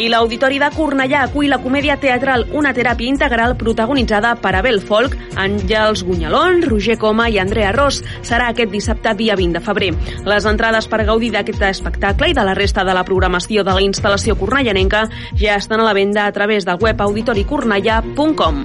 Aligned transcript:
I 0.01 0.09
l'Auditori 0.09 0.57
de 0.57 0.71
Cornellà 0.73 1.27
acull 1.27 1.51
la 1.53 1.59
comèdia 1.61 1.99
teatral 2.01 2.47
Una 2.57 2.71
teràpia 2.73 3.11
integral 3.11 3.53
protagonitzada 3.61 4.31
per 4.41 4.55
Abel 4.57 4.81
Folk, 4.81 5.17
Àngels 5.37 6.07
Gunyalón, 6.09 6.63
Roger 6.65 6.97
Coma 6.97 7.29
i 7.29 7.37
Andrea 7.43 7.75
Ros. 7.77 8.01
Serà 8.25 8.49
aquest 8.49 8.73
dissabte 8.73 9.13
dia 9.19 9.37
20 9.37 9.59
de 9.59 9.65
febrer. 9.67 9.91
Les 10.25 10.49
entrades 10.49 10.89
per 10.89 11.05
gaudir 11.05 11.35
d'aquest 11.37 11.61
espectacle 11.69 12.31
i 12.33 12.37
de 12.37 12.47
la 12.49 12.57
resta 12.57 12.85
de 12.89 12.97
la 12.97 13.05
programació 13.05 13.61
de 13.61 13.77
la 13.77 13.85
instal·lació 13.85 14.39
cornellanenca 14.41 15.05
ja 15.37 15.61
estan 15.61 15.85
a 15.85 15.89
la 15.91 15.97
venda 15.97 16.25
a 16.25 16.33
través 16.33 16.65
del 16.65 16.81
web 16.81 17.05
auditoricornellà.com. 17.11 18.65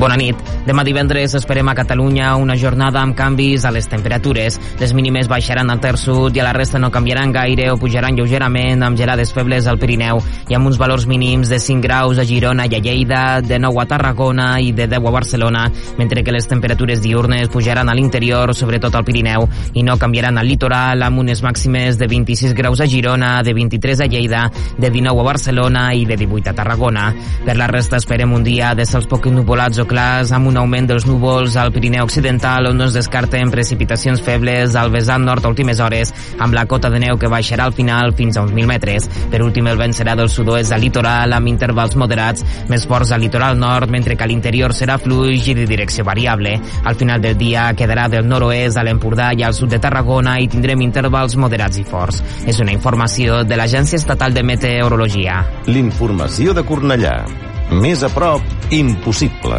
Bona 0.00 0.16
nit. 0.16 0.38
Demà 0.64 0.80
divendres 0.80 1.34
esperem 1.36 1.68
a 1.68 1.74
Catalunya 1.76 2.30
una 2.40 2.54
jornada 2.56 3.02
amb 3.02 3.12
canvis 3.16 3.66
a 3.68 3.70
les 3.74 3.84
temperatures. 3.84 4.54
Les 4.80 4.94
mínimes 4.96 5.26
baixaran 5.28 5.68
al 5.68 5.80
Ter 5.82 5.98
Sud 6.00 6.38
i 6.38 6.40
a 6.40 6.46
la 6.46 6.54
resta 6.56 6.78
no 6.80 6.88
canviaran 6.90 7.34
gaire 7.34 7.66
o 7.68 7.76
pujaran 7.76 8.16
lleugerament 8.16 8.80
amb 8.80 8.96
gelades 8.96 9.34
febles 9.36 9.68
al 9.68 9.76
Pirineu 9.82 10.22
i 10.48 10.56
amb 10.56 10.70
uns 10.70 10.78
valors 10.80 11.04
mínims 11.04 11.52
de 11.52 11.58
5 11.60 11.84
graus 11.84 12.16
a 12.16 12.24
Girona 12.24 12.64
i 12.64 12.78
a 12.78 12.80
Lleida, 12.80 13.20
de 13.44 13.58
9 13.60 13.82
a 13.82 13.86
Tarragona 13.90 14.46
i 14.64 14.72
de 14.72 14.86
10 14.88 15.04
a 15.04 15.12
Barcelona, 15.18 15.66
mentre 15.98 16.24
que 16.24 16.32
les 16.32 16.48
temperatures 16.48 17.04
diurnes 17.04 17.52
pujaran 17.52 17.92
a 17.92 17.94
l'interior, 17.94 18.54
sobretot 18.56 18.96
al 18.96 19.04
Pirineu, 19.04 19.44
i 19.74 19.84
no 19.84 19.98
canviaran 20.00 20.40
al 20.40 20.48
litoral 20.48 21.04
amb 21.04 21.20
unes 21.26 21.44
màximes 21.44 22.00
de 22.00 22.08
26 22.08 22.56
graus 22.56 22.80
a 22.80 22.88
Girona, 22.88 23.42
de 23.44 23.52
23 23.52 24.00
a 24.00 24.08
Lleida, 24.08 24.46
de 24.78 24.88
19 24.88 25.20
a 25.20 25.28
Barcelona 25.28 25.84
i 25.92 26.08
de 26.08 26.16
18 26.16 26.54
a 26.54 26.56
Tarragona. 26.56 27.10
Per 27.44 27.60
la 27.60 27.68
resta 27.68 28.00
esperem 28.00 28.32
un 28.32 28.48
dia 28.48 28.72
de 28.72 28.88
cels 28.88 29.04
poc 29.04 29.28
nuvolats 29.28 29.76
o 29.76 29.89
clars 29.90 30.30
amb 30.36 30.46
un 30.46 30.58
augment 30.60 30.86
dels 30.86 31.04
núvols 31.08 31.56
al 31.58 31.72
Pirineu 31.74 32.06
Occidental 32.06 32.68
on 32.70 32.78
no 32.78 32.86
es 32.86 32.94
descarten 32.94 33.50
precipitacions 33.50 34.22
febles 34.22 34.76
al 34.78 34.92
vessant 34.94 35.24
nord 35.26 35.44
a 35.44 35.50
últimes 35.50 35.80
hores 35.82 36.12
amb 36.38 36.54
la 36.54 36.64
cota 36.70 36.90
de 36.92 37.00
neu 37.02 37.18
que 37.18 37.30
baixarà 37.32 37.66
al 37.66 37.74
final 37.74 38.14
fins 38.14 38.38
a 38.38 38.44
uns 38.46 38.54
1.000 38.54 38.70
metres. 38.70 39.08
Per 39.32 39.42
últim 39.42 39.66
el 39.66 39.80
vent 39.80 39.96
serà 39.96 40.14
del 40.18 40.30
sud-oest 40.30 40.76
al 40.76 40.84
litoral 40.84 41.34
amb 41.34 41.50
intervals 41.50 41.98
moderats 41.98 42.46
més 42.70 42.86
forts 42.86 43.10
al 43.10 43.24
litoral 43.24 43.58
nord 43.58 43.90
mentre 43.90 44.14
que 44.14 44.26
a 44.26 44.30
l'interior 44.30 44.76
serà 44.76 44.98
fluix 45.02 45.50
i 45.50 45.58
de 45.58 45.66
direcció 45.66 46.06
variable. 46.06 46.54
Al 46.84 46.98
final 47.00 47.20
del 47.20 47.38
dia 47.40 47.66
quedarà 47.74 48.06
del 48.12 48.28
nord-oest 48.30 48.78
a 48.78 48.86
l'Empordà 48.86 49.32
i 49.34 49.42
al 49.42 49.58
sud 49.58 49.74
de 49.74 49.82
Tarragona 49.82 50.38
i 50.38 50.48
tindrem 50.48 50.86
intervals 50.86 51.34
moderats 51.36 51.82
i 51.82 51.84
forts. 51.84 52.22
És 52.46 52.62
una 52.62 52.76
informació 52.76 53.42
de 53.44 53.58
l'Agència 53.58 53.98
Estatal 53.98 54.34
de 54.36 54.46
Meteorologia. 54.46 55.42
L'informació 55.66 56.54
de 56.54 56.66
Cornellà. 56.66 57.49
Més 57.70 58.02
a 58.02 58.08
prop, 58.10 58.42
impossible. 58.74 59.58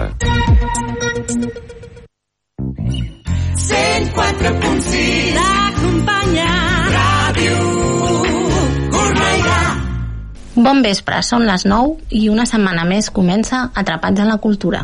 104.6 3.56 5.38
T'acompanya 5.38 6.48
Ràdio 6.92 7.56
Cornellà 8.92 9.60
Bon 10.56 10.84
vespre, 10.84 11.22
són 11.24 11.48
les 11.48 11.64
9 11.64 12.12
i 12.20 12.28
una 12.34 12.44
setmana 12.50 12.84
més 12.84 13.08
comença 13.16 13.70
Atrapats 13.72 14.20
en 14.20 14.28
la 14.34 14.42
Cultura. 14.44 14.84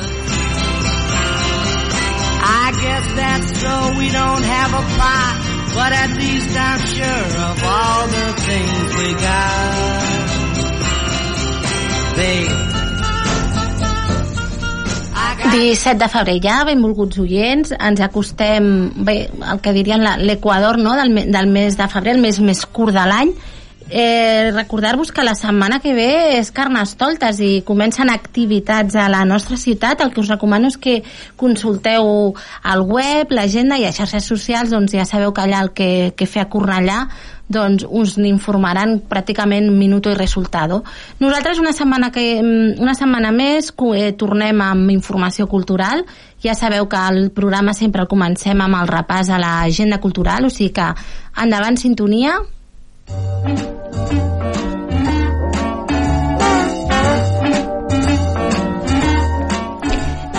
That's 3.15 3.49
so 3.59 3.73
we 3.97 4.09
don't 4.09 4.43
have 4.43 4.71
a 4.73 4.83
plot 4.95 5.51
But 5.73 5.93
at 5.93 6.11
least 6.17 6.51
I'm 6.59 6.79
sure 6.83 7.27
of 7.47 7.63
all 7.63 8.07
the 8.07 8.27
things 8.43 8.87
we 8.99 9.09
got. 9.13 10.27
Babe. 12.17 12.71
17 15.51 15.97
de 15.97 16.09
febrer. 16.11 16.39
Ja, 16.43 16.57
benvolguts 16.67 17.19
oients, 17.23 17.71
ens 17.79 18.03
acostem 18.03 18.91
bé, 19.07 19.15
el 19.31 19.61
que 19.63 19.73
dirien 19.75 20.03
l'equador 20.25 20.77
no? 20.79 20.93
del, 20.99 21.15
del 21.31 21.47
mes 21.47 21.79
de 21.79 21.87
febrer, 21.91 22.17
el 22.17 22.21
mes 22.23 22.39
més 22.43 22.65
curt 22.67 22.93
de 22.95 23.07
l'any, 23.07 23.31
Eh, 23.93 24.51
Recordar-vos 24.53 25.11
que 25.11 25.23
la 25.23 25.35
setmana 25.35 25.81
que 25.83 25.91
ve 25.91 26.37
és 26.37 26.53
Carnestoltes 26.55 27.41
i 27.43 27.49
comencen 27.67 28.09
activitats 28.09 28.95
a 28.95 29.09
la 29.11 29.25
nostra 29.27 29.57
ciutat. 29.59 29.99
El 29.99 30.13
que 30.13 30.21
us 30.23 30.31
recomano 30.31 30.71
és 30.71 30.77
que 30.79 31.01
consulteu 31.35 32.31
el 32.71 32.85
web, 32.87 33.35
l'agenda 33.35 33.75
i 33.75 33.83
a 33.83 33.91
xarxes 33.91 34.29
socials, 34.31 34.71
doncs 34.71 34.95
ja 34.95 35.03
sabeu 35.03 35.35
que 35.35 35.43
allà 35.43 35.59
el 35.65 35.73
que, 35.75 35.91
que 36.15 36.29
fer 36.29 36.45
a 36.45 36.49
Cornellà 36.49 37.03
doncs 37.51 37.83
us 37.83 38.15
n'informaran 38.15 39.01
pràcticament 39.11 39.67
minuto 39.75 40.07
i 40.07 40.15
resultado. 40.15 40.85
Nosaltres 41.19 41.59
una 41.59 41.73
setmana, 41.75 42.07
que, 42.15 42.39
una 42.79 42.95
setmana 42.95 43.33
més 43.35 43.73
eh, 43.91 44.13
tornem 44.15 44.63
amb 44.63 44.95
informació 44.95 45.49
cultural. 45.51 46.05
Ja 46.39 46.55
sabeu 46.55 46.87
que 46.87 47.03
el 47.11 47.29
programa 47.35 47.75
sempre 47.75 48.05
el 48.05 48.07
comencem 48.07 48.63
amb 48.63 48.79
el 48.79 48.87
repàs 48.87 49.29
a 49.29 49.41
l'agenda 49.41 49.99
cultural, 49.99 50.47
o 50.47 50.49
sigui 50.49 50.71
que 50.79 50.87
endavant 51.43 51.75
sintonia. 51.75 52.39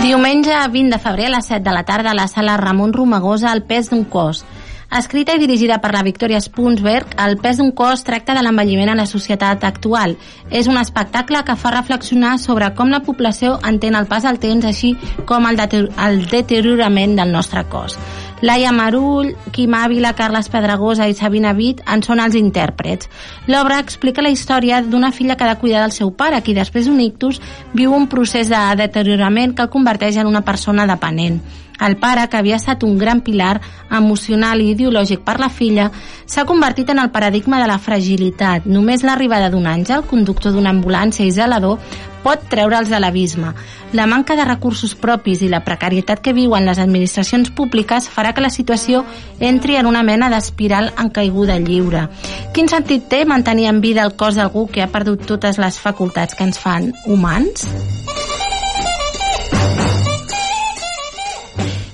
Diumenge 0.03 0.53
20 0.73 0.91
de 0.91 0.99
febrer 0.99 1.27
a 1.31 1.37
les 1.37 1.47
7 1.47 1.63
de 1.65 1.73
la 1.73 1.85
tarda 1.89 2.11
a 2.11 2.15
la 2.15 2.27
sala 2.29 2.57
Ramon 2.57 2.93
Romagosa 2.93 3.53
El 3.53 3.63
pes 3.63 3.89
d'un 3.91 4.05
cos 4.05 4.45
Escrita 4.93 5.33
i 5.33 5.41
dirigida 5.41 5.79
per 5.81 5.95
la 5.95 6.03
Victoria 6.05 6.41
Spunsberg, 6.45 7.15
El 7.17 7.39
pes 7.41 7.57
d'un 7.57 7.71
cos 7.73 8.03
tracta 8.05 8.35
de 8.37 8.43
l'envelliment 8.45 8.91
a 8.93 8.97
la 8.99 9.07
societat 9.09 9.65
actual. 9.65 10.19
És 10.51 10.69
un 10.69 10.77
espectacle 10.77 11.41
que 11.47 11.57
fa 11.57 11.73
reflexionar 11.73 12.35
sobre 12.43 12.69
com 12.77 12.93
la 12.93 13.01
població 13.01 13.55
entén 13.65 13.97
el 13.97 14.05
pas 14.11 14.29
del 14.29 14.37
temps, 14.43 14.69
així 14.69 14.93
com 15.25 15.49
el 15.49 15.57
deteriorament 15.57 17.17
del 17.17 17.33
nostre 17.33 17.65
cos. 17.73 17.97
Laia 18.43 18.73
Marull, 18.75 19.37
Quim 19.55 19.75
Ávila, 19.79 20.13
Carles 20.19 20.49
Pedragosa 20.51 21.07
i 21.07 21.15
Sabina 21.15 21.53
Vit 21.55 21.81
en 21.87 22.03
són 22.03 22.19
els 22.21 22.35
intèrprets. 22.35 23.07
L'obra 23.47 23.79
explica 23.79 24.25
la 24.25 24.33
història 24.35 24.83
d'una 24.83 25.13
filla 25.15 25.37
que 25.39 25.47
ha 25.47 25.55
de 25.55 25.61
cuidar 25.61 25.85
del 25.85 25.95
seu 25.95 26.11
pare, 26.11 26.43
qui 26.43 26.53
després 26.53 26.91
d'un 26.91 27.01
ictus 27.01 27.39
viu 27.73 27.95
un 27.95 28.09
procés 28.11 28.51
de 28.51 28.63
deteriorament 28.83 29.55
que 29.55 29.63
el 29.63 29.71
converteix 29.71 30.19
en 30.19 30.27
una 30.27 30.43
persona 30.43 30.89
dependent. 30.91 31.39
El 31.83 31.97
pare, 31.99 32.29
que 32.31 32.37
havia 32.37 32.59
estat 32.59 32.85
un 32.87 32.99
gran 32.99 33.23
pilar 33.27 33.61
emocional 33.91 34.61
i 34.61 34.71
ideològic 34.75 35.23
per 35.27 35.39
la 35.41 35.49
filla, 35.51 35.89
s'ha 36.27 36.45
convertit 36.47 36.91
en 36.91 37.01
el 37.03 37.11
paradigma 37.11 37.59
de 37.63 37.67
la 37.71 37.79
fragilitat. 37.79 38.67
Només 38.67 39.03
l'arribada 39.03 39.51
d'un 39.51 39.67
àngel, 39.67 40.05
conductor 40.11 40.55
d'una 40.55 40.71
ambulància 40.71 41.27
i 41.27 41.33
zelador, 41.35 41.81
pot 42.25 42.47
treure'ls 42.51 42.91
de 42.93 43.01
l'abisme. 43.03 43.53
La 43.93 44.07
manca 44.07 44.37
de 44.39 44.47
recursos 44.49 44.95
propis 44.95 45.43
i 45.43 45.51
la 45.53 45.63
precarietat 45.67 46.23
que 46.25 46.35
viuen 46.37 46.67
les 46.67 46.81
administracions 46.83 47.51
públiques 47.51 48.09
farà 48.09 48.33
que 48.33 48.45
la 48.45 48.53
situació 48.55 49.05
entri 49.41 49.77
en 49.77 49.91
una 49.91 50.03
mena 50.03 50.31
d'espiral 50.33 50.93
en 50.99 51.11
caiguda 51.11 51.59
lliure. 51.59 52.07
Quin 52.55 52.71
sentit 52.71 53.09
té 53.11 53.25
mantenir 53.27 53.69
en 53.71 53.81
vida 53.85 54.07
el 54.07 54.17
cos 54.17 54.39
d'algú 54.39 54.69
que 54.73 54.83
ha 54.83 54.91
perdut 54.93 55.27
totes 55.27 55.59
les 55.59 55.79
facultats 55.79 56.39
que 56.39 56.49
ens 56.49 56.63
fan 56.63 56.93
humans? 57.07 57.67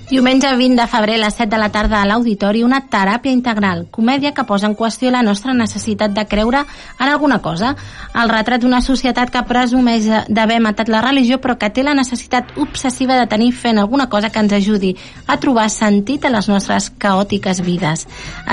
Diumenge 0.08 0.48
20 0.56 0.80
de 0.80 0.86
febrer 0.88 1.16
a 1.18 1.20
les 1.26 1.34
7 1.36 1.50
de 1.52 1.58
la 1.60 1.68
tarda 1.68 1.98
a 2.00 2.06
l'Auditori 2.08 2.62
una 2.64 2.78
teràpia 2.88 3.28
integral, 3.28 3.82
comèdia 3.92 4.30
que 4.32 4.44
posa 4.48 4.64
en 4.64 4.72
qüestió 4.72 5.10
la 5.12 5.20
nostra 5.20 5.52
necessitat 5.52 6.14
de 6.16 6.22
creure 6.24 6.62
en 6.64 7.10
alguna 7.10 7.42
cosa. 7.44 7.74
El 8.16 8.32
retrat 8.32 8.62
d'una 8.62 8.80
societat 8.80 9.28
que 9.28 9.42
presumeix 9.44 10.06
d'haver 10.32 10.62
matat 10.64 10.88
la 10.88 11.02
religió 11.04 11.36
però 11.44 11.58
que 11.60 11.68
té 11.68 11.84
la 11.84 11.92
necessitat 11.92 12.54
obsessiva 12.56 13.18
de 13.20 13.26
tenir 13.28 13.50
fe 13.52 13.74
en 13.74 13.82
alguna 13.82 14.06
cosa 14.08 14.30
que 14.30 14.40
ens 14.40 14.54
ajudi 14.56 14.94
a 15.26 15.36
trobar 15.36 15.66
sentit 15.68 16.24
a 16.24 16.32
les 16.32 16.48
nostres 16.48 16.88
caòtiques 16.96 17.60
vides. 17.60 18.06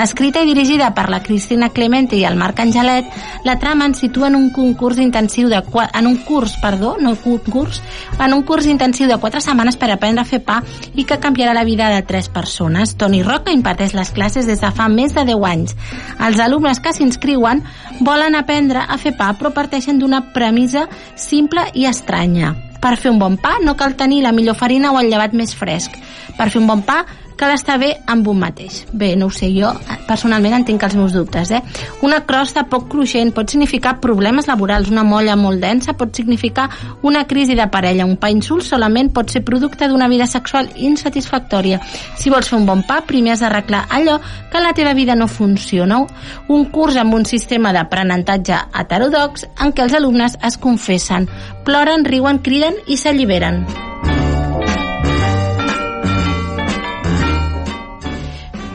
Escrita 0.04 0.44
i 0.44 0.52
dirigida 0.52 0.92
per 0.92 1.08
la 1.08 1.22
Cristina 1.22 1.70
Clemente 1.70 2.20
i 2.20 2.26
el 2.28 2.36
Marc 2.36 2.60
Angelet, 2.60 3.08
la 3.48 3.56
trama 3.56 3.88
ens 3.88 4.04
situa 4.04 4.28
en 4.28 4.36
un 4.36 4.50
concurs 4.50 5.00
intensiu 5.00 5.48
de 5.48 5.64
en 5.64 6.06
un 6.06 6.20
curs, 6.28 6.60
perdó, 6.60 6.98
no 7.00 7.16
concurs, 7.16 7.80
en 8.20 8.36
un 8.36 8.44
curs 8.44 8.68
intensiu 8.68 9.08
de 9.08 9.16
4 9.16 9.40
setmanes 9.40 9.80
per 9.80 9.90
aprendre 9.90 10.20
a 10.20 10.28
fer 10.28 10.44
pa 10.44 10.60
i 10.92 11.08
que 11.08 11.16
canviarà 11.16 11.45
canviarà 11.46 11.60
la 11.60 11.64
vida 11.64 11.88
de 11.90 12.02
tres 12.02 12.28
persones. 12.28 12.96
Toni 12.96 13.22
Roca 13.22 13.52
imparteix 13.52 13.92
les 13.94 14.10
classes 14.10 14.46
des 14.46 14.60
de 14.60 14.70
fa 14.74 14.88
més 14.88 15.12
de 15.14 15.22
10 15.24 15.44
anys. 15.46 15.76
Els 16.18 16.40
alumnes 16.42 16.80
que 16.80 16.92
s'inscriuen 16.92 17.62
volen 18.00 18.34
aprendre 18.34 18.82
a 18.82 18.96
fer 18.98 19.12
pa, 19.16 19.32
però 19.38 19.52
parteixen 19.54 20.00
d'una 20.00 20.32
premissa 20.34 20.88
simple 21.14 21.62
i 21.74 21.86
estranya. 21.86 22.54
Per 22.82 22.96
fer 22.96 23.12
un 23.12 23.20
bon 23.20 23.36
pa 23.38 23.56
no 23.62 23.76
cal 23.76 23.94
tenir 23.94 24.24
la 24.24 24.32
millor 24.32 24.56
farina 24.58 24.90
o 24.90 24.98
el 24.98 25.10
llevat 25.10 25.34
més 25.34 25.54
fresc. 25.54 25.94
Per 26.36 26.50
fer 26.50 26.60
un 26.60 26.66
bon 26.66 26.82
pa 26.82 27.04
cal 27.36 27.52
estar 27.54 27.78
bé 27.78 27.92
amb 28.06 28.26
un 28.28 28.40
mateix. 28.40 28.84
Bé, 28.92 29.14
no 29.16 29.28
ho 29.28 29.30
sé, 29.30 29.50
jo 29.54 29.70
personalment 30.06 30.54
en 30.56 30.64
tinc 30.66 30.82
els 30.86 30.96
meus 30.96 31.14
dubtes. 31.14 31.50
Eh? 31.50 31.60
Una 32.06 32.22
crosta 32.26 32.64
poc 32.70 32.88
cruixent 32.92 33.32
pot 33.36 33.50
significar 33.50 33.96
problemes 34.00 34.48
laborals, 34.48 34.90
una 34.92 35.04
molla 35.04 35.36
molt 35.36 35.60
densa 35.62 35.96
pot 35.98 36.14
significar 36.16 36.68
una 37.02 37.26
crisi 37.26 37.56
de 37.58 37.66
parella, 37.72 38.06
un 38.06 38.16
pa 38.20 38.30
insult 38.32 38.64
solament 38.66 39.12
pot 39.14 39.30
ser 39.30 39.44
producte 39.44 39.88
d'una 39.88 40.08
vida 40.08 40.26
sexual 40.26 40.70
insatisfactòria. 40.76 41.80
Si 42.16 42.32
vols 42.32 42.48
fer 42.50 42.58
un 42.60 42.66
bon 42.68 42.84
pa, 42.86 43.02
primer 43.06 43.34
has 43.34 43.44
d'arreglar 43.44 43.86
allò 43.90 44.18
que 44.52 44.62
la 44.62 44.72
teva 44.74 44.94
vida 44.94 45.14
no 45.14 45.28
funciona. 45.28 46.02
Un 46.48 46.66
curs 46.72 46.96
amb 47.00 47.14
un 47.14 47.24
sistema 47.28 47.72
d'aprenentatge 47.76 48.58
heterodox 48.80 49.46
en 49.60 49.72
què 49.72 49.86
els 49.86 49.96
alumnes 49.96 50.38
es 50.46 50.58
confessen, 50.58 51.28
ploren, 51.64 52.04
riuen, 52.04 52.42
criden 52.44 52.80
i 52.86 52.96
s'alliberen. 53.00 53.64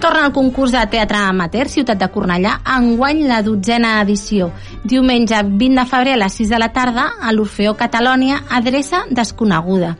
Torna 0.01 0.23
al 0.25 0.31
concurs 0.33 0.71
de 0.73 0.81
teatre 0.89 1.19
amateur 1.21 1.67
Ciutat 1.69 1.99
de 2.01 2.07
Cornellà, 2.09 2.55
enguany 2.73 3.19
la 3.29 3.43
dotzena 3.45 3.91
edició. 4.01 4.47
Diumenge 4.81 5.43
20 5.45 5.77
de 5.77 5.83
febrer 5.91 6.15
a 6.15 6.21
les 6.23 6.39
6 6.39 6.49
de 6.49 6.57
la 6.57 6.71
tarda 6.73 7.03
a 7.21 7.29
l'Orfeó 7.35 7.75
Catalònia, 7.77 8.39
adreça 8.49 9.03
desconeguda. 9.13 9.93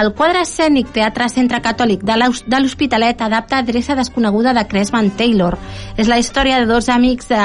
El 0.00 0.14
quadre 0.16 0.46
escènic 0.46 0.88
Teatre 0.96 1.28
Centre 1.28 1.60
Catòlic 1.60 2.00
de 2.00 2.62
l'Hospitalet 2.62 3.20
adapta 3.20 3.60
adreça 3.60 3.92
desconeguda 3.98 4.56
de 4.56 4.64
Cresman 4.72 5.12
Taylor. 5.20 5.58
És 6.00 6.08
la 6.08 6.16
història 6.16 6.62
de 6.62 6.72
dos 6.72 6.88
amics 6.88 7.28
de, 7.28 7.44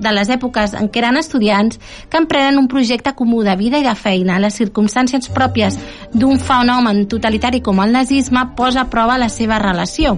de 0.00 0.12
les 0.16 0.30
èpoques 0.32 0.74
en 0.78 0.88
què 0.90 1.02
eren 1.02 1.18
estudiants 1.20 1.78
que 2.10 2.18
emprenen 2.18 2.58
un 2.58 2.68
projecte 2.68 3.12
comú 3.16 3.42
de 3.44 3.54
vida 3.56 3.78
i 3.78 3.86
de 3.86 3.94
feina. 3.94 4.38
Les 4.40 4.56
circumstàncies 4.58 5.30
pròpies 5.34 5.78
d'un 6.14 6.40
fenomen 6.40 7.04
totalitari 7.10 7.60
com 7.64 7.80
el 7.84 7.92
nazisme 7.94 8.42
posa 8.56 8.84
a 8.84 8.90
prova 8.90 9.18
la 9.20 9.28
seva 9.28 9.58
relació. 9.62 10.16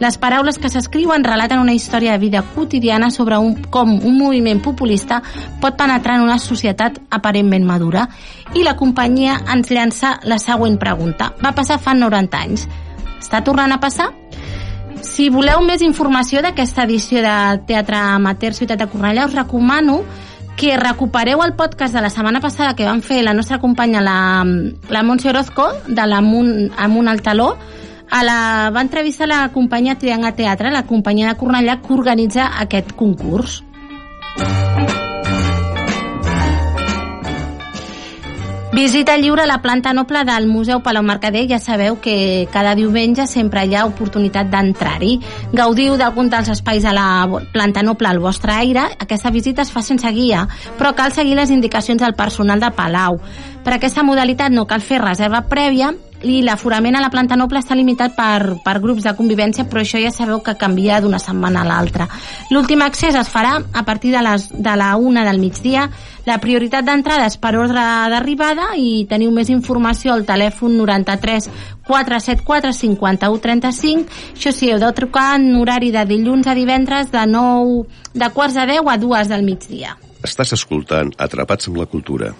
Les 0.00 0.18
paraules 0.18 0.58
que 0.58 0.70
s'escriuen 0.70 1.24
relaten 1.26 1.60
una 1.62 1.74
història 1.74 2.12
de 2.12 2.22
vida 2.22 2.44
quotidiana 2.54 3.10
sobre 3.10 3.38
un, 3.38 3.54
com 3.70 3.98
un 3.98 4.18
moviment 4.18 4.62
populista 4.62 5.20
pot 5.60 5.76
penetrar 5.76 6.18
en 6.18 6.28
una 6.28 6.38
societat 6.38 7.00
aparentment 7.10 7.66
madura. 7.66 8.08
I 8.54 8.62
la 8.62 8.76
companyia 8.76 9.40
ens 9.52 9.70
llança 9.70 10.18
la 10.24 10.38
següent 10.38 10.78
pregunta. 10.78 11.32
Va 11.42 11.54
passar 11.56 11.80
fa 11.82 11.94
90 11.94 12.42
anys. 12.46 12.68
Està 13.18 13.40
tornant 13.44 13.72
a 13.72 13.80
passar? 13.80 14.10
Si 15.04 15.28
voleu 15.28 15.60
més 15.60 15.82
informació 15.84 16.40
d'aquesta 16.42 16.86
edició 16.88 17.20
de 17.22 17.34
Teatre 17.68 17.98
Amateur 18.16 18.54
Ciutat 18.56 18.80
de 18.80 18.88
Cornellà, 18.88 19.26
us 19.28 19.36
recomano 19.36 20.00
que 20.56 20.78
recupereu 20.80 21.42
el 21.44 21.52
podcast 21.58 21.94
de 21.94 22.00
la 22.00 22.10
setmana 22.10 22.40
passada 22.40 22.74
que 22.74 22.86
vam 22.88 23.02
fer 23.02 23.20
la 23.22 23.34
nostra 23.34 23.58
companya, 23.60 24.00
la, 24.00 24.16
la 24.88 25.02
Montse 25.02 25.28
Orozco, 25.28 25.68
de 25.86 26.06
l'Amunt 26.08 26.72
Amunt 26.78 27.12
al 27.12 27.22
Taló, 27.22 27.52
a 28.10 28.22
la, 28.24 28.38
va 28.74 28.84
entrevistar 28.84 29.28
la 29.28 29.48
companyia 29.52 29.98
Trianga 29.98 30.32
Teatre, 30.32 30.72
la 30.72 30.86
companyia 30.88 31.32
de 31.32 31.38
Cornellà 31.40 31.80
que 31.82 31.92
organitza 31.92 32.52
aquest 32.64 32.96
concurs. 32.96 33.62
Visita 38.74 39.16
lliure 39.16 39.42
a 39.42 39.46
la 39.46 39.62
planta 39.62 39.92
noble 39.92 40.24
del 40.24 40.48
Museu 40.48 40.80
Palau 40.82 41.04
Mercader. 41.06 41.44
Ja 41.46 41.60
sabeu 41.62 42.00
que 42.02 42.48
cada 42.50 42.72
diumenge 42.74 43.28
sempre 43.30 43.62
hi 43.62 43.76
ha 43.78 43.84
oportunitat 43.86 44.48
d'entrar-hi. 44.50 45.12
Gaudiu 45.54 45.94
d'algun 45.94 46.26
dels 46.32 46.50
espais 46.50 46.82
a 46.82 46.94
la 46.96 47.06
planta 47.52 47.84
noble 47.86 48.10
al 48.10 48.18
vostre 48.18 48.50
aire. 48.50 48.88
Aquesta 48.98 49.30
visita 49.30 49.62
es 49.62 49.70
fa 49.70 49.78
sense 49.80 50.10
guia, 50.10 50.48
però 50.74 50.90
cal 50.98 51.14
seguir 51.14 51.36
les 51.38 51.54
indicacions 51.54 52.02
del 52.02 52.16
personal 52.18 52.58
de 52.58 52.72
Palau. 52.74 53.20
Per 53.62 53.76
aquesta 53.76 54.02
modalitat 54.02 54.50
no 54.50 54.66
cal 54.66 54.82
fer 54.82 54.98
reserva 54.98 55.44
prèvia 55.46 55.92
i 56.24 56.40
l'aforament 56.42 56.96
a 56.96 57.02
la 57.04 57.10
planta 57.12 57.36
noble 57.36 57.60
està 57.60 57.76
limitat 57.76 58.16
per, 58.16 58.56
per 58.64 58.78
grups 58.82 59.04
de 59.04 59.12
convivència, 59.16 59.66
però 59.68 59.82
això 59.84 60.00
ja 60.02 60.12
sabeu 60.14 60.40
que 60.44 60.56
canvia 60.60 61.00
d'una 61.04 61.20
setmana 61.22 61.62
a 61.62 61.68
l'altra. 61.68 62.08
L'últim 62.50 62.82
accés 62.82 63.14
es 63.14 63.30
farà 63.30 63.58
a 63.60 63.84
partir 63.84 64.14
de, 64.14 64.22
les, 64.24 64.48
de 64.52 64.76
la 64.80 64.94
una 64.96 65.24
del 65.28 65.40
migdia. 65.42 65.88
La 66.24 66.38
prioritat 66.40 66.86
d'entrada 66.86 67.26
és 67.28 67.36
per 67.36 67.52
ordre 67.60 67.82
d'arribada 68.10 68.70
i 68.80 69.04
teniu 69.10 69.32
més 69.34 69.50
informació 69.52 70.14
al 70.14 70.24
telèfon 70.24 70.78
93 70.80 71.50
474 71.84 72.72
51 72.72 73.42
35. 73.44 74.18
Això 74.32 74.54
sí, 74.56 74.72
heu 74.72 74.80
de 74.80 74.92
trucar 74.96 75.34
en 75.36 75.50
horari 75.60 75.92
de 75.92 76.06
dilluns 76.08 76.48
a 76.48 76.56
divendres 76.56 77.12
de 77.12 77.26
9, 77.28 77.84
de 78.14 78.32
quarts 78.32 78.56
de 78.56 78.66
10 78.72 78.88
a 78.88 78.98
2 79.04 79.32
del 79.34 79.44
migdia. 79.44 79.98
Estàs 80.24 80.56
escoltant 80.56 81.12
Atrapats 81.20 81.68
amb 81.68 81.82
la 81.82 81.90
Cultura. 81.90 82.32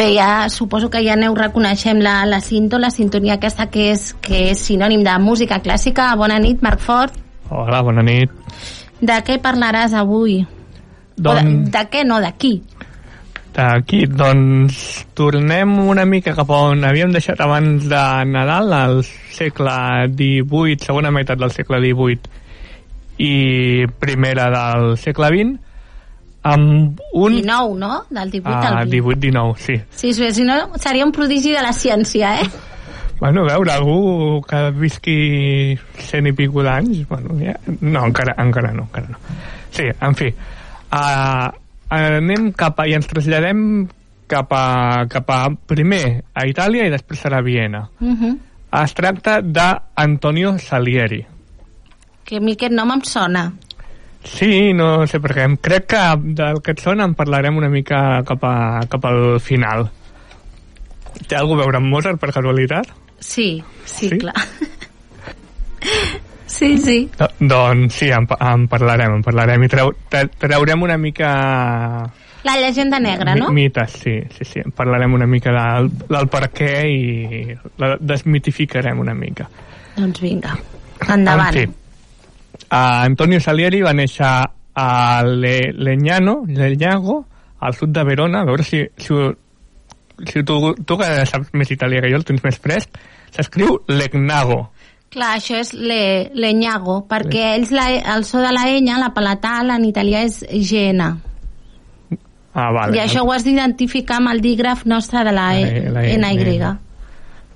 Bé, 0.00 0.14
ja 0.14 0.48
suposo 0.48 0.88
que 0.88 1.02
ja 1.04 1.12
aneu 1.12 1.34
reconeixem 1.36 1.98
la, 2.00 2.22
la 2.24 2.38
cinto, 2.40 2.78
la 2.80 2.88
sintonia 2.88 3.34
aquesta 3.36 3.66
que 3.68 3.90
és, 3.92 4.14
que 4.24 4.46
és 4.54 4.62
sinònim 4.70 5.02
de 5.04 5.12
música 5.20 5.58
clàssica. 5.60 6.06
Bona 6.16 6.38
nit, 6.40 6.62
Marc 6.64 6.80
Fort. 6.80 7.18
Hola, 7.52 7.82
bona 7.84 8.00
nit. 8.06 8.32
De 8.96 9.18
què 9.26 9.36
parlaràs 9.44 9.92
avui? 9.92 10.38
O 10.40 11.20
de, 11.20 11.28
Doncs 11.28 11.68
de 11.76 11.84
què 11.92 12.06
no, 12.08 12.16
d'aquí? 12.24 12.54
d'aquí, 13.52 14.06
doncs 14.06 14.80
tornem 15.18 15.76
una 15.84 16.06
mica 16.08 16.32
cap 16.32 16.48
on 16.48 16.86
havíem 16.88 17.12
deixat 17.12 17.44
abans 17.44 17.84
de 17.90 18.02
Nadal, 18.30 18.72
al 18.72 19.02
segle 19.04 20.06
XVIII, 20.14 20.80
segona 20.80 21.12
meitat 21.12 21.44
del 21.44 21.52
segle 21.52 21.82
XVIII 21.84 23.26
i 23.26 23.34
primera 24.00 24.48
del 24.54 24.94
segle 25.02 25.28
XX, 25.34 25.69
amb 26.42 27.00
un... 27.12 27.36
19, 27.36 27.78
no? 27.78 28.04
Del 28.08 28.30
18 28.30 28.56
Ah, 28.56 28.78
al 28.80 28.88
20. 28.88 29.30
18-19, 29.30 29.56
sí. 29.56 29.80
Sí, 29.90 30.12
sí, 30.14 30.32
si 30.32 30.44
no, 30.44 30.58
seria 30.78 31.04
un 31.04 31.12
prodigi 31.12 31.52
de 31.52 31.62
la 31.62 31.72
ciència, 31.72 32.40
eh? 32.40 32.50
Bueno, 33.20 33.42
a 33.44 33.52
veure, 33.52 33.72
algú 33.72 34.40
que 34.48 34.70
visqui 34.72 35.76
cent 36.00 36.26
i 36.30 36.32
pico 36.32 36.62
d'anys, 36.64 37.02
bueno, 37.08 37.36
ja... 37.36 37.52
no, 37.80 38.06
encara, 38.06 38.32
encara 38.40 38.72
no, 38.72 38.86
encara 38.88 39.12
no. 39.12 39.18
Sí, 39.70 39.84
en 39.92 40.16
fi, 40.16 40.30
uh, 40.32 41.50
anem 41.92 42.48
cap 42.56 42.80
a, 42.80 42.86
i 42.88 42.96
ens 42.96 43.10
traslladem 43.10 43.60
cap 44.30 44.54
a, 44.56 44.64
cap 45.10 45.28
a, 45.34 45.40
primer 45.68 46.22
a 46.32 46.46
Itàlia 46.48 46.86
i 46.86 46.94
després 46.94 47.20
serà 47.20 47.42
a 47.42 47.44
Viena. 47.44 47.82
Uh 48.00 48.14
-huh. 48.14 48.38
Es 48.80 48.94
tracta 48.94 49.40
d'Antonio 49.42 50.56
Salieri. 50.58 51.26
Que 52.24 52.36
a 52.36 52.40
mi 52.40 52.52
aquest 52.52 52.72
nom 52.72 52.90
em 52.92 53.02
sona. 53.02 53.52
Sí, 54.24 54.72
no 54.76 55.06
sé 55.08 55.18
per 55.20 55.32
què. 55.34 55.46
Crec 55.64 55.86
que 55.94 56.00
del 56.36 56.60
que 56.62 56.74
et 56.76 56.80
sona 56.84 57.06
en 57.08 57.14
parlarem 57.16 57.56
una 57.56 57.70
mica 57.72 58.20
cap, 58.28 58.42
a, 58.44 58.80
cap 58.90 59.04
al 59.08 59.38
final. 59.40 59.88
Té 61.26 61.36
alguna 61.36 61.62
a 61.62 61.64
veure 61.66 61.80
amb 61.80 61.88
Mozart, 61.92 62.20
per 62.20 62.30
casualitat? 62.32 62.90
Sí, 63.18 63.62
sí, 63.84 64.08
Sí? 64.10 64.18
clar. 64.18 64.34
sí, 66.46 66.78
sí. 66.78 67.10
Do, 67.18 67.28
doncs 67.40 67.94
sí, 67.94 68.10
en, 68.10 68.26
en 68.40 68.68
parlarem, 68.68 69.14
en 69.18 69.22
parlarem. 69.22 69.64
I 69.64 69.68
treu, 69.72 69.92
tre- 70.10 70.28
traurem 70.38 70.82
una 70.82 70.98
mica... 70.98 72.10
La 72.42 72.54
llegenda 72.56 72.98
negra, 72.98 73.34
no? 73.34 73.50
mi- 73.50 73.64
Mites, 73.64 73.90
sí, 74.00 74.14
sí, 74.36 74.44
sí. 74.44 74.60
En 74.64 74.72
parlarem 74.72 75.12
una 75.12 75.26
mica 75.26 75.52
del, 75.52 75.90
del 76.08 76.28
per 76.32 76.46
què 76.56 76.70
i 76.88 77.56
la 77.80 77.96
desmitificarem 78.00 78.98
una 79.02 79.12
mica. 79.14 79.44
Doncs 79.96 80.22
vinga, 80.24 80.54
endavant. 81.08 81.52
En 81.56 81.68
fi, 81.68 81.79
uh, 82.68 83.04
Antonio 83.06 83.40
Salieri 83.40 83.82
va 83.82 83.92
néixer 83.96 84.26
a 84.80 85.22
Le, 85.26 85.72
Legnano, 85.74 86.44
Legnago, 86.46 87.24
al 87.60 87.74
sud 87.74 87.92
de 87.92 88.04
Verona, 88.04 88.42
a 88.42 88.48
veure 88.48 88.64
si, 88.64 88.82
si, 88.96 89.14
si 90.26 90.42
tu, 90.44 90.58
tu 90.86 90.96
que 91.00 91.08
saps 91.28 91.50
més 91.52 91.72
italià 91.74 92.00
que 92.04 92.12
jo, 92.12 92.20
el 92.20 92.24
tens 92.28 92.44
més 92.44 92.60
fresc, 92.60 93.00
s'escriu 93.34 93.80
Legnago. 93.88 94.62
Clar, 95.10 95.32
això 95.40 95.56
és 95.58 95.72
le, 95.74 96.30
leñago, 96.38 97.00
perquè 97.10 97.56
ells 97.56 97.72
la, 97.74 97.88
el 98.14 98.22
so 98.28 98.38
de 98.38 98.52
la 98.54 98.68
enya, 98.70 99.00
la 99.02 99.10
palatal, 99.10 99.72
en 99.74 99.88
italià 99.88 100.22
és 100.22 100.44
GN. 100.46 101.08
Ah, 102.54 102.70
vale. 102.74 102.94
I 102.96 103.00
això 103.02 103.24
ho 103.26 103.32
has 103.34 103.44
d'identificar 103.46 104.20
amb 104.20 104.30
el 104.32 104.40
dígraf 104.42 104.84
nostre 104.86 105.24
de 105.26 105.34
la, 105.34 105.48
e, 105.58 105.66
La 105.90 106.04
E- 106.06 106.14
la 106.18 106.30
E- 106.30 106.38
NY. 106.38 106.70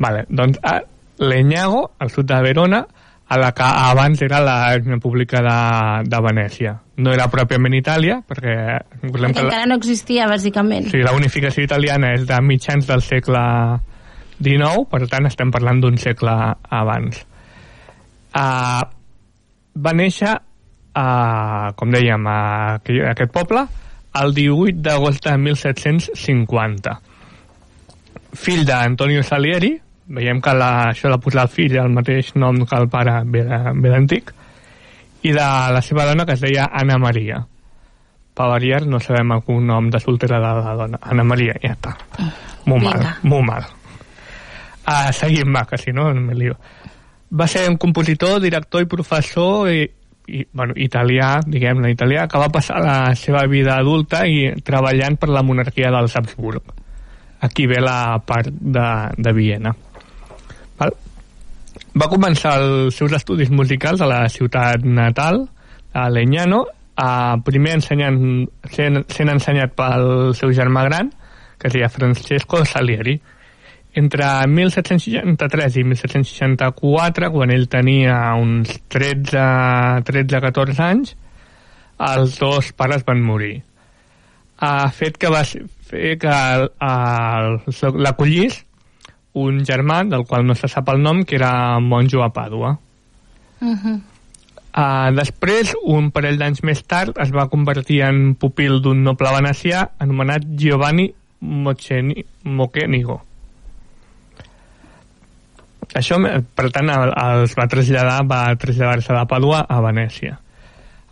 Vale, 0.03 0.27
doncs 0.29 0.59
a 0.63 0.81
Leñago, 1.19 1.93
al 1.99 2.11
sud 2.11 2.27
de 2.27 2.41
Verona, 2.43 2.85
a 3.27 3.39
la 3.41 3.53
que 3.57 3.65
abans 3.65 4.21
era 4.23 4.41
la 4.45 4.77
República 4.79 5.41
de, 5.43 6.09
de 6.11 6.21
Venècia. 6.27 6.75
No 7.01 7.13
era 7.15 7.27
pròpiament 7.33 7.75
Itàlia, 7.79 8.19
perquè 8.29 8.55
Perquè 9.01 9.13
que 9.13 9.21
la, 9.23 9.31
encara 9.33 9.67
no 9.67 9.79
existia, 9.81 10.27
bàsicament. 10.31 10.91
sí, 10.93 11.01
la 11.03 11.15
unificació 11.17 11.65
italiana 11.65 12.13
és 12.15 12.27
de 12.29 12.41
mitjans 12.45 12.87
del 12.87 13.03
segle 13.03 13.45
XIX, 14.43 14.85
per 14.91 15.07
tant 15.09 15.27
estem 15.31 15.51
parlant 15.55 15.81
d'un 15.81 15.97
segle 15.99 16.35
abans. 16.69 17.23
Uh, 18.35 18.83
va 19.81 19.95
néixer, 19.97 20.35
a, 20.95 21.07
com 21.75 21.91
dèiem, 21.91 22.27
a 22.29 22.77
aquest 23.15 23.33
poble 23.35 23.65
el 24.21 24.35
18 24.35 24.79
d'agost 24.85 25.25
de 25.27 25.35
1750 25.43 26.99
fill 28.35 28.65
d'Antonio 28.67 29.23
Salieri, 29.23 29.73
veiem 30.07 30.41
que 30.43 30.53
la, 30.57 30.91
això 30.91 31.11
de 31.13 31.19
posar 31.23 31.47
el 31.47 31.53
fill 31.53 31.77
el 31.81 31.93
mateix 31.95 32.35
nom 32.37 32.61
que 32.69 32.77
el 32.77 32.89
pare 32.93 33.21
ve 33.25 33.45
d'antic, 33.45 34.33
i 35.25 35.33
de 35.33 35.49
la 35.75 35.81
seva 35.83 36.05
dona 36.11 36.27
que 36.27 36.37
es 36.37 36.45
deia 36.45 36.69
Anna 36.73 36.99
Maria. 37.01 37.41
Per 38.35 38.49
variar, 38.51 38.83
no 38.91 38.99
sabem 39.01 39.31
el 39.33 39.43
cognom 39.47 39.89
de 39.91 40.01
soltera 40.03 40.41
de 40.43 40.53
la 40.59 40.75
dona. 40.77 40.99
Anna 41.01 41.25
Maria, 41.25 41.55
ja 41.63 41.73
està. 41.77 41.95
Molt 42.67 42.83
mal, 42.83 43.05
molt 43.23 43.47
mal. 43.47 43.69
Uh, 44.85 45.11
seguim, 45.17 45.55
va, 45.55 45.65
que 45.71 45.79
si 45.81 45.95
no, 45.97 46.11
me 46.13 46.35
lío. 46.37 46.59
Va 47.33 47.47
ser 47.49 47.69
un 47.71 47.79
compositor, 47.81 48.41
director 48.43 48.83
i 48.85 48.91
professor 48.91 49.71
i, 49.73 49.87
i 50.29 50.45
bueno, 50.53 50.75
italià, 50.77 51.39
diguem-ne 51.47 51.95
italià, 51.95 52.27
que 52.29 52.43
va 52.43 52.53
passar 52.53 52.83
la 52.85 52.99
seva 53.17 53.47
vida 53.49 53.79
adulta 53.79 54.27
i 54.29 54.51
treballant 54.67 55.17
per 55.17 55.31
la 55.33 55.47
monarquia 55.47 55.95
dels 55.95 56.19
Habsburg 56.19 56.75
aquí 57.45 57.67
ve 57.67 57.81
la 57.81 58.23
part 58.25 58.49
de, 58.49 58.89
de 59.17 59.33
Viena. 59.33 59.75
Va 61.95 62.09
començar 62.11 62.57
els 62.61 62.97
seus 62.99 63.13
estudis 63.17 63.51
musicals 63.51 64.01
a 64.03 64.09
la 64.11 64.23
ciutat 64.33 64.85
natal, 64.85 65.49
a 65.95 66.09
Legnano, 66.11 66.65
a 66.97 67.37
primer 67.47 67.77
ensenyant, 67.79 68.19
sent, 68.71 69.05
sent 69.11 69.31
ensenyat 69.33 69.75
pel 69.79 70.35
seu 70.39 70.53
germà 70.55 70.85
gran, 70.89 71.11
que 71.59 71.69
es 71.71 71.75
deia 71.75 71.91
Francesco 71.91 72.65
Salieri. 72.67 73.19
Entre 73.95 74.27
1763 74.51 75.77
i 75.79 75.85
1764, 75.87 77.31
quan 77.35 77.51
ell 77.55 77.69
tenia 77.71 78.17
uns 78.39 78.75
13-14 78.91 80.83
anys, 80.89 81.15
els 82.03 82.41
dos 82.43 82.73
pares 82.75 83.07
van 83.07 83.23
morir 83.23 83.63
ha 84.59 84.89
fet 84.95 85.19
que 85.19 85.31
va 85.33 85.43
fer 85.45 86.15
que 86.21 86.35
l'acollís 88.07 88.61
un 89.35 89.61
germà 89.67 90.03
del 90.09 90.25
qual 90.27 90.47
no 90.47 90.55
se 90.55 90.69
sap 90.69 90.89
el 90.95 91.03
nom 91.03 91.25
que 91.25 91.37
era 91.37 91.79
monjo 91.81 92.23
a 92.23 92.31
Pàdua 92.33 92.77
Uh 93.61 93.71
-huh. 93.79 94.01
uh, 94.77 95.15
després 95.17 95.75
un 95.85 96.11
parell 96.11 96.37
d'anys 96.39 96.63
més 96.63 96.83
tard 96.85 97.17
es 97.19 97.31
va 97.33 97.49
convertir 97.49 98.03
en 98.03 98.35
pupil 98.35 98.81
d'un 98.83 99.03
noble 99.03 99.29
venecià 99.31 99.89
anomenat 99.99 100.43
Giovanni 100.57 101.15
Mocheni, 101.41 102.25
Mochenigo 102.45 103.23
això 105.95 106.19
me- 106.19 106.43
per 106.43 106.71
tant 106.73 106.89
el, 106.91 107.13
els 107.17 107.55
va 107.57 107.67
traslladar 107.71 108.25
va 108.27 108.55
traslladar-se 108.57 109.13
de 109.13 109.27
Pàdua 109.31 109.65
a 109.69 109.81
Venècia. 109.81 110.39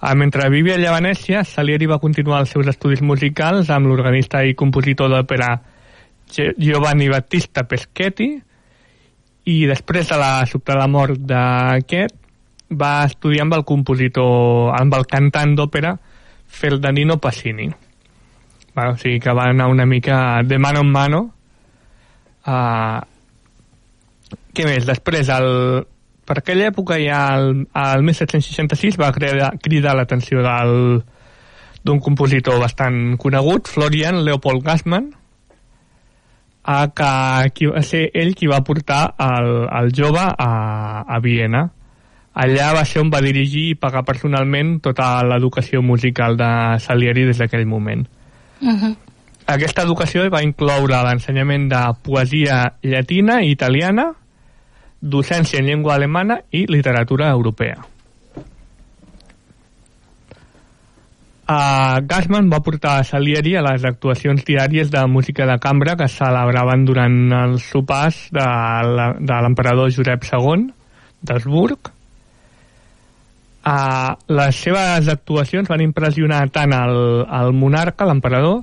Ah, 0.00 0.14
mentre 0.16 0.48
vivia 0.50 0.74
allà 0.74 0.90
a 0.90 1.00
Venècia, 1.00 1.44
Salieri 1.44 1.86
va 1.86 2.00
continuar 2.02 2.40
els 2.40 2.50
seus 2.50 2.66
estudis 2.66 3.00
musicals 3.02 3.70
amb 3.70 3.86
l'organista 3.86 4.44
i 4.44 4.54
compositor 4.54 5.08
d'òpera 5.12 5.60
Giovanni 6.32 7.08
Battista 7.12 7.64
Peschetti 7.68 8.28
i 9.52 9.56
després 9.66 10.08
de 10.08 10.18
la 10.20 10.46
sobtada 10.48 10.86
mort 10.88 11.20
d'aquest 11.28 12.18
va 12.72 13.04
estudiar 13.04 13.44
amb 13.46 13.58
el 13.58 13.64
compositor, 13.68 14.72
amb 14.78 14.94
el 14.96 15.06
cantant 15.10 15.54
d'òpera 15.58 15.96
Feldanino 16.52 17.18
Passini. 17.20 17.68
Bueno, 18.74 18.94
o 18.94 18.98
sigui 19.00 19.20
que 19.20 19.32
va 19.36 19.50
anar 19.50 19.68
una 19.68 19.86
mica 19.86 20.42
de 20.44 20.58
mano 20.58 20.80
en 20.80 20.92
mano. 20.92 21.22
Uh, 22.46 23.00
què 24.56 24.64
més? 24.68 24.86
Després, 24.88 25.28
el, 25.28 25.84
per 26.24 26.38
aquella 26.40 26.70
època 26.70 26.96
ja 27.00 27.24
el, 27.36 27.66
el 27.68 28.04
1766 28.08 28.96
va 29.00 29.12
cridar, 29.12 29.52
cridar 29.62 29.96
l'atenció 29.98 30.44
del 30.44 31.02
d'un 31.82 31.98
compositor 31.98 32.60
bastant 32.62 33.16
conegut, 33.18 33.66
Florian 33.66 34.20
Leopold 34.22 34.62
Gassman, 34.62 35.10
a 36.64 36.88
que 36.94 37.50
qui 37.54 37.66
va 37.66 37.82
ser 37.82 38.08
ell 38.14 38.34
qui 38.38 38.46
va 38.46 38.62
portar 38.64 39.14
el, 39.18 39.66
el 39.66 39.92
jove 39.94 40.22
a, 40.22 40.50
a 41.02 41.20
Viena. 41.20 41.68
Allà 42.32 42.72
va 42.72 42.84
ser 42.88 43.02
on 43.02 43.10
va 43.12 43.20
dirigir 43.20 43.68
i 43.72 43.78
pagar 43.78 44.06
personalment 44.08 44.78
tota 44.80 45.20
l'educació 45.26 45.82
musical 45.82 46.38
de 46.40 46.50
Salieri 46.80 47.26
des 47.28 47.38
d'aquell 47.38 47.66
moment. 47.66 48.06
Uh 48.62 48.68
-huh. 48.68 48.96
Aquesta 49.46 49.82
educació 49.82 50.28
va 50.30 50.42
incloure 50.42 51.02
l'ensenyament 51.04 51.68
de 51.68 51.82
poesia 52.02 52.78
llatina 52.82 53.42
i 53.42 53.50
italiana, 53.50 54.12
docència 55.00 55.58
en 55.58 55.66
llengua 55.66 55.94
alemana 55.94 56.40
i 56.50 56.66
literatura 56.66 57.28
europea. 57.28 57.91
Uh, 61.42 61.98
Gassman 62.06 62.46
va 62.52 62.60
portar 62.62 63.00
Salieri 63.02 63.56
a 63.58 63.64
les 63.66 63.82
actuacions 63.84 64.44
diàries 64.46 64.92
de 64.92 65.00
música 65.10 65.46
de 65.48 65.56
cambra 65.58 65.96
que 65.98 66.06
celebraven 66.06 66.84
durant 66.86 67.16
els 67.34 67.64
sopars 67.66 68.28
de 68.30 69.40
l'emperador 69.42 69.90
Josep 69.90 70.28
II 70.28 70.68
d'Habsburg. 71.22 71.90
Uh, 73.62 74.14
les 74.38 74.58
seves 74.58 75.10
actuacions 75.10 75.66
van 75.70 75.82
impressionar 75.82 76.44
tant 76.54 76.74
el, 76.78 76.96
el 77.26 77.52
monarca, 77.54 78.06
l'emperador, 78.06 78.62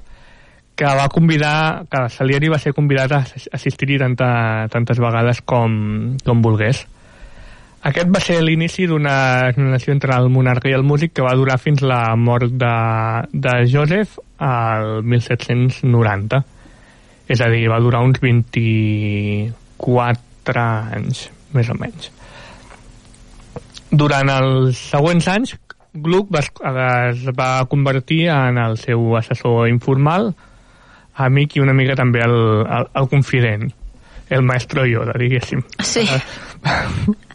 que 0.80 0.88
va 0.88 1.10
convidar, 1.12 1.84
que 1.92 2.06
Salieri 2.16 2.48
va 2.48 2.60
ser 2.64 2.72
convidat 2.72 3.12
a 3.12 3.26
assistir-hi 3.60 4.00
tantes 4.00 5.04
vegades 5.04 5.44
com, 5.44 6.16
com 6.24 6.42
volgués. 6.42 6.86
Aquest 7.88 8.10
va 8.12 8.20
ser 8.20 8.42
l'inici 8.44 8.84
d'una 8.92 9.54
relació 9.54 9.94
entre 9.96 10.12
el 10.20 10.26
monarca 10.34 10.68
i 10.68 10.74
el 10.76 10.84
músic 10.84 11.14
que 11.16 11.24
va 11.24 11.32
durar 11.40 11.56
fins 11.64 11.80
la 11.82 12.12
mort 12.20 12.52
de, 12.52 12.72
de 13.32 13.54
Joseph 13.72 14.20
al 14.44 15.00
1790. 15.08 16.44
És 17.32 17.40
a 17.40 17.48
dir, 17.54 17.70
va 17.72 17.80
durar 17.80 18.04
uns 18.04 18.20
24 18.20 20.60
anys, 20.60 21.32
més 21.56 21.72
o 21.72 21.76
menys. 21.80 22.12
Durant 23.90 24.30
els 24.34 24.78
següents 24.92 25.28
anys, 25.32 25.56
Gluck 25.94 26.30
va, 26.36 26.42
es 27.10 27.24
va 27.38 27.66
convertir 27.72 28.28
en 28.34 28.58
el 28.60 28.78
seu 28.82 29.16
assessor 29.18 29.70
informal, 29.72 30.34
amic 31.16 31.56
i 31.56 31.62
una 31.64 31.74
mica 31.78 31.96
també 31.96 32.20
el, 32.28 32.66
el, 32.68 32.86
el 33.00 33.08
confident, 33.10 33.72
el 34.30 34.42
maestro 34.44 34.86
Yoda, 34.86 35.14
diguéssim. 35.18 35.64
Sí. 35.80 36.06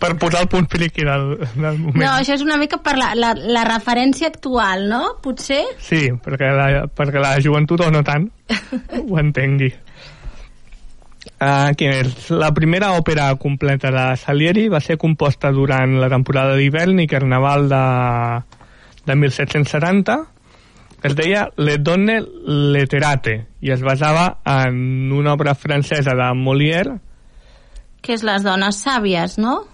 per 0.00 0.12
posar 0.20 0.44
el 0.44 0.50
punt 0.52 0.68
friqui 0.70 1.04
del, 1.06 1.32
del 1.54 1.78
moment. 1.78 2.02
No, 2.02 2.12
això 2.20 2.36
és 2.36 2.44
una 2.44 2.58
mica 2.60 2.78
per 2.84 2.96
la, 2.98 3.12
la, 3.18 3.32
la 3.36 3.64
referència 3.68 4.30
actual, 4.32 4.86
no? 4.90 5.02
Potser? 5.24 5.62
Sí, 5.82 6.08
perquè 6.22 6.52
la, 6.56 6.68
perquè 6.88 7.22
la 7.22 7.36
joventut 7.42 7.86
o 7.86 7.90
no 7.94 8.04
tant 8.06 8.28
ho 9.08 9.20
entengui. 9.22 9.72
Uh, 11.36 11.74
que 11.76 11.90
és 11.90 12.30
la 12.32 12.52
primera 12.56 12.94
òpera 12.96 13.26
completa 13.36 13.90
de 13.92 14.04
Salieri 14.16 14.70
va 14.72 14.80
ser 14.80 14.96
composta 14.96 15.50
durant 15.52 15.98
la 16.00 16.08
temporada 16.08 16.54
d'hivern 16.56 17.02
i 17.02 17.08
carnaval 17.10 17.66
de, 17.68 17.82
de 19.04 19.16
1770 19.20 20.16
es 21.06 21.14
deia 21.14 21.50
Le 21.56 21.76
Donne 21.78 22.20
Letterate 22.72 23.36
i 23.60 23.72
es 23.74 23.82
basava 23.84 24.38
en 24.48 25.12
una 25.12 25.34
obra 25.34 25.54
francesa 25.54 26.16
de 26.16 26.30
Molière 26.34 26.96
Que 28.06 28.14
és 28.14 28.22
les 28.22 28.44
dones 28.46 28.78
sàvies, 28.84 29.36
no? 29.42 29.64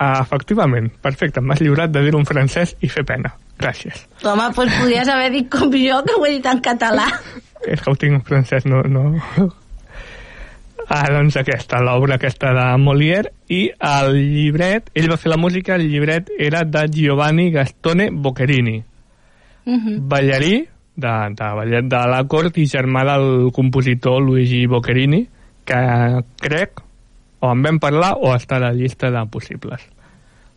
Ah, 0.00 0.20
efectivament, 0.22 0.88
perfecte, 1.02 1.42
m'has 1.44 1.60
lliurat 1.60 1.90
de 1.92 2.00
dir 2.06 2.14
un 2.16 2.24
francès 2.24 2.76
i 2.80 2.88
fer 2.88 3.02
pena. 3.04 3.34
Gràcies. 3.60 4.06
Home, 4.24 4.46
doncs 4.56 4.76
podries 4.78 5.08
haver 5.12 5.30
dit 5.34 5.48
com 5.52 5.72
jo, 5.74 5.98
que 6.06 6.14
ho 6.16 6.24
he 6.24 6.36
dit 6.38 6.46
en 6.48 6.62
català. 6.64 7.08
És 7.66 7.82
que 7.82 7.90
ho 7.90 7.96
tinc 8.00 8.14
en 8.14 8.22
francès, 8.24 8.64
no... 8.70 8.80
no. 8.88 9.50
Ah, 10.90 11.04
doncs 11.12 11.36
aquesta, 11.38 11.78
l'obra 11.86 12.16
aquesta 12.16 12.48
de 12.56 12.62
Molière 12.82 13.30
i 13.52 13.60
el 13.78 14.16
llibret, 14.16 14.88
ell 14.98 15.06
va 15.12 15.18
fer 15.22 15.30
la 15.30 15.36
música, 15.38 15.76
el 15.76 15.84
llibret 15.86 16.32
era 16.34 16.64
de 16.66 16.86
Giovanni 16.90 17.50
Gastone 17.54 18.08
Boccherini, 18.10 18.84
Uh 19.66 19.76
-huh. 19.76 19.96
ballarí 20.00 20.66
de, 20.96 21.12
de 21.36 21.48
ballet 21.54 21.84
de 21.84 22.00
la 22.08 22.24
cort 22.24 22.56
i 22.56 22.64
germà 22.64 23.04
del 23.04 23.52
compositor 23.52 24.22
Luigi 24.22 24.66
Boccherini, 24.66 25.28
que 25.64 25.76
crec, 26.40 26.80
o 27.40 27.50
en 27.52 27.64
vam 27.64 27.80
parlar, 27.80 28.14
o 28.20 28.34
està 28.36 28.58
a 28.58 28.66
la 28.68 28.72
llista 28.76 29.10
de 29.10 29.24
possibles. 29.32 29.82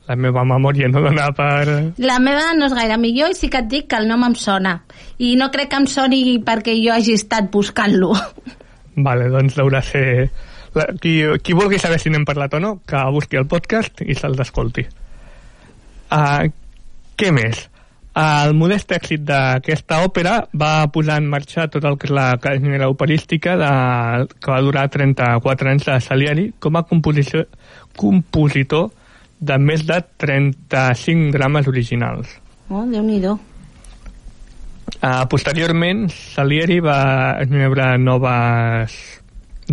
La 0.08 0.18
meva 0.20 0.44
memòria 0.44 0.90
no 0.92 1.00
dona 1.06 1.30
per... 1.36 1.94
La 2.04 2.18
meva 2.20 2.50
no 2.58 2.68
és 2.68 2.74
gaire 2.76 2.98
millor 3.00 3.32
i 3.32 3.38
sí 3.38 3.48
que 3.52 3.62
et 3.64 3.70
dic 3.72 3.88
que 3.92 4.02
el 4.02 4.10
nom 4.10 4.26
em 4.28 4.36
sona. 4.36 4.76
I 5.24 5.36
no 5.40 5.48
crec 5.54 5.72
que 5.72 5.80
em 5.80 5.88
soni 5.88 6.24
perquè 6.44 6.76
jo 6.82 6.92
hagi 6.92 7.16
estat 7.16 7.48
buscant-lo. 7.54 8.12
Vale, 9.08 9.30
doncs 9.32 9.60
haurà 9.64 9.80
de 9.80 9.92
ser... 9.92 10.08
La, 10.74 10.88
qui, 10.98 11.20
qui 11.46 11.54
vulgui 11.54 11.78
saber 11.78 12.00
si 12.02 12.10
n'hem 12.10 12.26
parlat 12.26 12.56
o 12.58 12.60
no, 12.60 12.72
que 12.90 13.00
busqui 13.14 13.38
el 13.38 13.46
podcast 13.48 14.02
i 14.02 14.16
se'l 14.18 14.36
descolti. 14.36 14.84
Uh, 16.10 16.50
què 17.16 17.30
més? 17.32 17.68
El 18.14 18.52
modest 18.54 18.92
èxit 18.94 19.24
d'aquesta 19.26 20.04
òpera 20.06 20.36
va 20.54 20.86
posar 20.94 21.16
en 21.18 21.30
marxa 21.32 21.66
tot 21.74 21.86
el 21.90 21.96
que 21.98 22.06
és 22.06 22.14
la 22.14 22.28
carrera 22.38 22.90
operística 22.92 23.56
de, 23.58 23.70
que 24.38 24.52
va 24.52 24.60
durar 24.62 24.84
34 24.94 25.72
anys 25.72 25.88
de 25.88 25.96
Salieri 26.06 26.44
com 26.62 26.78
a 26.78 26.84
composició, 26.86 27.48
compositor 27.98 28.92
de 29.42 29.58
més 29.58 29.82
de 29.88 29.98
35 30.22 31.34
drames 31.34 31.68
originals. 31.68 32.38
Oh, 32.70 32.86
Déu-n'hi-do. 32.86 33.34
Uh, 35.02 35.26
posteriorment, 35.32 36.06
Salieri 36.14 36.78
va 36.86 37.00
rebre 37.50 37.98
noves, 37.98 38.94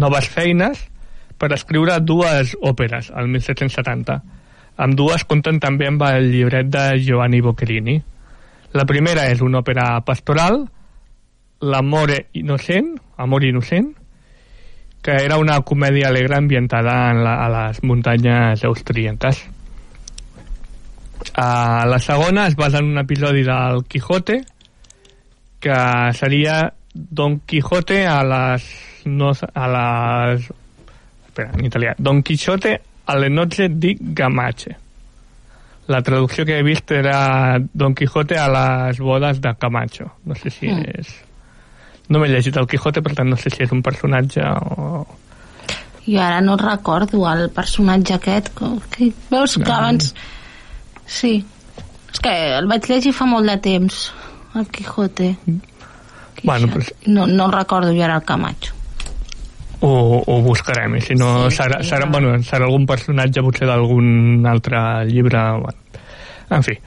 noves 0.00 0.30
feines 0.32 0.80
per 1.36 1.52
escriure 1.52 1.98
dues 2.00 2.56
òperes, 2.56 3.12
al 3.12 3.28
1770. 3.28 4.16
Amb 4.80 4.96
dues 4.96 5.26
compten 5.28 5.60
també 5.60 5.90
amb 5.92 6.02
el 6.08 6.30
llibret 6.32 6.72
de 6.72 6.86
Giovanni 7.04 7.42
Boccherini. 7.44 7.98
La 8.72 8.84
primera 8.86 9.26
és 9.30 9.40
una 9.42 9.64
òpera 9.64 10.00
pastoral, 10.06 10.62
L'amore 11.60 12.28
innocent, 12.40 12.94
Amor 13.20 13.44
innocent, 13.44 13.90
que 15.04 15.16
era 15.24 15.36
una 15.36 15.58
comèdia 15.66 16.08
alegre 16.08 16.38
ambientada 16.38 17.10
en 17.10 17.22
la, 17.24 17.34
a 17.44 17.48
les 17.52 17.82
muntanyes 17.82 18.64
austríaques. 18.64 19.42
Uh, 21.36 21.84
la 21.90 21.98
segona 22.00 22.46
es 22.48 22.56
basa 22.56 22.78
en 22.80 22.92
un 22.94 23.02
episodi 23.02 23.42
del 23.44 23.84
Quijote, 23.84 24.40
que 25.60 25.76
seria 26.16 26.72
Don 26.94 27.40
Quijote 27.40 28.06
a 28.06 28.22
les 28.24 28.64
no, 29.04 29.32
a 29.54 29.66
les 29.68 30.50
espera, 31.28 31.50
en 31.54 31.64
italià 31.64 31.94
Don 31.98 32.22
Quixote 32.22 32.80
alle 33.04 33.28
nozze 33.28 33.68
di 33.78 33.96
Gamache 34.00 34.76
la 35.90 36.02
traducció 36.06 36.44
que 36.46 36.58
he 36.58 36.62
vist 36.62 36.90
era 36.94 37.58
Don 37.74 37.94
Quijote 37.98 38.36
a 38.38 38.46
les 38.48 38.98
bodes 39.02 39.40
de 39.42 39.50
Camacho 39.58 40.12
no 40.24 40.34
sé 40.38 40.50
si 40.50 40.68
Mm. 40.68 40.84
és 41.00 41.08
no 42.08 42.18
m'he 42.20 42.28
llegit 42.30 42.56
el 42.56 42.66
Quijote 42.70 43.02
per 43.02 43.14
tant 43.14 43.28
no 43.30 43.36
sé 43.36 43.50
si 43.50 43.62
és 43.64 43.72
un 43.74 43.82
personatge 43.82 44.42
o... 44.42 45.06
Jo 46.06 46.20
ara 46.22 46.40
no 46.40 46.56
recordo 46.56 47.20
el 47.30 47.50
personatge 47.54 48.14
aquest. 48.14 48.48
Que, 48.90 49.12
veus 49.30 49.54
que 49.58 49.64
No. 49.68 49.74
abans... 49.74 50.14
Sí. 51.06 51.44
És 52.12 52.18
que 52.20 52.32
el 52.58 52.66
vaig 52.66 52.86
llegir 52.88 53.12
fa 53.14 53.26
molt 53.26 53.46
de 53.46 53.56
temps, 53.62 54.12
el 54.56 54.66
Quijote. 54.68 55.36
Bueno, 56.42 56.68
pues- 56.72 56.94
No, 57.06 57.26
no 57.26 57.50
recordo 57.50 57.92
jo 57.94 58.02
ara 58.02 58.16
el 58.16 58.24
Camacho. 58.24 58.72
Ho, 59.80 59.92
ho 60.26 60.40
buscarem 60.44 60.96
i 60.96 61.02
si 61.04 61.16
no 61.18 61.50
Sí, 61.50 61.58
serà, 61.58 61.82
sí, 61.82 61.90
serà, 61.90 62.06
no. 62.06 62.12
bueno, 62.16 62.34
serà 62.46 62.68
algun 62.68 62.86
personatge 62.88 63.44
potser 63.44 63.68
d'algun 63.68 64.46
altre 64.48 64.80
llibre 65.10 65.44
bueno. 65.60 66.02
en 66.50 66.66
fi 66.66 66.78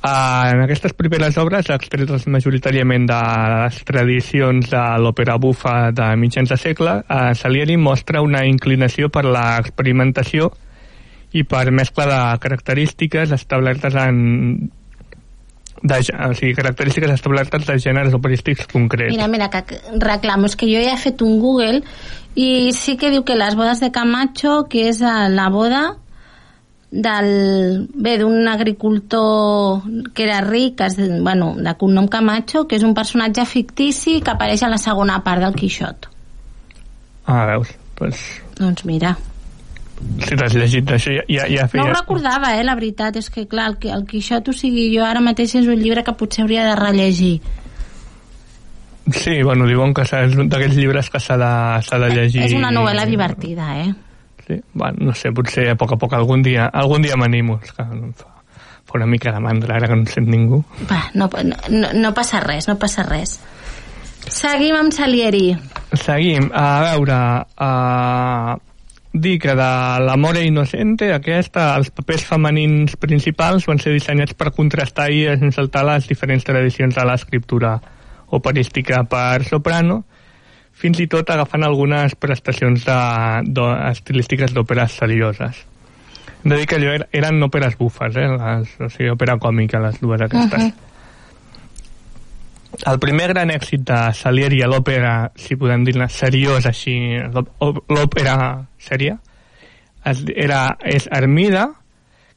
Uh, 0.00 0.48
en 0.48 0.62
aquestes 0.64 0.94
primeres 0.96 1.36
obres, 1.36 1.66
extretes 1.68 2.22
majoritàriament 2.32 3.04
de 3.04 3.16
les 3.52 3.80
tradicions 3.84 4.70
de 4.72 4.84
l'òpera 4.96 5.34
bufa 5.36 5.90
de 5.92 6.06
mitjans 6.16 6.48
de 6.48 6.56
segle, 6.56 6.94
uh, 7.04 7.34
Salieri 7.36 7.76
mostra 7.76 8.22
una 8.24 8.46
inclinació 8.48 9.10
per 9.12 9.26
l'experimentació 9.28 10.48
i 11.36 11.44
per 11.44 11.66
mescla 11.68 12.06
de 12.08 12.22
característiques 12.40 13.36
establertes 13.36 13.98
en 14.00 14.70
de, 15.82 15.96
o 15.96 16.34
sigui, 16.34 16.54
característiques 16.54 17.10
establertes 17.14 17.66
de 17.66 17.78
gèneres 17.80 18.14
operístics 18.14 18.66
concrets. 18.68 19.14
Mira, 19.14 19.28
mira, 19.28 19.48
que 19.50 19.80
reclamo, 19.98 20.50
és 20.50 20.56
que 20.56 20.68
jo 20.68 20.82
ja 20.84 20.94
he 20.94 21.00
fet 21.00 21.22
un 21.24 21.38
Google 21.40 21.80
i 22.36 22.70
sí 22.76 22.96
que 23.00 23.10
diu 23.10 23.24
que 23.24 23.38
les 23.38 23.56
bodes 23.56 23.80
de 23.80 23.90
Camacho, 23.90 24.66
que 24.70 24.88
és 24.90 25.00
la 25.00 25.48
boda 25.50 25.96
del, 26.90 27.88
bé, 27.94 28.16
d'un 28.18 28.48
agricultor 28.50 29.82
que 30.12 30.26
era 30.26 30.40
ric, 30.42 30.82
es, 30.84 30.98
bueno, 30.98 31.54
de 31.56 31.74
cognom 31.78 32.08
Camacho, 32.08 32.66
que 32.68 32.76
és 32.76 32.86
un 32.86 32.94
personatge 32.94 33.46
fictici 33.46 34.20
que 34.20 34.34
apareix 34.34 34.66
a 34.66 34.72
la 34.72 34.78
segona 34.78 35.20
part 35.24 35.46
del 35.46 35.56
Quixot. 35.56 36.10
Ah, 37.30 37.44
veus, 37.46 37.70
pues, 37.94 38.20
Doncs 38.60 38.84
mira, 38.84 39.14
si 40.20 40.36
t'has 40.36 40.54
llegit 40.56 40.90
això 40.96 41.14
ja, 41.14 41.24
ja, 41.28 41.46
ja 41.48 41.64
no 41.66 41.72
feia... 41.72 41.84
ho 41.84 41.94
recordava, 41.94 42.54
eh, 42.56 42.64
la 42.66 42.76
veritat, 42.78 43.16
és 43.20 43.30
que 43.32 43.46
clar, 43.48 43.70
el, 43.72 43.78
el 43.92 44.04
Quixot, 44.08 44.48
o 44.48 44.54
sigui, 44.56 44.88
jo 44.94 45.04
ara 45.06 45.22
mateix 45.24 45.56
és 45.60 45.68
un 45.68 45.80
llibre 45.80 46.04
que 46.06 46.14
potser 46.16 46.44
hauria 46.44 46.66
de 46.68 46.76
rellegir. 46.78 47.34
Sí, 49.10 49.42
bueno, 49.42 49.66
diuen 49.66 49.94
que 49.96 50.04
és 50.04 50.36
un 50.38 50.50
d'aquells 50.50 50.76
llibres 50.78 51.10
que 51.10 51.20
s'ha 51.22 51.36
de, 51.40 51.52
de 52.04 52.10
llegir... 52.14 52.44
És 52.46 52.56
una 52.56 52.70
novel·la 52.74 53.06
divertida, 53.08 53.72
eh? 53.80 53.88
Sí, 54.46 54.60
bueno, 54.74 55.10
no 55.10 55.14
sé, 55.14 55.32
potser 55.34 55.70
a 55.72 55.78
poc 55.78 55.96
a 55.96 55.98
poc 56.00 56.14
algun 56.18 56.44
dia, 56.46 56.68
algun 56.68 57.02
dia 57.02 57.18
m'animo, 57.18 57.58
és 57.64 57.72
que 57.74 57.86
em 57.86 58.12
fa, 58.18 58.28
fa 58.86 58.98
una 59.00 59.08
mica 59.10 59.32
de 59.34 59.42
mandra 59.42 59.76
ara 59.78 59.90
que 59.90 59.98
no 59.98 60.06
sent 60.10 60.30
ningú. 60.30 60.62
Va, 60.90 61.02
no, 61.14 61.30
no, 61.74 61.92
no 61.96 62.14
passa 62.14 62.42
res, 62.44 62.68
no 62.70 62.78
passa 62.78 63.06
res. 63.08 63.38
Seguim 64.30 64.76
amb 64.78 64.94
Salieri. 64.94 65.54
Seguim, 65.98 66.50
a 66.54 66.66
veure, 66.92 67.20
a... 67.56 67.70
dir 69.12 69.38
que 69.42 69.54
de 69.58 69.70
l'Amore 70.06 70.44
Innocente, 70.46 71.08
aquesta, 71.12 71.74
els 71.76 71.90
papers 71.90 72.22
femenins 72.28 72.94
principals 73.00 73.66
van 73.66 73.80
ser 73.82 73.92
dissenyats 73.96 74.34
per 74.38 74.52
contrastar 74.54 75.08
i 75.10 75.24
ensaltar 75.32 75.82
les 75.88 76.06
diferents 76.08 76.44
tradicions 76.46 76.94
de 76.94 77.04
l'escriptura 77.08 77.74
operística 78.30 79.02
per 79.10 79.42
soprano, 79.48 80.04
fins 80.80 81.00
i 81.02 81.08
tot 81.10 81.28
agafant 81.34 81.64
algunes 81.66 82.14
prestacions 82.14 82.84
de, 82.86 83.00
de, 83.50 83.64
estilístiques 83.90 84.54
d'òperes 84.54 84.94
serioses. 85.02 85.64
Hem 86.40 86.54
de 86.54 86.60
dir 86.62 86.68
que 86.70 86.78
allò 86.78 86.94
er- 86.94 87.08
eren 87.12 87.42
òperes 87.44 87.74
bufes, 87.76 88.14
eh? 88.16 88.28
Les, 88.30 88.70
o 88.80 88.88
sigui, 88.88 89.10
òpera 89.12 89.34
còmica, 89.42 89.82
les 89.82 89.98
dues 90.00 90.22
aquestes. 90.24 90.70
El 92.86 92.98
primer 93.02 93.28
gran 93.34 93.50
èxit 93.50 93.82
de 93.88 93.98
Salieri 94.14 94.62
a 94.62 94.68
l'òpera, 94.70 95.30
si 95.36 95.56
podem 95.58 95.82
dir-ne 95.84 96.06
seriós 96.08 96.66
així, 96.70 96.94
l'ò- 97.34 97.82
l'òpera 97.90 98.36
sèria, 98.78 99.18
era, 100.34 100.76
és 100.80 101.08
Armida, 101.12 101.66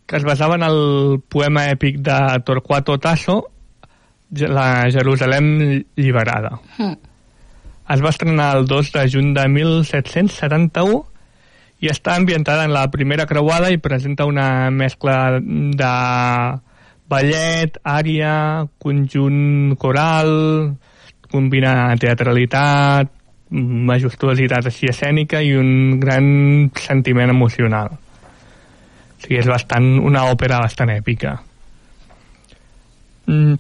que 0.06 0.18
es 0.20 0.26
basava 0.28 0.56
en 0.60 0.64
el 0.68 1.22
poema 1.32 1.68
èpic 1.72 2.02
de 2.04 2.18
Torquato 2.44 2.98
Tasso, 3.00 3.38
la 4.34 4.90
Jerusalem 4.92 5.84
lliberada. 5.96 6.58
Mm. 6.78 6.94
Es 7.94 8.02
va 8.02 8.10
estrenar 8.10 8.56
el 8.58 8.66
2 8.68 8.92
de 8.96 9.08
juny 9.12 9.34
de 9.36 9.48
1771 9.48 11.04
i 11.84 11.90
està 11.92 12.16
ambientada 12.16 12.64
en 12.66 12.72
la 12.74 12.86
primera 12.92 13.26
creuada 13.28 13.70
i 13.72 13.78
presenta 13.78 14.26
una 14.26 14.70
mescla 14.72 15.40
de 15.44 15.90
ballet, 17.10 17.78
ària, 17.84 18.68
conjunt 18.82 19.76
coral, 19.80 20.32
combina 21.32 21.94
teatralitat, 22.00 23.12
majestuositat 23.54 24.70
així 24.70 24.90
escènica 24.90 25.42
i 25.42 25.54
un 25.58 26.00
gran 26.02 26.26
sentiment 26.80 27.34
emocional. 27.34 27.94
O 27.94 29.22
sigui, 29.24 29.40
és 29.40 29.50
bastant, 29.50 29.86
una 30.04 30.26
òpera 30.32 30.62
bastant 30.64 30.92
èpica. 30.94 31.38
Mm. 33.30 33.60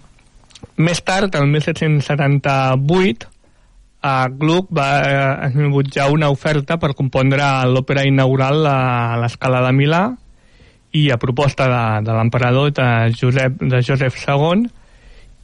Més 0.84 1.04
tard, 1.06 1.36
el 1.38 1.48
1778, 1.52 3.30
a 4.04 4.28
Gluck 4.28 4.72
va 4.76 4.88
eh, 5.00 5.48
esmebutjar 5.48 6.10
una 6.12 6.28
oferta 6.34 6.76
per 6.82 6.92
compondre 6.98 7.46
l'òpera 7.72 8.04
inaugural 8.04 8.66
a 8.68 8.80
l'escala 9.22 9.62
de 9.64 9.72
Milà 9.78 10.02
i 10.94 11.08
a 11.12 11.18
proposta 11.18 11.66
de, 11.72 11.82
de 12.06 12.14
l'emperador 12.18 12.70
de 12.78 12.88
Josep, 13.18 13.58
de 13.62 13.82
Josep 13.82 14.14
II 14.22 14.68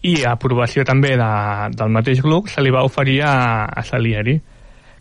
i 0.10 0.14
a 0.24 0.36
aprovació 0.38 0.86
també 0.88 1.16
de, 1.20 1.30
del 1.76 1.90
mateix 1.92 2.22
Gluck 2.24 2.48
se 2.54 2.62
li 2.64 2.72
va 2.72 2.86
oferir 2.88 3.18
a, 3.26 3.66
a 3.66 3.82
Salieri 3.84 4.38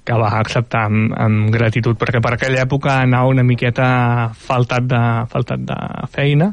que 0.09 0.17
va 0.17 0.31
acceptar 0.41 0.87
amb, 0.89 1.13
amb 1.21 1.51
gratitud 1.53 1.99
perquè 2.01 2.23
per 2.25 2.33
aquella 2.39 2.63
època 2.65 2.95
anava 3.03 3.29
una 3.29 3.45
miqueta 3.45 3.89
faltat 4.33 4.87
de, 4.89 5.03
faltat 5.29 5.67
de 5.69 5.77
feina. 6.15 6.49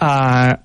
Uh, 0.00 0.56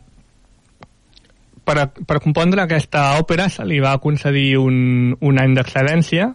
per, 1.66 1.78
a- 1.84 1.88
per 1.92 2.18
compondre 2.24 2.64
aquesta 2.64 3.20
òpera 3.20 3.50
se 3.54 3.66
li 3.70 3.78
va 3.84 3.98
concedir 4.02 4.56
un, 4.58 5.14
un 5.20 5.40
any 5.42 5.54
d'excedència 5.58 6.30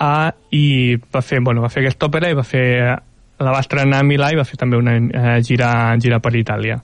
uh, 0.00 0.30
i 0.54 0.64
va 1.12 1.20
fer, 1.26 1.40
bueno, 1.44 1.60
va 1.64 1.68
fer 1.72 1.82
aquesta 1.84 2.08
òpera 2.08 2.30
i 2.32 2.38
va 2.38 2.46
fer 2.46 2.66
la 3.40 3.52
va 3.56 3.60
estrenar 3.64 4.00
a 4.00 4.04
Milà 4.06 4.30
i 4.32 4.36
va 4.38 4.44
fer 4.44 4.58
també 4.60 4.76
una 4.76 4.96
uh, 5.00 5.36
gira, 5.46 5.70
gira 6.00 6.18
per 6.20 6.34
Itàlia 6.36 6.76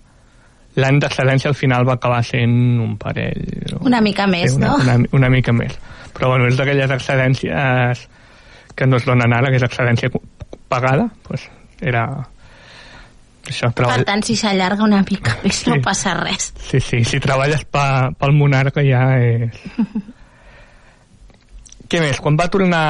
l'any 0.77 0.99
d'excedència 1.01 1.49
al 1.49 1.57
final 1.57 1.87
va 1.89 1.95
acabar 1.97 2.21
sent 2.25 2.53
un 2.85 2.97
parell 3.01 3.79
Una 3.81 4.01
mica 4.05 4.27
més, 4.29 4.51
Sí, 4.53 4.59
una, 4.61 4.75
no? 4.75 4.81
una, 4.85 4.97
una 5.21 5.31
mica 5.33 5.53
més 5.57 5.77
però 6.17 6.31
bueno, 6.33 6.49
és 6.49 6.57
d'aquelles 6.57 6.91
excedències 6.97 8.07
que 8.77 8.87
no 8.89 8.97
es 9.01 9.05
donen 9.09 9.33
ara, 9.33 9.49
que 9.53 9.57
és 9.57 9.65
excedència 9.65 10.11
cu- 10.13 10.21
pagada 10.69 11.07
pues 11.25 11.47
era 11.81 12.03
això, 13.47 13.69
Per 13.71 13.85
treball... 13.85 14.05
tant, 14.09 14.25
si 14.27 14.35
s'allarga 14.37 14.85
una 14.85 15.01
mica 15.09 15.37
més, 15.45 15.63
no 15.69 15.77
Sí. 15.77 15.81
passa 15.85 16.15
res. 16.19 16.49
Sí, 16.71 16.81
sí, 16.81 17.05
si 17.05 17.21
treballes 17.23 17.63
pa, 17.71 18.11
pel 18.19 18.33
monarca 18.37 18.83
ja 18.85 19.05
és... 19.23 19.55
Què 21.89 22.01
més? 22.03 22.19
Quan 22.23 22.37
va 22.39 22.49
tornar 22.51 22.85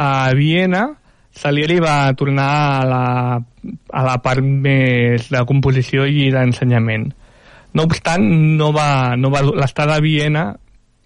a 0.00 0.10
Viena, 0.38 0.84
Salieri 1.30 1.78
va 1.80 2.12
tornar 2.18 2.48
a 2.80 2.86
la, 2.88 3.04
a 3.38 4.02
la 4.06 4.16
part 4.22 4.42
més 4.42 5.28
de 5.30 5.42
composició 5.46 6.06
i 6.06 6.28
d'ensenyament. 6.34 7.10
No 7.74 7.86
obstant, 7.86 8.24
no 8.58 8.72
va, 8.74 9.14
no 9.16 9.30
va, 9.30 9.44
l'estada 9.46 9.96
a 9.96 10.02
Viena 10.02 10.50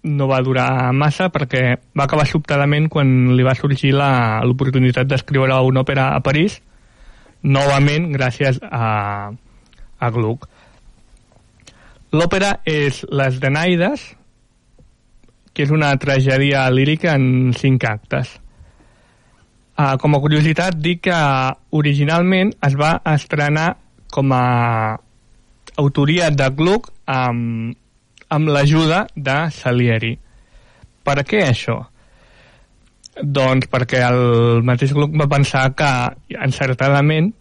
no 0.05 0.27
va 0.29 0.41
durar 0.45 0.93
massa 0.93 1.31
perquè 1.33 1.61
va 1.97 2.05
acabar 2.05 2.27
sobtadament 2.29 2.89
quan 2.93 3.35
li 3.37 3.45
va 3.45 3.55
sorgir 3.57 3.93
l'oportunitat 3.97 5.09
d'escriure 5.09 5.57
una 5.65 5.81
òpera 5.81 6.11
a 6.13 6.21
París, 6.25 6.59
novament 7.41 8.11
gràcies 8.13 8.61
a, 8.61 9.31
a 9.97 10.11
Gluck. 10.13 10.49
L'òpera 12.15 12.59
és 12.65 13.01
Les 13.11 13.41
Danaides, 13.41 14.05
que 15.53 15.65
és 15.65 15.71
una 15.73 15.93
tragèdia 15.99 16.65
lírica 16.71 17.15
en 17.17 17.53
cinc 17.57 17.85
actes. 17.89 18.37
Uh, 19.75 19.97
com 19.99 20.15
a 20.15 20.21
curiositat, 20.23 20.77
dic 20.79 21.01
que 21.09 21.15
originalment 21.75 22.53
es 22.63 22.77
va 22.79 22.93
estrenar 23.11 23.73
com 24.07 24.31
a 24.31 24.95
autoria 25.75 26.29
de 26.31 26.47
Gluck 26.55 26.93
amb, 27.11 27.75
amb 28.31 28.51
l'ajuda 28.55 29.01
de 29.15 29.35
Salieri. 29.51 30.13
Per 31.03 31.17
què 31.27 31.43
això? 31.49 31.81
Doncs 33.19 33.67
perquè 33.71 33.99
el 34.07 34.63
mateix 34.63 34.93
Gluck 34.95 35.15
va 35.19 35.27
pensar 35.31 35.65
que 35.75 35.91
encertadament 36.47 37.33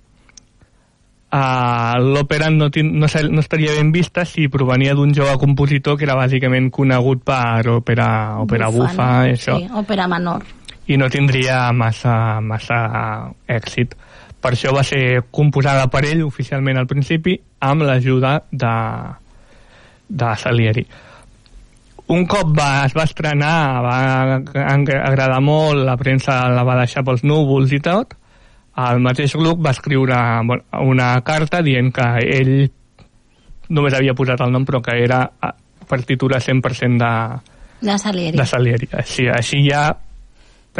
uh, 1.35 1.95
l'òpera 2.03 2.51
no, 2.51 2.69
no, 2.69 3.07
no 3.09 3.41
estaria 3.43 3.79
ben 3.79 3.95
vista 3.95 4.27
si 4.29 4.49
provenia 4.49 4.95
d'un 4.95 5.15
jove 5.15 5.39
compositor 5.39 5.99
que 5.99 6.07
era 6.07 6.19
bàsicament 6.19 6.71
conegut 6.75 7.25
per 7.27 7.63
òpera, 7.79 8.11
òpera 8.43 8.71
bufa, 8.75 9.09
no? 9.23 9.31
i 9.31 9.39
això 9.39 9.59
Sí, 9.63 9.71
òpera 9.83 10.11
menor. 10.11 10.47
I 10.87 10.97
no 11.01 11.09
tindria 11.09 11.71
massa, 11.73 12.41
massa 12.45 12.79
èxit. 13.49 13.95
Per 14.45 14.53
això 14.53 14.75
va 14.77 14.83
ser 14.85 15.23
composada 15.33 15.87
per 15.89 16.03
ell 16.05 16.23
oficialment 16.27 16.77
al 16.77 16.87
principi 16.87 17.39
amb 17.65 17.83
l'ajuda 17.89 18.35
de, 18.53 18.75
de 20.09 20.35
Salieri. 20.37 20.85
Un 22.13 22.27
cop 22.29 22.51
va, 22.53 22.85
es 22.85 22.93
va 22.93 23.07
estrenar, 23.09 23.81
va 23.81 23.95
ag- 24.37 24.93
agradar 24.99 25.41
molt, 25.41 25.81
la 25.87 25.97
premsa 25.97 26.43
la 26.53 26.63
va 26.69 26.77
deixar 26.83 27.01
pels 27.07 27.25
núvols 27.25 27.73
i 27.73 27.81
tot, 27.81 28.13
el 28.77 29.01
mateix 29.01 29.33
Gluck 29.39 29.63
va 29.65 29.71
escriure 29.73 30.19
una 30.85 31.15
carta 31.25 31.63
dient 31.65 31.89
que 31.95 32.09
ell 32.37 32.53
només 33.73 33.95
havia 33.97 34.13
posat 34.19 34.43
el 34.45 34.53
nom 34.53 34.67
però 34.69 34.83
que 34.85 34.99
era 35.01 35.23
a- 35.41 35.55
partitura 35.89 36.37
100% 36.41 36.99
de, 37.01 37.41
De 37.81 37.97
Salieri. 37.99 38.37
de 38.37 38.47
Salieri. 38.47 38.89
Així, 38.93 39.27
així 39.29 39.63
ja 39.71 39.87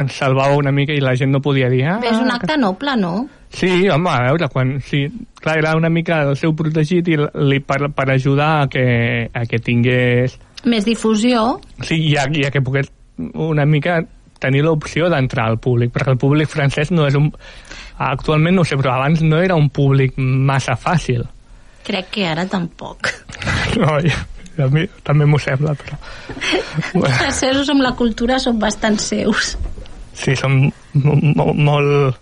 ens 0.03 0.17
salvava 0.19 0.57
una 0.59 0.73
mica 0.75 0.95
i 0.95 1.03
la 1.03 1.15
gent 1.19 1.33
no 1.35 1.41
podia 1.45 1.69
dir... 1.71 1.85
Ah, 1.87 1.99
és 2.03 2.19
un 2.19 2.31
acte 2.35 2.57
noble, 2.59 2.97
no? 3.01 3.13
Sí, 3.55 3.89
home, 3.89 4.11
a 4.11 4.25
veure, 4.27 4.49
quan... 4.51 4.75
Sí, 4.83 5.05
clar, 5.41 5.59
era 5.61 5.77
una 5.79 5.91
mica 5.93 6.23
el 6.27 6.35
seu 6.41 6.57
protegit 6.59 7.13
i 7.13 7.19
li, 7.19 7.61
per, 7.63 7.93
per 7.95 8.09
ajudar 8.17 8.51
a 8.65 8.67
que, 8.71 8.85
a 9.31 9.45
que 9.51 9.63
tingués... 9.63 10.35
Més 10.67 10.87
difusió. 10.89 11.61
Sí, 11.85 12.01
i 12.11 12.17
a, 12.19 12.27
i 12.33 12.47
a 12.49 12.51
que 12.51 12.65
pogués 12.65 12.91
una 13.19 13.67
mica 13.69 14.01
tenir 14.43 14.65
l'opció 14.65 15.09
d'entrar 15.13 15.47
al 15.51 15.61
públic, 15.63 15.93
perquè 15.95 16.15
el 16.15 16.21
públic 16.21 16.51
francès 16.51 16.93
no 16.93 17.07
és 17.09 17.17
un... 17.19 17.31
Actualment 17.95 18.59
no 18.59 18.65
sé, 18.67 18.77
però 18.81 18.97
abans 18.97 19.23
no 19.23 19.39
era 19.39 19.55
un 19.55 19.69
públic 19.71 20.19
massa 20.19 20.75
fàcil. 20.75 21.23
Crec 21.87 22.11
que 22.17 22.29
ara 22.29 22.49
tampoc. 22.51 23.13
No, 23.75 23.97
i 23.99 24.11
a 24.63 24.69
mi 24.71 24.85
també 25.03 25.27
m'ho 25.27 25.39
sembla, 25.43 25.73
però... 25.75 25.97
Els 27.01 27.17
francesos 27.19 27.71
amb 27.73 27.83
la 27.83 27.91
cultura 27.99 28.39
són 28.43 28.61
bastant 28.63 29.01
seus. 29.03 29.55
Sí, 30.15 30.35
mo- 30.47 31.55
molt 31.55 32.17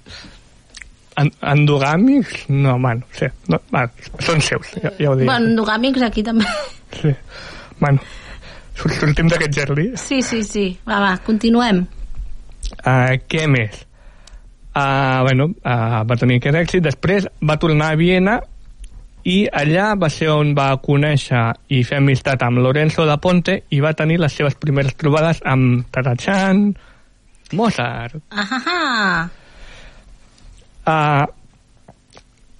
en- 1.21 1.33
endogàmics? 1.41 2.49
No, 2.49 2.79
bueno, 2.81 3.03
sí, 3.13 3.27
no, 3.49 3.61
bueno, 3.71 3.91
són 4.21 4.41
seus, 4.41 4.71
ja, 4.83 4.91
ja 4.99 5.11
ho 5.11 5.17
dic. 5.17 5.27
Bueno, 5.29 5.51
endogàmics 5.53 6.03
aquí 6.09 6.23
també. 6.25 6.45
Sí. 7.01 7.13
Bueno, 7.81 8.01
sor- 8.77 8.93
sortim 9.01 9.29
d'aquest 9.29 9.55
jardí. 9.59 9.91
Sí, 9.97 10.23
sí, 10.23 10.43
sí. 10.45 10.67
Va, 10.89 10.99
va, 11.01 11.17
continuem. 11.27 11.85
Uh, 12.87 13.19
què 13.29 13.47
més? 13.51 13.83
Uh, 14.75 15.21
bueno, 15.27 15.51
uh, 15.65 16.01
va 16.09 16.17
tenir 16.17 16.39
aquest 16.41 16.57
èxit. 16.57 16.83
Després 16.85 17.27
va 17.45 17.59
tornar 17.61 17.91
a 17.93 17.97
Viena 18.01 18.39
i 19.29 19.43
allà 19.53 19.93
va 20.01 20.09
ser 20.11 20.31
on 20.33 20.55
va 20.57 20.71
conèixer 20.83 21.43
i 21.69 21.83
fer 21.87 21.99
amistat 22.01 22.43
amb 22.43 22.59
Lorenzo 22.65 23.05
da 23.07 23.19
Ponte 23.23 23.59
i 23.71 23.81
va 23.85 23.93
tenir 23.95 24.17
les 24.19 24.33
seves 24.33 24.57
primeres 24.59 24.97
trobades 24.99 25.43
amb 25.45 25.85
Tarachan, 25.95 26.73
Mozart, 27.53 28.17
Ah, 28.31 29.29
Uh, 30.85 31.27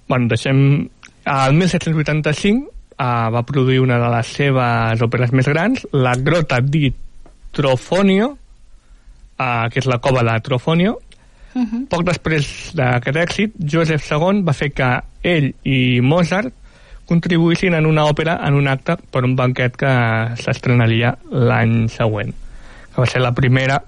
bueno, 0.07 0.27
deixem... 0.27 0.87
El 1.23 1.53
1785 1.55 2.67
uh, 2.99 3.31
va 3.31 3.43
produir 3.47 3.79
una 3.79 3.97
de 3.99 4.09
les 4.11 4.31
seves 4.35 5.03
òperes 5.03 5.31
més 5.35 5.47
grans, 5.47 5.85
La 5.95 6.15
Grota 6.19 6.59
di 6.59 6.89
Trofonio, 7.55 8.33
uh, 9.39 9.69
que 9.71 9.79
és 9.79 9.87
la 9.87 9.99
cova 10.03 10.23
de 10.23 10.39
Trofonio. 10.43 10.97
uh 11.55 11.61
-huh. 11.61 11.87
Poc 11.87 12.03
després 12.03 12.71
d'aquest 12.73 13.15
èxit, 13.15 13.51
Joseph 13.59 14.11
II 14.11 14.43
va 14.43 14.53
fer 14.53 14.71
que 14.71 15.01
ell 15.23 15.53
i 15.63 16.01
Mozart 16.01 16.53
contribuïssin 17.05 17.73
en 17.73 17.85
una 17.85 18.05
òpera 18.05 18.39
en 18.47 18.53
un 18.53 18.67
acte 18.67 18.97
per 19.11 19.23
un 19.23 19.35
banquet 19.35 19.75
que 19.75 20.35
s'estrenaria 20.35 21.17
l'any 21.31 21.89
següent, 21.89 22.33
que 22.93 23.01
va 23.01 23.05
ser 23.05 23.21
la 23.21 23.33
primera 23.33 23.81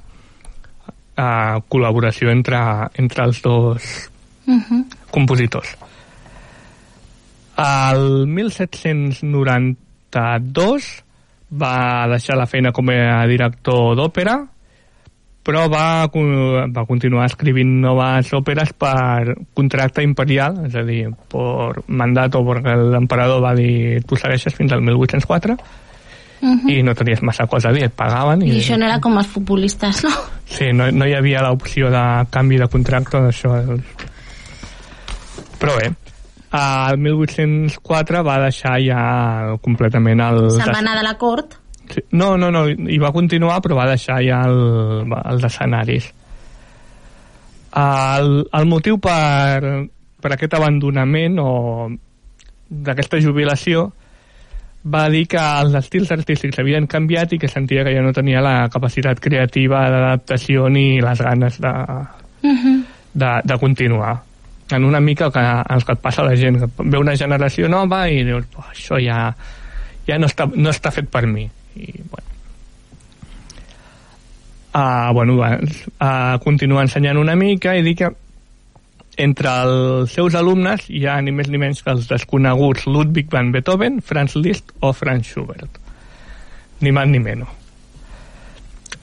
uh, 1.18 1.62
col·laboració 1.70 2.30
entre, 2.32 2.60
entre 2.98 3.24
els 3.24 3.42
dos 3.42 4.12
Uh 4.46 4.62
-huh. 4.62 4.86
compositors. 5.10 5.76
El 7.58 8.28
1791 8.28 9.76
72 10.16 11.04
va 11.52 12.08
deixar 12.08 12.38
la 12.40 12.48
feina 12.48 12.72
com 12.76 12.90
a 12.90 13.26
director 13.28 13.96
d'òpera, 14.00 14.38
però 15.46 15.68
va, 15.70 16.08
va 16.74 16.86
continuar 16.90 17.28
escrivint 17.30 17.76
noves 17.84 18.32
òperes 18.34 18.74
per 18.74 19.36
contracte 19.54 20.04
imperial, 20.04 20.64
és 20.66 20.76
a 20.76 20.84
dir, 20.88 21.04
per 21.30 21.84
mandat 21.88 22.36
o 22.36 22.42
perquè 22.48 22.76
l'emperador 22.80 23.44
va 23.44 23.54
dir 23.58 24.02
tu 24.08 24.18
segueixes 24.18 24.56
fins 24.58 24.74
al 24.74 24.82
1804 24.82 25.58
i 26.42 26.82
no 26.84 26.94
tenies 26.96 27.22
massa 27.26 27.48
cosa 27.48 27.70
a 27.70 27.76
dir, 27.76 27.86
et 27.88 27.94
pagaven 27.96 28.44
I 28.46 28.58
això 28.60 28.78
no 28.78 28.88
era 28.88 29.00
com 29.02 29.18
els 29.18 29.30
futbolistes, 29.32 30.04
no? 30.06 30.12
Sí, 30.46 30.72
no, 30.76 30.90
no 30.92 31.08
hi 31.08 31.16
havia 31.18 31.44
l'opció 31.46 31.90
de 31.94 32.04
canvi 32.34 32.60
de 32.62 32.68
contracte 32.72 33.22
d'això. 33.24 33.56
Però 35.62 35.78
bé, 35.80 35.90
el 36.56 37.00
1804 37.02 38.24
va 38.24 38.40
deixar 38.46 38.76
ja 38.84 39.00
completament 39.64 40.22
el... 40.28 40.44
Se'n 40.54 40.72
va 40.72 40.82
anar 40.84 40.98
de 41.00 41.08
la 41.08 41.16
cort. 41.22 41.58
Sí. 41.92 42.02
No, 42.18 42.36
no, 42.38 42.52
no, 42.54 42.66
hi 42.70 43.00
va 43.02 43.14
continuar, 43.16 43.60
però 43.64 43.78
va 43.78 43.90
deixar 43.90 44.20
ja 44.26 44.44
el, 44.48 45.12
els 45.34 45.50
escenaris. 45.50 46.08
El, 47.76 48.32
el 48.56 48.70
motiu 48.70 48.98
per, 49.04 49.86
per 50.22 50.32
aquest 50.34 50.56
abandonament 50.58 51.42
o 51.44 51.52
d'aquesta 52.70 53.20
jubilació 53.22 53.90
va 54.86 55.08
dir 55.10 55.26
que 55.28 55.42
els 55.42 55.74
estils 55.80 56.12
artístics 56.14 56.60
havien 56.62 56.86
canviat 56.88 57.34
i 57.34 57.40
que 57.42 57.50
sentia 57.50 57.84
que 57.86 57.94
ja 57.96 58.04
no 58.06 58.14
tenia 58.14 58.44
la 58.46 58.70
capacitat 58.70 59.20
creativa 59.20 59.82
d'adaptació 59.90 60.70
ni 60.70 61.02
les 61.02 61.22
ganes 61.26 61.58
de, 61.62 61.74
de, 62.46 63.32
de 63.44 63.58
continuar. 63.60 64.20
En 64.72 64.86
una 64.86 65.00
mica 65.00 65.28
el 65.28 65.32
que, 65.32 65.42
el 65.76 65.86
que 65.86 65.94
et 65.94 66.02
passa 66.02 66.22
a 66.22 66.30
la 66.30 66.38
gent 66.38 66.60
que 66.62 66.70
ve 66.90 67.02
una 67.02 67.16
generació 67.18 67.70
nova 67.70 68.06
i 68.10 68.24
dius 68.26 68.46
això 68.70 69.02
ja, 69.02 69.20
ja 70.06 70.18
no, 70.22 70.30
està, 70.30 70.48
no 70.54 70.70
està 70.74 70.94
fet 70.94 71.10
per 71.10 71.26
mi. 71.30 71.48
I 71.76 71.92
bueno. 72.04 72.32
Uh, 74.76 75.14
bueno, 75.16 75.38
va, 75.40 75.54
uh, 75.56 76.38
continua 76.44 76.84
ensenyant 76.84 77.18
una 77.18 77.38
mica 77.40 77.78
i 77.78 77.84
dir 77.86 77.96
que 77.96 78.10
entre 79.22 79.52
els 79.66 80.14
seus 80.16 80.36
alumnes 80.36 80.88
hi 80.90 81.06
ha 81.08 81.18
ni 81.24 81.34
més 81.36 81.50
ni 81.52 81.60
menys 81.62 81.82
que 81.84 81.94
els 81.94 82.08
desconeguts 82.10 82.88
Ludwig 82.90 83.30
van 83.32 83.52
Beethoven, 83.56 84.02
Franz 84.02 84.36
Liszt 84.36 84.74
o 84.82 84.92
Franz 84.94 85.32
Schubert. 85.32 85.80
Ni 86.84 86.92
més 86.96 87.12
ni 87.12 87.22
menys. 87.24 87.62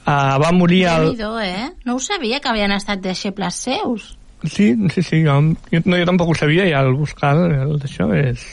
Uh, 0.03 0.35
va 0.41 0.49
morir. 0.51 0.83
Déu-n'hi-do, 0.83 1.37
eh? 1.39 1.69
No 1.87 1.95
ho 1.95 2.01
sabia 2.03 2.41
que 2.43 2.51
havien 2.51 2.73
estat 2.75 2.99
deixebles 3.03 3.55
seus. 3.55 4.11
Sí, 4.43 4.73
sí, 4.91 5.01
sí, 5.01 5.21
jo, 5.23 5.37
jo, 5.71 5.79
no, 5.85 5.95
jo 5.95 6.07
tampoc 6.09 6.33
ho 6.33 6.35
sabia 6.35 6.65
i 6.67 6.73
al 6.75 6.91
buscar 6.97 7.37
el 7.39 7.77
d'això 7.79 8.09
és... 8.17 8.43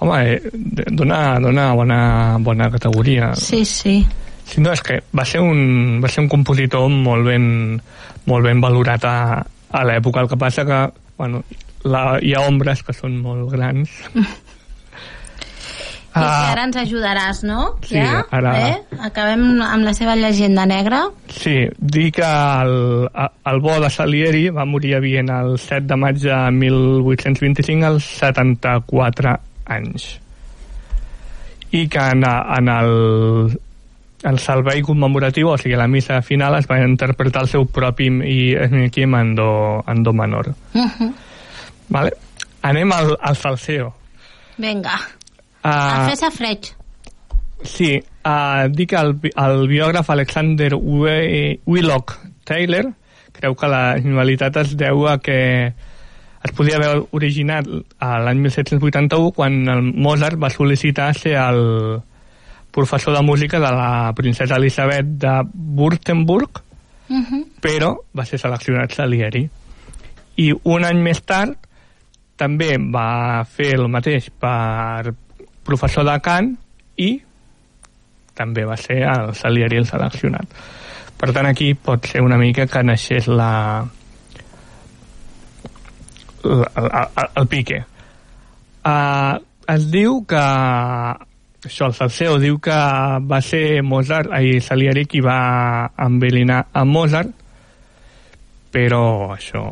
Home, 0.00 0.16
eh, 0.32 0.50
dona, 0.96 1.38
dona 1.40 1.70
bona, 1.76 2.00
bona 2.40 2.68
categoria. 2.72 3.34
Sí, 3.36 3.64
sí. 3.68 3.98
Sí, 4.44 4.60
no, 4.60 4.72
és 4.72 4.80
que 4.84 4.98
va 5.16 5.24
ser 5.28 5.42
un, 5.44 6.00
va 6.02 6.08
ser 6.08 6.24
un 6.24 6.28
compositor 6.32 6.88
molt 6.92 7.28
ben, 7.28 7.44
molt 8.28 8.48
ben 8.48 8.60
valorat 8.64 9.04
a, 9.08 9.16
a 9.70 9.84
l'època. 9.84 10.20
El 10.24 10.28
que 10.28 10.36
passa 10.36 10.64
que, 10.66 10.80
bueno, 11.18 11.42
la, 11.84 12.18
hi 12.22 12.34
ha 12.34 12.46
ombres 12.48 12.82
que 12.82 12.92
són 12.96 13.18
molt 13.22 13.50
grans. 13.52 13.90
I 16.10 16.12
que 16.18 16.26
ara 16.50 16.64
ens 16.66 16.74
ajudaràs, 16.80 17.44
no? 17.46 17.58
Ah. 17.70 17.86
Sí, 17.86 17.94
ja? 18.02 18.24
ara- 18.34 18.54
Eh? 18.58 18.78
Acabem 19.06 19.44
amb 19.62 19.84
la 19.86 19.92
seva 19.94 20.16
llegenda 20.18 20.64
negra. 20.66 21.04
Sí, 21.30 21.68
dir 21.78 22.10
que 22.12 22.26
el, 22.26 23.06
el 23.46 23.60
bo 23.62 23.76
de 23.80 23.90
Salieri 23.94 24.48
va 24.50 24.64
morir 24.66 24.96
a 24.96 25.00
Viena 25.00 25.40
el 25.46 25.54
7 25.58 25.86
de 25.86 25.96
maig 25.96 26.18
de 26.18 26.34
1825 26.50 27.86
als 27.86 28.04
74 28.18 29.36
anys. 29.66 30.08
I 31.70 31.86
que 31.88 31.98
en, 32.10 32.24
en 32.26 32.68
el, 32.74 33.60
el 34.22 34.38
servei 34.38 34.82
commemoratiu, 34.82 35.48
o 35.48 35.58
sigui, 35.58 35.76
la 35.76 35.86
missa 35.88 36.20
final, 36.22 36.54
es 36.58 36.66
va 36.68 36.78
interpretar 36.84 37.42
el 37.42 37.48
seu 37.48 37.64
propi 37.66 38.08
i 38.28 38.54
Esniquim 38.54 39.14
en, 39.14 39.34
do, 39.34 39.82
en 39.88 40.02
do 40.02 40.12
menor. 40.12 40.48
Uh 40.74 40.80
-huh. 40.84 41.12
Vale? 41.88 42.12
Anem 42.62 42.92
al, 42.92 43.16
al 43.20 43.36
salseo. 43.36 43.94
Vinga, 44.58 44.98
Uh, 45.62 45.68
a 45.68 46.06
fer 46.08 46.16
safreig. 46.16 46.70
Sí, 47.62 48.02
uh, 48.24 48.68
dic 48.72 48.88
que 48.88 48.96
el, 48.96 49.10
el 49.36 49.68
biògraf 49.68 50.08
Alexander 50.08 50.74
We- 50.74 51.60
Willock 51.66 52.14
Taylor 52.44 52.94
creu 53.32 53.54
que 53.54 53.68
la 53.68 53.98
genialitat 54.00 54.56
es 54.56 54.74
deu 54.76 55.06
a 55.06 55.18
que 55.18 55.66
es 56.44 56.52
podia 56.56 56.76
haver 56.76 57.02
originat 57.12 57.66
l'any 58.00 58.38
1781 58.40 59.32
quan 59.36 59.68
el 59.68 59.82
Mozart 59.82 60.40
va 60.42 60.48
sol·licitar 60.48 61.12
ser 61.12 61.36
el 61.36 62.00
professor 62.70 63.16
de 63.16 63.22
música 63.22 63.58
de 63.58 63.70
la 63.70 64.12
princesa 64.16 64.56
Elisabet 64.56 65.04
de 65.04 65.42
Württemberg, 65.54 66.62
Uh 67.10 67.16
-huh. 67.16 67.44
però 67.60 67.96
va 68.16 68.24
ser 68.24 68.38
seleccionat 68.38 68.92
Salieri. 68.92 69.50
I 70.36 70.54
un 70.62 70.84
any 70.84 71.02
més 71.02 71.20
tard 71.22 71.56
també 72.36 72.78
va 72.78 73.44
fer 73.44 73.74
el 73.74 73.88
mateix 73.88 74.30
per 74.30 75.12
professor 75.64 76.04
de 76.04 76.20
cant 76.20 76.56
i 76.96 77.20
també 78.34 78.64
va 78.64 78.76
ser 78.76 79.02
el 79.02 79.34
Salieri 79.34 79.76
el 79.76 79.86
seleccionat. 79.86 80.46
Per 81.16 81.32
tant, 81.32 81.46
aquí 81.46 81.74
pot 81.74 82.06
ser 82.06 82.22
una 82.22 82.38
mica 82.38 82.66
que 82.66 82.82
naixés 82.82 83.26
la, 83.26 83.84
el, 86.44 86.64
el, 86.76 87.28
el 87.36 87.46
pique. 87.46 87.84
Uh, 88.84 89.36
es 89.68 89.90
diu 89.90 90.24
que 90.24 90.44
això, 91.66 91.86
el 91.90 91.94
Salseo 91.94 92.38
diu 92.40 92.58
que 92.62 92.76
va 93.26 93.40
ser 93.44 93.82
Mozart, 93.82 94.30
ai, 94.32 94.60
Salieri 94.64 95.04
qui 95.06 95.20
va 95.24 95.90
envelinar 96.00 96.66
a 96.72 96.84
Mozart, 96.84 97.30
però 98.70 99.32
això 99.34 99.62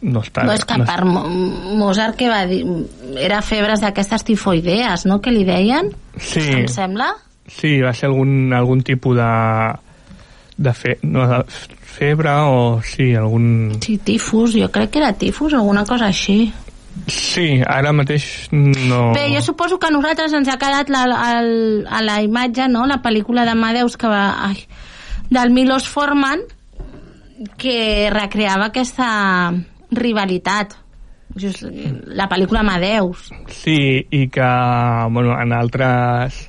no 0.00 0.22
està... 0.24 0.44
No 0.48 0.54
és 0.54 0.64
que 0.64 0.78
per 0.86 1.02
Mo- 1.04 1.26
Mozart 1.76 2.16
que 2.16 2.28
va 2.30 2.44
dir... 2.48 2.62
Era 3.20 3.42
febres 3.44 3.82
d'aquestes 3.82 4.24
tifoidees, 4.24 5.04
no?, 5.10 5.18
que 5.20 5.32
li 5.34 5.44
deien, 5.44 5.90
Sí, 6.16 6.40
em 6.62 6.68
sembla. 6.70 7.10
sí, 7.50 7.80
va 7.82 7.92
ser 7.96 8.08
algun, 8.08 8.52
algun 8.54 8.80
tipus 8.86 9.16
de, 9.18 9.28
de, 10.56 10.72
fe, 10.72 10.96
no, 11.02 11.26
de 11.28 11.42
febre 11.90 12.32
o 12.46 12.80
sí, 12.86 13.10
algun... 13.18 13.76
Sí, 13.82 13.98
tifus, 13.98 14.54
jo 14.56 14.70
crec 14.72 14.90
que 14.94 15.02
era 15.02 15.12
tifus, 15.12 15.52
alguna 15.58 15.84
cosa 15.84 16.06
així. 16.06 16.52
Sí, 17.10 17.60
ara 17.66 17.92
mateix 17.96 18.24
no... 18.52 19.12
Bé, 19.14 19.28
jo 19.34 19.42
suposo 19.42 19.78
que 19.78 19.88
a 19.88 19.94
nosaltres 19.94 20.34
ens 20.36 20.50
ha 20.50 20.58
quedat 20.60 20.90
la, 20.92 21.04
el, 21.38 21.86
a 21.88 22.02
la 22.04 22.20
imatge, 22.22 22.68
no?, 22.70 22.84
la 22.86 23.00
pel·lícula 23.02 23.46
d'Amadeus 23.48 23.96
que 23.98 24.10
va... 24.10 24.24
Ai, 24.50 24.60
del 25.30 25.52
Milos 25.54 25.86
Forman, 25.88 26.42
que 27.58 28.10
recreava 28.12 28.68
aquesta 28.68 29.08
rivalitat. 29.94 30.74
Just, 31.38 31.62
la 32.10 32.26
pel·lícula 32.30 32.64
Amadeus. 32.64 33.28
Sí, 33.54 34.02
i 34.10 34.24
que 34.34 34.48
bueno, 35.14 35.36
en 35.38 35.54
altres 35.54 36.40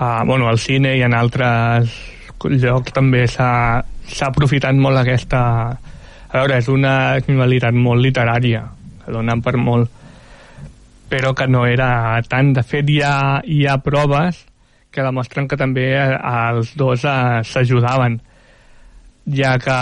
uh, 0.00 0.24
bueno, 0.24 0.48
al 0.48 0.58
cine 0.58 0.96
i 0.96 1.04
en 1.04 1.14
altres 1.14 1.92
llocs 2.40 2.96
també 2.96 3.26
s'ha 3.28 3.84
aprofitat 4.24 4.72
molt 4.80 5.02
aquesta 5.02 5.42
a 6.28 6.40
veure, 6.40 6.58
és 6.58 6.68
una 6.72 7.18
rivalitat 7.20 7.76
molt 7.76 8.04
literària 8.04 8.64
donen 9.12 9.42
per 9.42 9.56
molt 9.56 9.90
però 11.08 11.32
que 11.34 11.46
no 11.48 11.64
era 11.66 12.20
tant 12.28 12.52
de 12.52 12.62
fet 12.62 12.88
hi 12.90 13.00
ha, 13.02 13.40
hi 13.44 13.64
ha 13.66 13.78
proves 13.80 14.44
que 14.92 15.04
demostren 15.04 15.48
que 15.48 15.56
també 15.56 15.90
eh, 15.96 16.12
els 16.50 16.74
dos 16.76 17.04
eh, 17.04 17.40
s'ajudaven 17.44 18.20
ja 19.28 19.56
que 19.60 19.80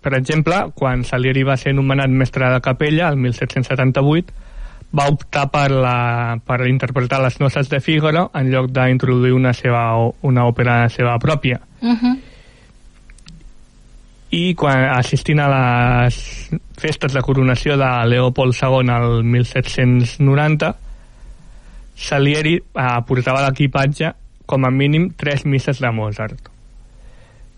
per 0.00 0.14
exemple, 0.16 0.70
quan 0.74 1.04
Salieri 1.04 1.42
va 1.44 1.58
ser 1.60 1.74
nomenat 1.76 2.08
mestre 2.08 2.48
de 2.48 2.60
capella, 2.64 3.10
el 3.12 3.18
1778, 3.20 4.32
va 4.96 5.06
optar 5.12 5.46
per, 5.52 5.68
la, 5.70 6.38
per 6.46 6.64
interpretar 6.66 7.20
les 7.22 7.36
noces 7.40 7.68
de 7.70 7.82
Fígaro 7.84 8.30
en 8.34 8.48
lloc 8.50 8.70
d'introduir 8.74 9.34
una, 9.36 9.52
seva, 9.54 9.84
una 10.26 10.46
òpera 10.48 10.82
seva 10.90 11.18
pròpia. 11.22 11.60
Uh 11.82 11.94
-huh. 11.94 12.16
I 14.30 14.54
quan 14.54 14.84
assistint 14.94 15.40
a 15.42 15.48
les 15.50 16.18
festes 16.78 17.16
de 17.16 17.22
coronació 17.26 17.74
de 17.80 17.88
Leopold 18.06 18.54
II 18.54 18.92
el 18.94 19.24
1790, 19.26 20.70
Salieri 22.00 22.54
eh, 22.60 22.92
portava 23.06 23.42
l'equipatge 23.48 24.12
com 24.50 24.64
a 24.64 24.70
mínim 24.70 25.10
tres 25.18 25.44
misses 25.44 25.82
de 25.82 25.90
Mozart. 25.94 26.48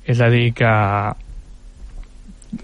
És 0.08 0.20
a 0.20 0.28
dir, 0.32 0.48
que 0.56 0.72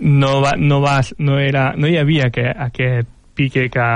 no, 0.00 0.32
va, 0.42 0.56
no, 0.56 0.80
va, 0.80 0.98
no, 1.18 1.38
era, 1.38 1.70
no 1.76 1.88
hi 1.88 1.96
havia 2.00 2.30
que, 2.34 2.48
aquest 2.50 3.08
pique 3.38 3.68
que, 3.70 3.86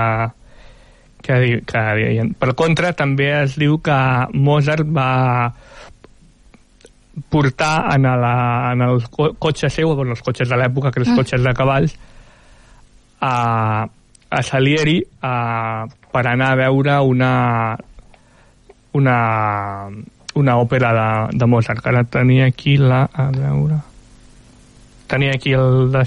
que, 1.24 1.40
que 1.66 1.82
deien. 1.98 2.32
Per 2.38 2.52
contra, 2.58 2.92
també 2.96 3.32
es 3.42 3.58
diu 3.60 3.80
que 3.84 3.98
Mozart 4.32 4.88
va 4.88 5.10
portar 7.28 7.94
en, 7.94 8.02
la, 8.02 8.72
en 8.72 8.82
el 8.82 9.02
co 9.10 9.32
cotxe 9.38 9.68
seu, 9.70 9.94
bueno, 9.94 10.12
els 10.16 10.22
cotxes 10.24 10.48
de 10.48 10.56
l'època, 10.56 10.90
que 10.90 11.00
els 11.00 11.10
Mm. 11.10 11.16
cotxes 11.16 11.42
de 11.44 11.54
cavalls, 11.54 11.96
a, 13.20 13.84
a 14.30 14.42
Salieri 14.42 15.02
a, 15.22 15.84
per 16.12 16.26
anar 16.26 16.52
a 16.52 16.56
veure 16.56 17.00
una 17.00 17.32
una, 18.92 19.88
una 20.34 20.56
òpera 20.60 20.92
de, 20.92 21.38
de 21.38 21.46
Mozart, 21.46 21.80
que 21.80 21.88
ara 21.88 22.04
tenia 22.04 22.46
aquí 22.46 22.76
la... 22.76 23.08
a 23.12 23.30
veure... 23.32 23.78
Tenia 25.08 25.32
aquí 25.36 25.52
el... 25.52 25.90
De, 25.92 26.04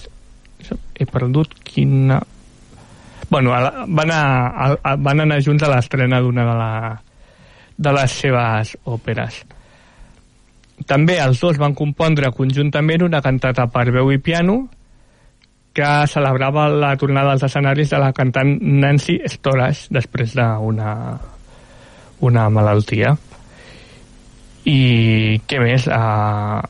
he 0.96 1.06
perdut 1.06 1.54
quina... 1.64 2.22
Bueno, 3.30 3.54
a 3.54 3.62
la, 3.62 3.86
van, 3.88 4.12
a, 4.14 4.76
a, 4.84 4.96
van 5.02 5.26
anar 5.26 5.42
junts 5.42 5.66
a 5.66 5.70
l'estrena 5.74 6.22
d'una 6.22 6.46
de, 6.46 6.56
la, 6.60 7.02
de 7.78 7.94
les 7.98 8.18
seves 8.22 8.76
òperes. 8.86 9.42
També 10.84 11.16
els 11.24 11.40
dos 11.40 11.60
van 11.62 11.76
compondre 11.78 12.34
conjuntament 12.36 13.06
una 13.06 13.22
cantata 13.24 13.70
per 13.72 13.88
veu 13.96 14.12
i 14.12 14.20
piano 14.20 14.66
que 15.76 15.88
celebrava 16.08 16.68
la 16.72 16.96
tornada 17.00 17.32
als 17.36 17.44
escenaris 17.48 17.92
de 17.92 18.00
la 18.00 18.12
cantant 18.16 18.54
Nancy 18.62 19.18
Storage 19.28 19.92
després 19.92 20.36
d'una 20.36 20.92
una 22.24 22.46
malaltia. 22.50 23.16
I 24.66 24.80
què 25.46 25.60
més? 25.62 25.88
Uh, 25.92 26.64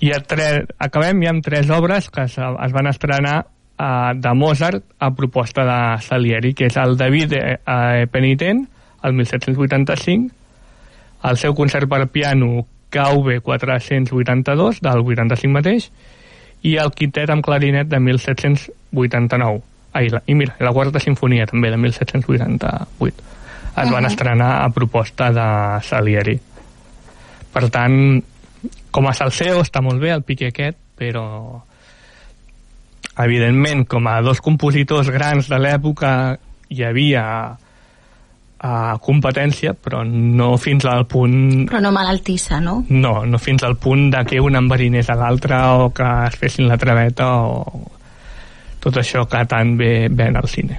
hi 0.00 0.12
ha 0.14 0.22
tres, 0.24 0.70
acabem 0.78 1.20
ja 1.26 1.34
amb 1.34 1.44
tres 1.44 1.68
obres 1.74 2.08
que 2.12 2.24
es, 2.30 2.38
es 2.38 2.72
van 2.72 2.88
estrenar 2.88 3.36
uh, 3.42 4.14
de 4.14 4.32
Mozart 4.38 4.86
a 4.98 5.10
proposta 5.18 5.66
de 5.68 5.80
Salieri, 6.06 6.54
que 6.56 6.70
és 6.70 6.78
el 6.80 6.96
David 6.96 7.36
eh, 7.36 8.06
Penitent, 8.12 8.64
el 9.04 9.18
1785, 9.18 10.35
el 11.24 11.38
seu 11.40 11.54
concert 11.54 11.88
per 11.88 12.06
piano 12.08 12.66
KV 12.90 13.40
482 13.42 14.80
del 14.80 15.00
85 15.02 15.52
mateix 15.52 15.90
i 16.62 16.76
el 16.80 16.92
quintet 16.96 17.30
amb 17.30 17.44
clarinet 17.44 17.88
de 17.88 18.00
1789 18.00 19.62
Ai, 19.96 20.10
la, 20.12 20.20
i 20.28 20.34
mira, 20.36 20.52
la 20.60 20.74
quarta 20.76 21.00
sinfonia 21.00 21.46
també 21.48 21.70
de 21.72 21.78
1788 21.80 22.66
es 23.06 23.84
uh 23.84 23.90
-huh. 23.90 23.92
van 23.92 24.06
estrenar 24.06 24.64
a 24.64 24.70
proposta 24.70 25.30
de 25.32 25.82
Salieri. 25.82 26.40
Per 27.52 27.70
tant 27.70 28.22
com 28.90 29.06
a 29.06 29.12
salseo 29.12 29.60
està 29.60 29.82
molt 29.82 30.00
bé 30.00 30.10
el 30.10 30.22
pique 30.22 30.46
aquest 30.46 30.78
però 30.96 31.62
evidentment 33.18 33.86
com 33.86 34.06
a 34.06 34.20
dos 34.22 34.40
compositors 34.40 35.10
grans 35.10 35.48
de 35.48 35.58
l'època 35.58 36.38
hi 36.68 36.82
havia 36.82 37.56
a 38.58 38.96
competència, 39.02 39.74
però 39.76 40.00
no 40.06 40.54
fins 40.56 40.86
al 40.88 41.04
punt... 41.10 41.66
Però 41.68 41.80
no 41.84 41.92
malaltissa, 41.92 42.60
no? 42.60 42.78
No, 42.88 43.18
no 43.28 43.38
fins 43.38 43.66
al 43.66 43.76
punt 43.76 44.08
de 44.14 44.24
que 44.28 44.40
un 44.40 44.56
enverinés 44.56 45.10
a 45.12 45.16
l'altre 45.18 45.58
o 45.76 45.90
que 45.94 46.08
es 46.26 46.38
fessin 46.40 46.68
la 46.70 46.78
traveta 46.80 47.28
o 47.44 47.90
tot 48.80 49.00
això 49.02 49.26
que 49.28 49.42
tant 49.50 49.74
ve 49.76 50.08
ven 50.08 50.38
al 50.38 50.48
cine. 50.48 50.78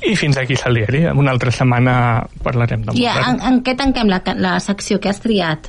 I 0.00 0.14
fins 0.16 0.38
aquí 0.40 0.56
Salieri. 0.56 1.04
Una 1.12 1.34
altra 1.34 1.52
setmana 1.52 2.24
parlarem 2.42 2.86
de 2.86 2.96
I 2.96 3.04
en, 3.10 3.42
en 3.44 3.60
què 3.66 3.74
tanquem 3.76 4.08
la, 4.08 4.22
la 4.40 4.54
secció 4.64 5.00
que 5.00 5.10
has 5.10 5.20
triat? 5.20 5.68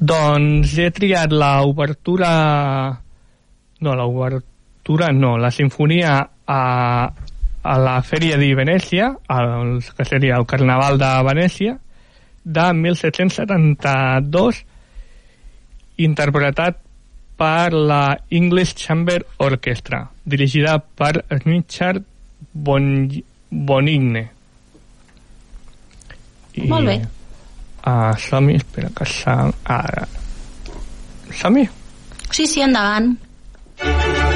Doncs 0.00 0.78
he 0.80 0.88
triat 0.94 1.32
l'obertura... 1.32 2.30
No, 3.84 3.92
l'obertura 3.98 5.10
no, 5.12 5.36
la 5.36 5.50
sinfonia 5.52 6.16
a, 6.46 6.60
a 7.64 7.78
la 7.80 7.96
Fèria 8.04 8.36
de 8.40 8.50
Venècia, 8.56 9.08
el, 9.32 9.80
que 9.96 10.04
seria 10.04 10.36
el 10.36 10.46
Carnaval 10.46 10.98
de 11.00 11.10
Venècia, 11.26 11.78
de 12.44 12.66
1772, 12.76 14.60
interpretat 16.04 16.80
per 17.40 17.72
la 17.72 18.18
English 18.30 18.74
Chamber 18.84 19.24
Orchestra, 19.42 20.04
dirigida 20.24 20.78
per 20.78 21.24
Richard 21.40 22.04
bon, 22.52 23.08
Bonigne. 23.48 24.28
I, 26.54 26.68
Molt 26.70 26.86
bé. 26.86 27.00
Uh, 27.84 28.12
som-hi, 28.20 28.60
espera 28.60 28.92
que 28.96 29.08
s'ha... 29.08 29.40
Ara. 29.72 30.06
Som-hi? 31.34 31.66
Sí, 32.30 32.46
sí, 32.46 32.62
endavant. 32.64 33.16
Every 33.80 34.33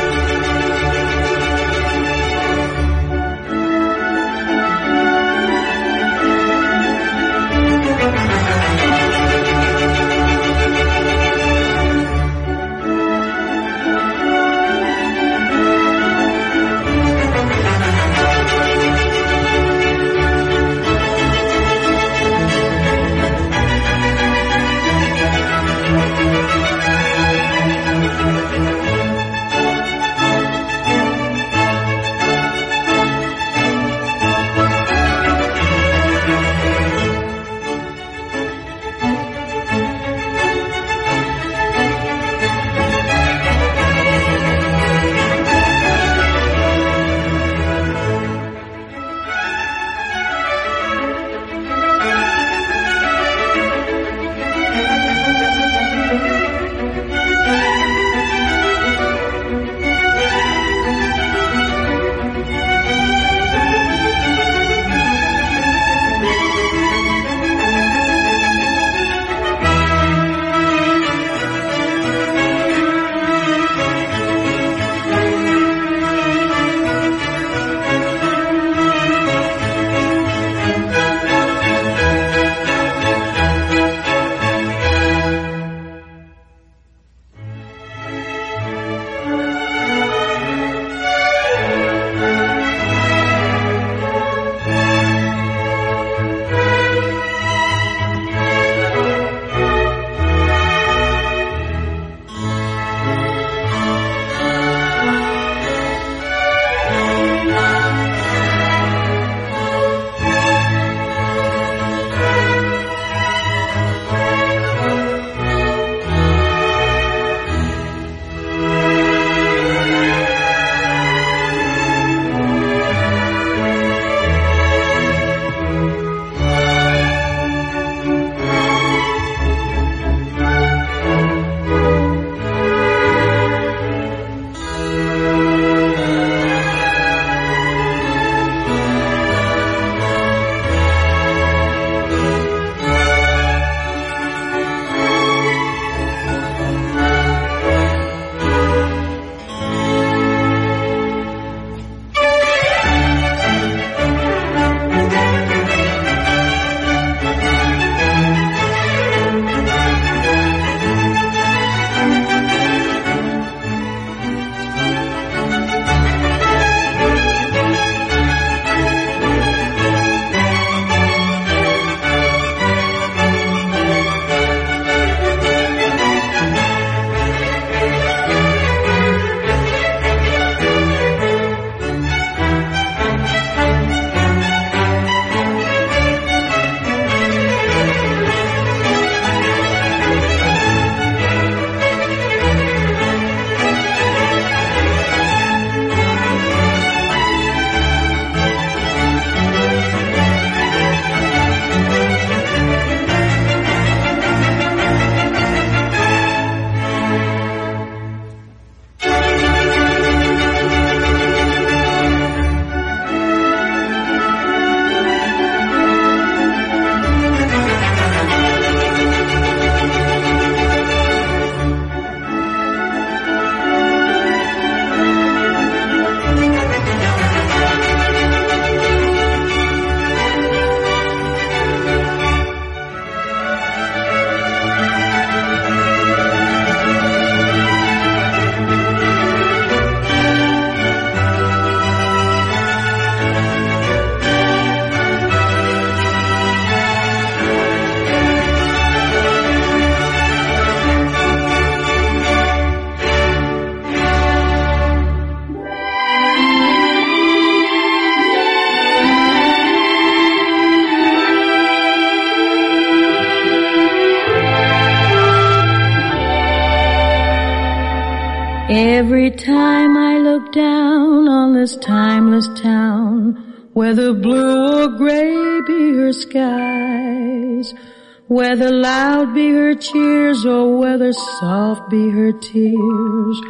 whether 278.28 278.70
loud 278.70 279.34
be 279.34 279.50
her 279.50 279.74
cheers 279.74 280.44
or 280.44 280.76
whether 280.76 281.12
soft 281.14 281.88
be 281.88 282.10
her 282.10 282.30
tears, 282.30 283.40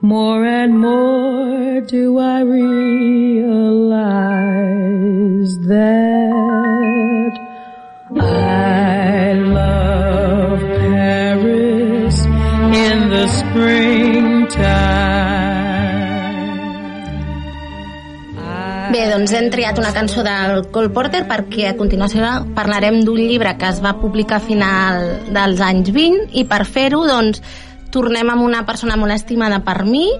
more 0.00 0.42
and 0.46 0.78
more 0.78 1.82
do 1.82 2.18
I 2.18 2.40
realize 2.40 3.52
that 5.68 7.38
I 8.18 9.34
love 9.34 10.60
Paris 10.60 12.24
in 12.24 13.10
the 13.10 13.28
springtime. 13.28 14.31
Bé, 18.92 19.06
doncs 19.08 19.32
hem 19.32 19.46
triat 19.48 19.78
una 19.80 19.90
cançó 19.96 20.20
del 20.26 20.66
Cole 20.68 20.90
Porter 20.92 21.22
perquè 21.24 21.70
a 21.70 21.76
continuació 21.78 22.26
parlarem 22.52 22.98
d'un 23.06 23.22
llibre 23.22 23.54
que 23.56 23.70
es 23.70 23.78
va 23.80 23.94
publicar 23.96 24.36
a 24.36 24.44
final 24.44 25.06
dels 25.32 25.62
anys 25.64 25.88
20 25.94 26.36
i 26.36 26.42
per 26.50 26.58
fer-ho 26.68 27.00
doncs 27.08 27.40
tornem 27.94 28.28
amb 28.28 28.44
una 28.44 28.66
persona 28.68 28.98
molt 29.00 29.14
estimada 29.16 29.62
per 29.64 29.86
mi 29.88 30.10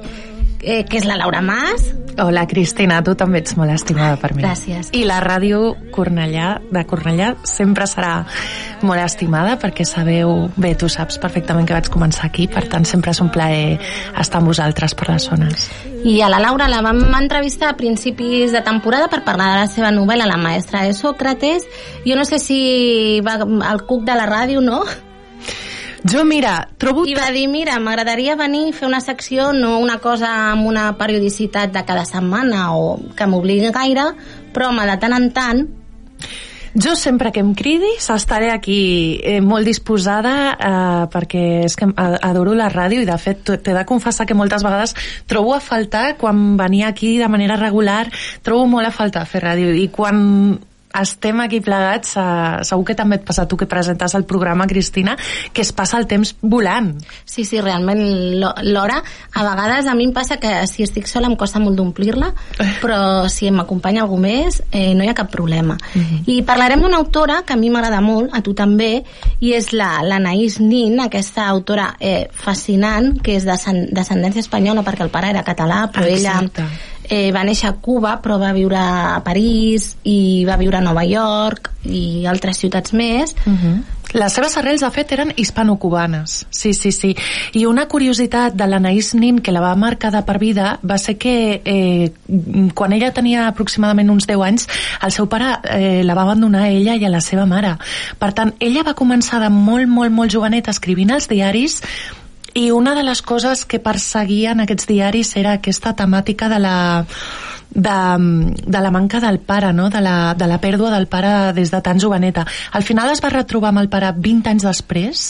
eh, 0.62 0.84
que 0.88 0.98
és 0.98 1.04
la 1.04 1.18
Laura 1.18 1.42
Mas. 1.42 1.92
Hola, 2.20 2.44
Cristina, 2.46 3.00
tu 3.04 3.14
també 3.16 3.40
ets 3.40 3.54
molt 3.56 3.72
estimada 3.72 4.18
per 4.20 4.34
mi. 4.36 4.42
Gràcies. 4.44 4.90
I 4.92 5.04
la 5.08 5.18
ràdio 5.24 5.72
Cornellà, 5.94 6.58
de 6.72 6.82
Cornellà 6.88 7.32
sempre 7.48 7.86
serà 7.88 8.26
molt 8.84 9.00
estimada 9.00 9.56
perquè 9.60 9.86
sabeu, 9.88 10.50
bé, 10.60 10.74
tu 10.76 10.90
saps 10.92 11.16
perfectament 11.22 11.68
que 11.68 11.76
vaig 11.76 11.88
començar 11.92 12.28
aquí, 12.28 12.46
per 12.52 12.66
tant 12.68 12.84
sempre 12.88 13.14
és 13.16 13.22
un 13.24 13.32
plaer 13.32 13.78
estar 14.20 14.42
amb 14.42 14.52
vosaltres 14.52 14.94
per 14.98 15.08
les 15.08 15.28
zones. 15.30 15.70
I 16.04 16.18
a 16.20 16.28
la 16.28 16.40
Laura 16.42 16.68
la 16.68 16.82
vam 16.84 17.00
entrevistar 17.16 17.72
a 17.72 17.78
principis 17.78 18.52
de 18.52 18.60
temporada 18.66 19.08
per 19.08 19.22
parlar 19.24 19.52
de 19.54 19.60
la 19.62 19.70
seva 19.72 19.92
novel·la 19.94 20.28
La 20.28 20.36
maestra 20.36 20.82
de 20.84 20.92
Sócrates. 20.98 21.64
Jo 22.04 22.18
no 22.18 22.26
sé 22.28 22.42
si 22.42 23.20
va 23.24 23.38
al 23.40 23.86
cuc 23.88 24.04
de 24.04 24.18
la 24.18 24.28
ràdio, 24.28 24.60
no? 24.60 24.82
Jo, 26.02 26.24
mira, 26.26 26.68
trobo... 26.82 27.04
I 27.06 27.14
va 27.14 27.28
dir, 27.30 27.46
mira, 27.46 27.76
m'agradaria 27.78 28.34
venir 28.34 28.64
a 28.72 28.74
fer 28.74 28.88
una 28.88 29.00
secció, 29.00 29.52
no 29.54 29.76
una 29.78 30.00
cosa 30.02 30.32
amb 30.50 30.66
una 30.66 30.88
periodicitat 30.98 31.70
de 31.74 31.84
cada 31.86 32.02
setmana 32.08 32.72
o 32.74 32.96
que 33.14 33.28
m'obligui 33.30 33.70
gaire, 33.70 34.08
però 34.52 34.72
home, 34.72 34.88
de 34.90 34.98
tant 34.98 35.14
en 35.18 35.30
tant 35.36 35.62
jo 36.74 36.94
sempre 36.96 37.32
que 37.32 37.40
em 37.40 37.52
cridis 37.54 38.08
estaré 38.10 38.50
aquí 38.50 39.20
eh, 39.22 39.40
molt 39.44 39.68
disposada 39.68 40.32
eh, 40.56 41.04
perquè 41.12 41.42
és 41.66 41.76
que 41.76 41.88
adoro 42.00 42.54
la 42.56 42.70
ràdio 42.72 43.02
i 43.02 43.08
de 43.08 43.18
fet 43.20 43.44
t'he 43.44 43.74
de 43.76 43.84
confessar 43.84 44.24
que 44.26 44.36
moltes 44.36 44.64
vegades 44.64 44.96
trobo 45.28 45.52
a 45.54 45.60
faltar 45.60 46.16
quan 46.16 46.56
venia 46.56 46.88
aquí 46.88 47.18
de 47.20 47.28
manera 47.28 47.60
regular 47.60 48.06
trobo 48.40 48.64
molt 48.66 48.88
a 48.88 48.94
faltar 48.94 49.26
fer 49.28 49.44
ràdio 49.44 49.74
i 49.76 49.90
quan 49.92 50.56
estem 51.00 51.40
aquí 51.40 51.60
plegats, 51.60 52.16
uh, 52.16 52.60
segur 52.62 52.84
que 52.84 52.94
també 52.94 53.16
et 53.16 53.24
passa 53.24 53.46
tu 53.48 53.56
que 53.56 53.66
presentes 53.66 54.14
el 54.14 54.24
programa, 54.24 54.66
Cristina, 54.66 55.16
que 55.52 55.62
es 55.62 55.72
passa 55.72 55.98
el 55.98 56.06
temps 56.06 56.34
volant. 56.42 56.92
Sí, 57.24 57.44
sí, 57.44 57.60
realment 57.60 58.02
l'hora, 58.62 59.02
a 59.32 59.44
vegades 59.46 59.86
a 59.86 59.94
mi 59.94 60.04
em 60.04 60.12
passa 60.12 60.36
que 60.42 60.66
si 60.66 60.82
estic 60.82 61.06
sola 61.08 61.28
em 61.30 61.36
costa 61.36 61.60
molt 61.62 61.76
d'omplir-la, 61.76 62.32
però 62.82 63.28
si 63.32 63.50
m'acompanya 63.50 64.02
algú 64.02 64.18
més 64.18 64.62
eh, 64.70 64.92
no 64.94 65.04
hi 65.04 65.08
ha 65.08 65.14
cap 65.14 65.30
problema. 65.30 65.78
Uh 65.94 65.98
Mhm. 66.02 66.18
-huh. 66.18 66.22
I 66.26 66.42
parlarem 66.42 66.80
d'una 66.80 66.96
autora 66.96 67.42
que 67.46 67.52
a 67.52 67.56
mi 67.56 67.70
m'agrada 67.70 68.00
molt, 68.00 68.30
a 68.34 68.40
tu 68.42 68.54
també, 68.54 69.04
i 69.40 69.52
és 69.52 69.72
l'Anaïs 69.72 70.58
la, 70.58 70.66
Nin, 70.66 71.00
aquesta 71.00 71.46
autora 71.46 71.96
eh, 72.00 72.28
fascinant, 72.32 73.20
que 73.22 73.36
és 73.36 73.44
de 73.44 73.52
descendència 73.92 74.40
espanyola 74.40 74.82
perquè 74.82 75.02
el 75.02 75.10
pare 75.10 75.30
era 75.30 75.44
català, 75.44 75.90
però 75.92 76.06
Exacte. 76.06 76.62
ella 76.62 76.70
eh, 77.08 77.30
va 77.34 77.44
néixer 77.44 77.70
a 77.70 77.76
Cuba 77.80 78.18
però 78.22 78.38
va 78.38 78.52
viure 78.52 78.78
a 78.78 79.20
París 79.24 79.96
i 80.04 80.44
va 80.48 80.56
viure 80.60 80.78
a 80.78 80.84
Nova 80.84 81.04
York 81.04 81.72
i 81.84 82.26
altres 82.26 82.58
ciutats 82.62 82.92
més 82.92 83.34
uh 83.46 83.52
-huh. 83.52 83.80
Les 84.12 84.32
seves 84.32 84.56
arrels, 84.60 84.82
de 84.84 84.90
fet, 84.92 85.12
eren 85.14 85.32
hispano-cubanes. 85.40 86.44
Sí, 86.50 86.74
sí, 86.74 86.92
sí. 86.92 87.14
I 87.56 87.64
una 87.64 87.86
curiositat 87.88 88.52
de 88.52 88.66
l'Anaïs 88.68 89.14
Nin 89.16 89.38
que 89.40 89.54
la 89.54 89.62
va 89.64 89.72
marcar 89.74 90.10
de 90.12 90.20
per 90.26 90.38
vida 90.38 90.78
va 90.84 90.98
ser 91.00 91.16
que 91.16 91.62
eh, 91.64 92.12
quan 92.74 92.92
ella 92.92 93.12
tenia 93.16 93.46
aproximadament 93.48 94.10
uns 94.12 94.28
10 94.28 94.44
anys, 94.44 94.68
el 95.00 95.16
seu 95.16 95.30
pare 95.32 95.54
eh, 95.64 96.02
la 96.04 96.16
va 96.18 96.26
abandonar 96.26 96.66
a 96.66 96.68
ella 96.68 96.96
i 96.96 97.06
a 97.08 97.12
la 97.12 97.22
seva 97.24 97.46
mare. 97.46 97.78
Per 98.18 98.32
tant, 98.36 98.52
ella 98.60 98.84
va 98.84 98.98
començar 98.98 99.40
de 99.40 99.48
molt, 99.48 99.88
molt, 99.88 100.12
molt 100.12 100.32
joveneta 100.32 100.76
escrivint 100.76 101.16
als 101.16 101.30
diaris 101.32 101.80
i 102.54 102.70
una 102.70 102.94
de 102.94 103.02
les 103.02 103.22
coses 103.22 103.64
que 103.64 103.80
perseguien 103.80 104.60
aquests 104.60 104.88
diaris 104.90 105.36
era 105.40 105.56
aquesta 105.58 105.94
temàtica 105.96 106.48
de 106.52 106.60
la 106.62 106.76
de, 107.74 108.52
de 108.66 108.80
la 108.80 108.90
manca 108.90 109.20
del 109.20 109.38
pare, 109.38 109.72
no? 109.72 109.88
de, 109.90 110.00
la, 110.00 110.34
de 110.34 110.46
la 110.46 110.58
pèrdua 110.60 110.90
del 110.92 111.06
pare 111.08 111.52
des 111.56 111.70
de 111.70 111.80
tan 111.80 112.00
joveneta. 112.00 112.44
Al 112.72 112.82
final 112.82 113.10
es 113.10 113.22
va 113.24 113.30
retrobar 113.32 113.70
amb 113.72 113.82
el 113.82 113.88
pare 113.88 114.12
20 114.12 114.50
anys 114.50 114.66
després 114.66 115.22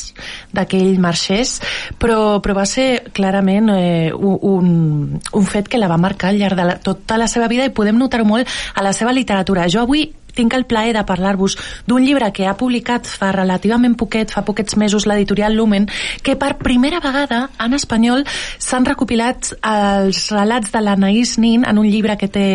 de 0.52 0.66
que 0.66 0.80
ell 0.80 0.98
marxés, 1.00 1.60
però, 2.02 2.40
però 2.42 2.56
va 2.58 2.66
ser 2.66 3.12
clarament 3.14 3.70
eh, 3.76 4.10
un, 4.12 5.20
un 5.22 5.46
fet 5.46 5.70
que 5.70 5.78
la 5.78 5.90
va 5.90 6.00
marcar 6.00 6.32
al 6.32 6.40
llarg 6.40 6.58
de 6.58 6.66
la, 6.66 6.78
tota 6.82 7.18
la 7.20 7.30
seva 7.30 7.48
vida 7.48 7.68
i 7.68 7.74
podem 7.74 7.98
notar-ho 7.98 8.26
molt 8.26 8.48
a 8.74 8.82
la 8.82 8.92
seva 8.96 9.14
literatura. 9.14 9.68
Jo 9.70 9.86
avui 9.86 10.08
tinc 10.34 10.54
el 10.56 10.66
plaer 10.66 10.94
de 10.96 11.04
parlar-vos 11.08 11.56
d'un 11.86 12.04
llibre 12.04 12.32
que 12.32 12.46
ha 12.48 12.56
publicat 12.58 13.06
fa 13.06 13.32
relativament 13.34 13.96
poquet, 13.98 14.32
fa 14.32 14.44
poquets 14.46 14.76
mesos, 14.80 15.06
l'editorial 15.06 15.56
Lumen, 15.56 15.88
que 16.22 16.36
per 16.36 16.56
primera 16.58 17.00
vegada 17.04 17.48
en 17.62 17.76
espanyol 17.78 18.26
s'han 18.58 18.88
recopilat 18.88 19.52
els 19.62 20.26
relats 20.32 20.72
de 20.72 20.82
l'Anaïs 20.82 21.38
Nin 21.38 21.66
en 21.68 21.78
un 21.78 21.88
llibre 21.88 22.16
que 22.18 22.28
té, 22.28 22.48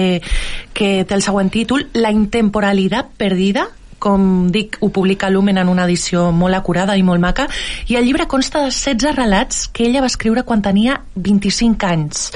que 0.73 1.03
té 1.07 1.17
el 1.17 1.25
següent 1.25 1.51
títol, 1.53 1.87
La 1.93 2.11
intemporalitat 2.13 3.13
perdida, 3.17 3.67
com 3.99 4.49
dic, 4.53 4.77
ho 4.81 4.89
publica 4.93 5.29
Lumen 5.29 5.57
en 5.57 5.69
una 5.69 5.85
edició 5.87 6.31
molt 6.31 6.57
acurada 6.57 6.95
i 6.97 7.03
molt 7.03 7.21
maca, 7.21 7.47
i 7.87 7.97
el 7.99 8.05
llibre 8.05 8.27
consta 8.29 8.63
de 8.65 8.71
16 8.71 9.15
relats 9.17 9.65
que 9.73 9.87
ella 9.87 10.01
va 10.03 10.11
escriure 10.11 10.43
quan 10.47 10.61
tenia 10.61 10.99
25 11.15 11.87
anys. 11.87 12.27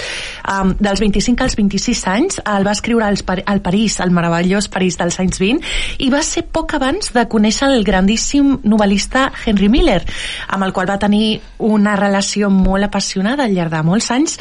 Um, 0.47 0.73
dels 0.79 1.01
25 1.03 1.45
als 1.45 1.57
26 1.59 2.01
anys 2.11 2.41
el 2.41 2.67
va 2.67 2.75
escriure 2.75 3.05
als, 3.05 3.23
al 3.45 3.61
París, 3.61 3.99
al 4.01 4.11
meravellós 4.11 4.69
París 4.73 4.97
dels 4.99 5.19
anys 5.21 5.39
20, 5.41 5.71
i 6.05 6.09
va 6.13 6.23
ser 6.25 6.45
poc 6.49 6.75
abans 6.77 7.13
de 7.13 7.27
conèixer 7.29 7.69
el 7.69 7.85
grandíssim 7.87 8.57
novel·lista 8.63 9.29
Henry 9.45 9.69
Miller, 9.69 10.01
amb 10.49 10.65
el 10.65 10.73
qual 10.73 10.89
va 10.89 10.99
tenir 11.01 11.39
una 11.59 11.95
relació 11.99 12.49
molt 12.49 12.89
apassionada 12.89 13.45
al 13.45 13.55
llarg 13.55 13.73
de 13.73 13.85
molts 13.85 14.11
anys, 14.11 14.37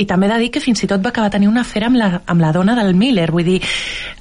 i 0.00 0.06
també 0.08 0.26
he 0.26 0.32
de 0.32 0.40
dir 0.40 0.50
que 0.54 0.62
fins 0.64 0.80
i 0.84 0.88
tot 0.88 1.02
va 1.04 1.12
acabar 1.12 1.30
tenir 1.32 1.48
una 1.50 1.62
afera 1.66 1.90
amb 1.90 2.00
la, 2.00 2.10
amb 2.24 2.40
la 2.40 2.52
dona 2.56 2.76
del 2.78 2.94
Miller, 2.96 3.28
vull 3.30 3.44
dir, 3.44 3.60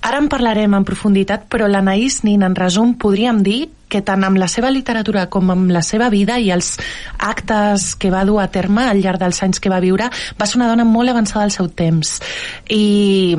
ara 0.04 0.20
en 0.20 0.28
parlarem 0.32 0.76
en 0.76 0.88
profunditat, 0.88 1.48
però 1.52 1.70
l'Anaïs 1.72 2.22
Nin, 2.28 2.44
en 2.44 2.58
resum, 2.58 2.98
podríem 3.00 3.44
dir 3.46 3.62
que 3.90 4.02
tant 4.06 4.24
amb 4.24 4.38
la 4.40 4.48
seva 4.48 4.70
literatura 4.72 5.26
com 5.34 5.50
amb 5.52 5.72
la 5.74 5.82
seva 5.86 6.10
vida 6.14 6.38
i 6.40 6.52
els 6.54 6.76
actes 7.18 7.96
que 8.00 8.12
va 8.14 8.24
dur 8.26 8.40
a 8.42 8.48
terme 8.54 8.86
al 8.88 9.02
llarg 9.02 9.20
dels 9.22 9.42
anys 9.44 9.60
que 9.60 9.72
va 9.74 9.82
viure, 9.84 10.10
va 10.10 10.48
ser 10.48 10.60
una 10.62 10.70
dona 10.70 10.86
molt 10.86 11.10
avançada 11.10 11.44
al 11.46 11.54
seu 11.56 11.68
temps. 11.70 12.20
I 12.70 13.36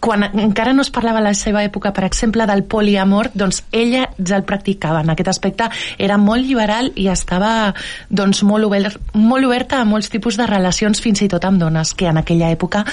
quan 0.00 0.28
encara 0.28 0.76
no 0.76 0.84
es 0.84 0.92
parlava 0.92 1.20
a 1.22 1.26
la 1.26 1.34
seva 1.34 1.64
època, 1.64 1.92
per 1.96 2.04
exemple, 2.06 2.46
del 2.46 2.64
poliamor, 2.64 3.32
doncs 3.34 3.64
ella 3.72 4.06
ja 4.18 4.36
el 4.36 4.46
practicava. 4.48 5.02
En 5.02 5.12
aquest 5.16 5.32
aspecte 5.32 5.70
era 5.98 6.20
molt 6.20 6.44
liberal 6.46 6.92
i 6.94 7.08
estava 7.12 7.74
doncs, 8.08 8.42
molt, 8.46 8.68
obert, 8.68 9.00
molt 9.14 9.48
oberta 9.48 9.80
a 9.80 9.88
molts 9.88 10.12
tipus 10.12 10.36
de 10.36 10.46
relacions, 10.46 11.00
fins 11.00 11.24
i 11.24 11.30
tot 11.32 11.44
amb 11.48 11.62
dones, 11.62 11.94
que 11.96 12.10
en 12.12 12.20
aquella 12.20 12.52
època 12.52 12.84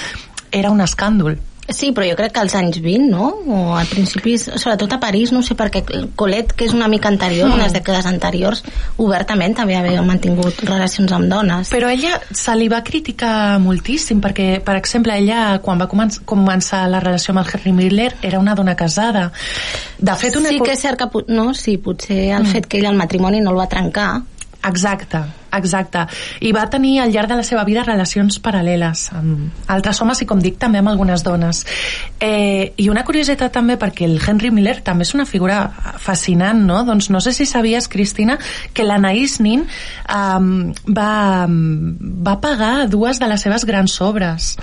era 0.50 0.70
un 0.70 0.80
escàndol. 0.80 1.36
Sí, 1.68 1.92
però 1.96 2.04
jo 2.04 2.16
crec 2.18 2.34
que 2.34 2.42
als 2.42 2.54
anys 2.58 2.80
20, 2.84 3.06
no? 3.08 3.30
O 3.48 3.76
a 3.78 3.84
principis, 3.88 4.44
sobretot 4.60 4.92
a 4.92 4.98
París, 5.00 5.32
no 5.32 5.40
sé, 5.42 5.56
perquè 5.56 5.80
Colet, 6.16 6.52
que 6.52 6.66
és 6.68 6.74
una 6.76 6.90
mica 6.92 7.08
anterior, 7.08 7.48
mm. 7.48 7.56
unes 7.56 7.72
dècades 7.72 8.04
anteriors, 8.10 8.60
obertament 9.00 9.56
també 9.56 9.78
havia 9.78 10.02
mantingut 10.04 10.60
relacions 10.68 11.14
amb 11.16 11.30
dones. 11.32 11.72
Però 11.72 11.88
ella 11.88 12.18
se 12.30 12.56
li 12.58 12.68
va 12.68 12.82
criticar 12.84 13.56
moltíssim, 13.64 14.20
perquè, 14.24 14.58
per 14.64 14.76
exemple, 14.76 15.16
ella, 15.16 15.58
quan 15.64 15.80
va 15.80 15.88
començar 15.88 16.84
la 16.92 17.00
relació 17.00 17.32
amb 17.32 17.44
el 17.46 17.50
Henry 17.54 17.72
Miller, 17.72 18.10
era 18.20 18.42
una 18.42 18.54
dona 18.54 18.76
casada. 18.76 19.30
De 19.98 20.18
fet, 20.20 20.36
una... 20.36 20.52
Sí 20.52 20.60
que 20.60 20.76
és 20.76 20.84
cert 20.84 21.00
que, 21.00 21.24
no, 21.32 21.52
sí, 21.56 21.78
potser 21.80 22.28
el 22.28 22.44
mm. 22.44 22.52
fet 22.52 22.68
que 22.68 22.82
ell 22.82 22.92
el 22.92 23.00
matrimoni 23.00 23.40
no 23.40 23.56
el 23.56 23.64
va 23.64 23.70
trencar, 23.72 24.10
Exacte, 24.64 25.18
exacte. 25.58 26.06
I 26.40 26.52
va 26.56 26.66
tenir 26.70 26.98
al 27.02 27.12
llarg 27.14 27.30
de 27.30 27.38
la 27.40 27.46
seva 27.46 27.64
vida 27.64 27.84
relacions 27.86 28.40
paral·leles 28.42 29.06
amb 29.14 29.70
altres 29.70 30.00
homes 30.02 30.22
i, 30.22 30.28
com 30.28 30.40
dic, 30.42 30.58
també 30.60 30.80
amb 30.80 30.92
algunes 30.92 31.24
dones. 31.26 31.64
Eh, 32.20 32.72
I 32.76 32.88
una 32.92 33.04
curiositat 33.04 33.52
també, 33.54 33.78
perquè 33.80 34.08
el 34.08 34.18
Henry 34.20 34.50
Miller 34.54 34.78
també 34.84 35.06
és 35.06 35.14
una 35.14 35.26
figura 35.28 35.60
fascinant, 36.02 36.64
no? 36.66 36.82
Doncs 36.84 37.10
no 37.10 37.20
sé 37.24 37.34
si 37.36 37.46
sabies, 37.46 37.88
Cristina, 37.88 38.38
que 38.72 38.86
l'Anaïs 38.86 39.38
Nin 39.44 39.64
um, 39.64 40.50
va, 40.88 41.46
va 41.48 42.40
pagar 42.40 42.88
dues 42.90 43.20
de 43.20 43.30
les 43.30 43.46
seves 43.46 43.66
grans 43.68 44.00
obres. 44.04 44.54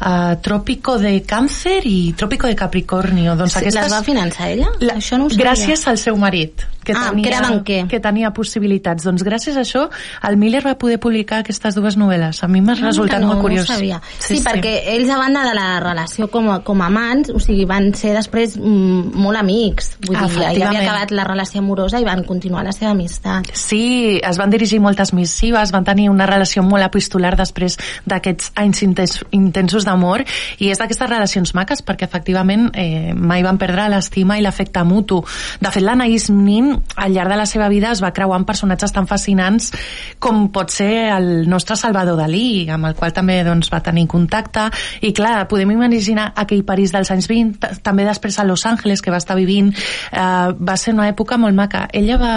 Uh, 0.00 0.36
Trópico 0.42 0.98
de 0.98 1.22
Càncer 1.24 1.80
i 1.84 2.12
Trópico 2.16 2.46
de 2.46 2.56
Capricornio. 2.56 3.36
Doncs 3.36 3.52
Sí, 3.52 3.58
aquestes... 3.64 3.82
les 3.84 3.92
va 3.92 4.02
finançar 4.02 4.50
ella? 4.50 4.68
La, 4.80 4.94
Això 5.00 5.18
no 5.18 5.26
ho 5.26 5.30
sabia. 5.30 5.44
gràcies 5.50 5.86
al 5.88 5.98
seu 5.98 6.16
marit 6.16 6.64
que, 6.88 6.94
Ah, 6.96 7.10
tenia, 7.10 7.22
que 7.22 7.28
era 7.28 7.40
banquer. 7.42 7.86
que 7.86 8.00
tenia 8.00 8.30
possibilitats 8.32 9.04
doncs 9.04 9.22
gràcies 9.22 9.58
a 9.58 9.60
això 9.60 9.90
el 10.24 10.36
Miller 10.40 10.62
va 10.64 10.72
poder 10.80 10.96
publicar 10.98 11.40
aquestes 11.42 11.74
dues 11.76 11.98
novel·les 12.00 12.38
a 12.42 12.48
mi 12.48 12.62
m'ha 12.64 12.74
resultat 12.78 13.20
no, 13.20 13.26
molt 13.34 13.42
curiós 13.42 13.68
No 13.68 13.74
sabia. 13.74 14.00
Sí, 14.18 14.38
sí, 14.38 14.42
perquè 14.44 14.72
ells 14.94 15.10
a 15.10 15.18
banda 15.18 15.42
de 15.44 15.52
la 15.54 15.80
relació 15.84 16.30
com 16.32 16.48
a, 16.48 16.60
com 16.64 16.80
a 16.80 16.86
amants, 16.86 17.28
o 17.28 17.38
sigui, 17.42 17.66
van 17.68 17.90
ser 17.94 18.14
després 18.16 18.56
mm, 18.56 19.12
molt 19.20 19.36
amics. 19.36 19.90
Vull 20.06 20.16
dir, 20.16 20.40
ja 20.40 20.48
havia 20.48 20.70
acabat 20.80 21.10
la 21.12 21.24
relació 21.28 21.60
amorosa 21.60 22.00
i 22.00 22.04
van 22.08 22.22
continuar 22.24 22.64
la 22.64 22.72
seva 22.72 22.92
amistat. 22.92 23.50
Sí, 23.52 24.18
es 24.24 24.38
van 24.40 24.48
dirigir 24.50 24.80
moltes 24.80 25.12
missives, 25.12 25.72
van 25.74 25.84
tenir 25.84 26.08
una 26.08 26.24
relació 26.26 26.62
molt 26.62 26.86
epistolar 26.88 27.34
després 27.36 27.76
d'aquests 28.06 28.52
anys 28.56 28.82
intens, 28.86 29.18
intensos 29.30 29.84
d'amor 29.88 30.22
i 30.60 30.68
és 30.70 30.78
d'aquestes 30.78 31.08
relacions 31.10 31.54
maques 31.56 31.82
perquè 31.82 32.06
efectivament 32.08 32.68
eh, 32.76 33.14
mai 33.16 33.42
van 33.46 33.58
perdre 33.58 33.88
l'estima 33.88 34.36
i 34.38 34.44
l'afecte 34.44 34.84
mutu. 34.84 35.22
De 35.60 35.72
fet, 35.72 35.82
l'Anaïs 35.82 36.28
Nin 36.30 36.74
al 36.96 37.12
llarg 37.16 37.32
de 37.32 37.40
la 37.40 37.46
seva 37.48 37.68
vida 37.72 37.90
es 37.96 38.02
va 38.04 38.12
creuar 38.14 38.36
amb 38.38 38.46
personatges 38.48 38.92
tan 38.94 39.08
fascinants 39.08 39.72
com 40.20 40.48
pot 40.52 40.70
ser 40.74 41.08
el 41.16 41.48
nostre 41.48 41.76
Salvador 41.80 42.18
Dalí, 42.20 42.68
amb 42.70 42.90
el 42.90 42.94
qual 42.98 43.12
també 43.16 43.40
doncs, 43.46 43.70
va 43.72 43.80
tenir 43.84 44.06
contacte 44.10 44.68
i 45.06 45.12
clar, 45.16 45.46
podem 45.48 45.70
imaginar 45.72 46.32
aquell 46.36 46.64
París 46.68 46.92
dels 46.92 47.10
anys 47.14 47.28
20, 47.30 47.58
t- 47.62 47.80
també 47.86 48.04
després 48.04 48.38
a 48.38 48.44
Los 48.44 48.66
Angeles 48.66 49.00
que 49.02 49.10
va 49.14 49.20
estar 49.22 49.36
vivint, 49.38 49.70
eh, 50.12 50.18
va 50.58 50.76
ser 50.76 50.92
una 50.94 51.08
època 51.08 51.38
molt 51.38 51.56
maca. 51.56 51.86
Ella 51.92 52.18
va, 52.20 52.34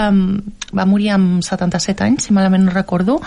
va 0.78 0.86
morir 0.88 1.10
amb 1.16 1.42
77 1.44 2.06
anys, 2.06 2.28
si 2.30 2.34
malament 2.34 2.64
no 2.68 2.72
recordo, 2.76 3.18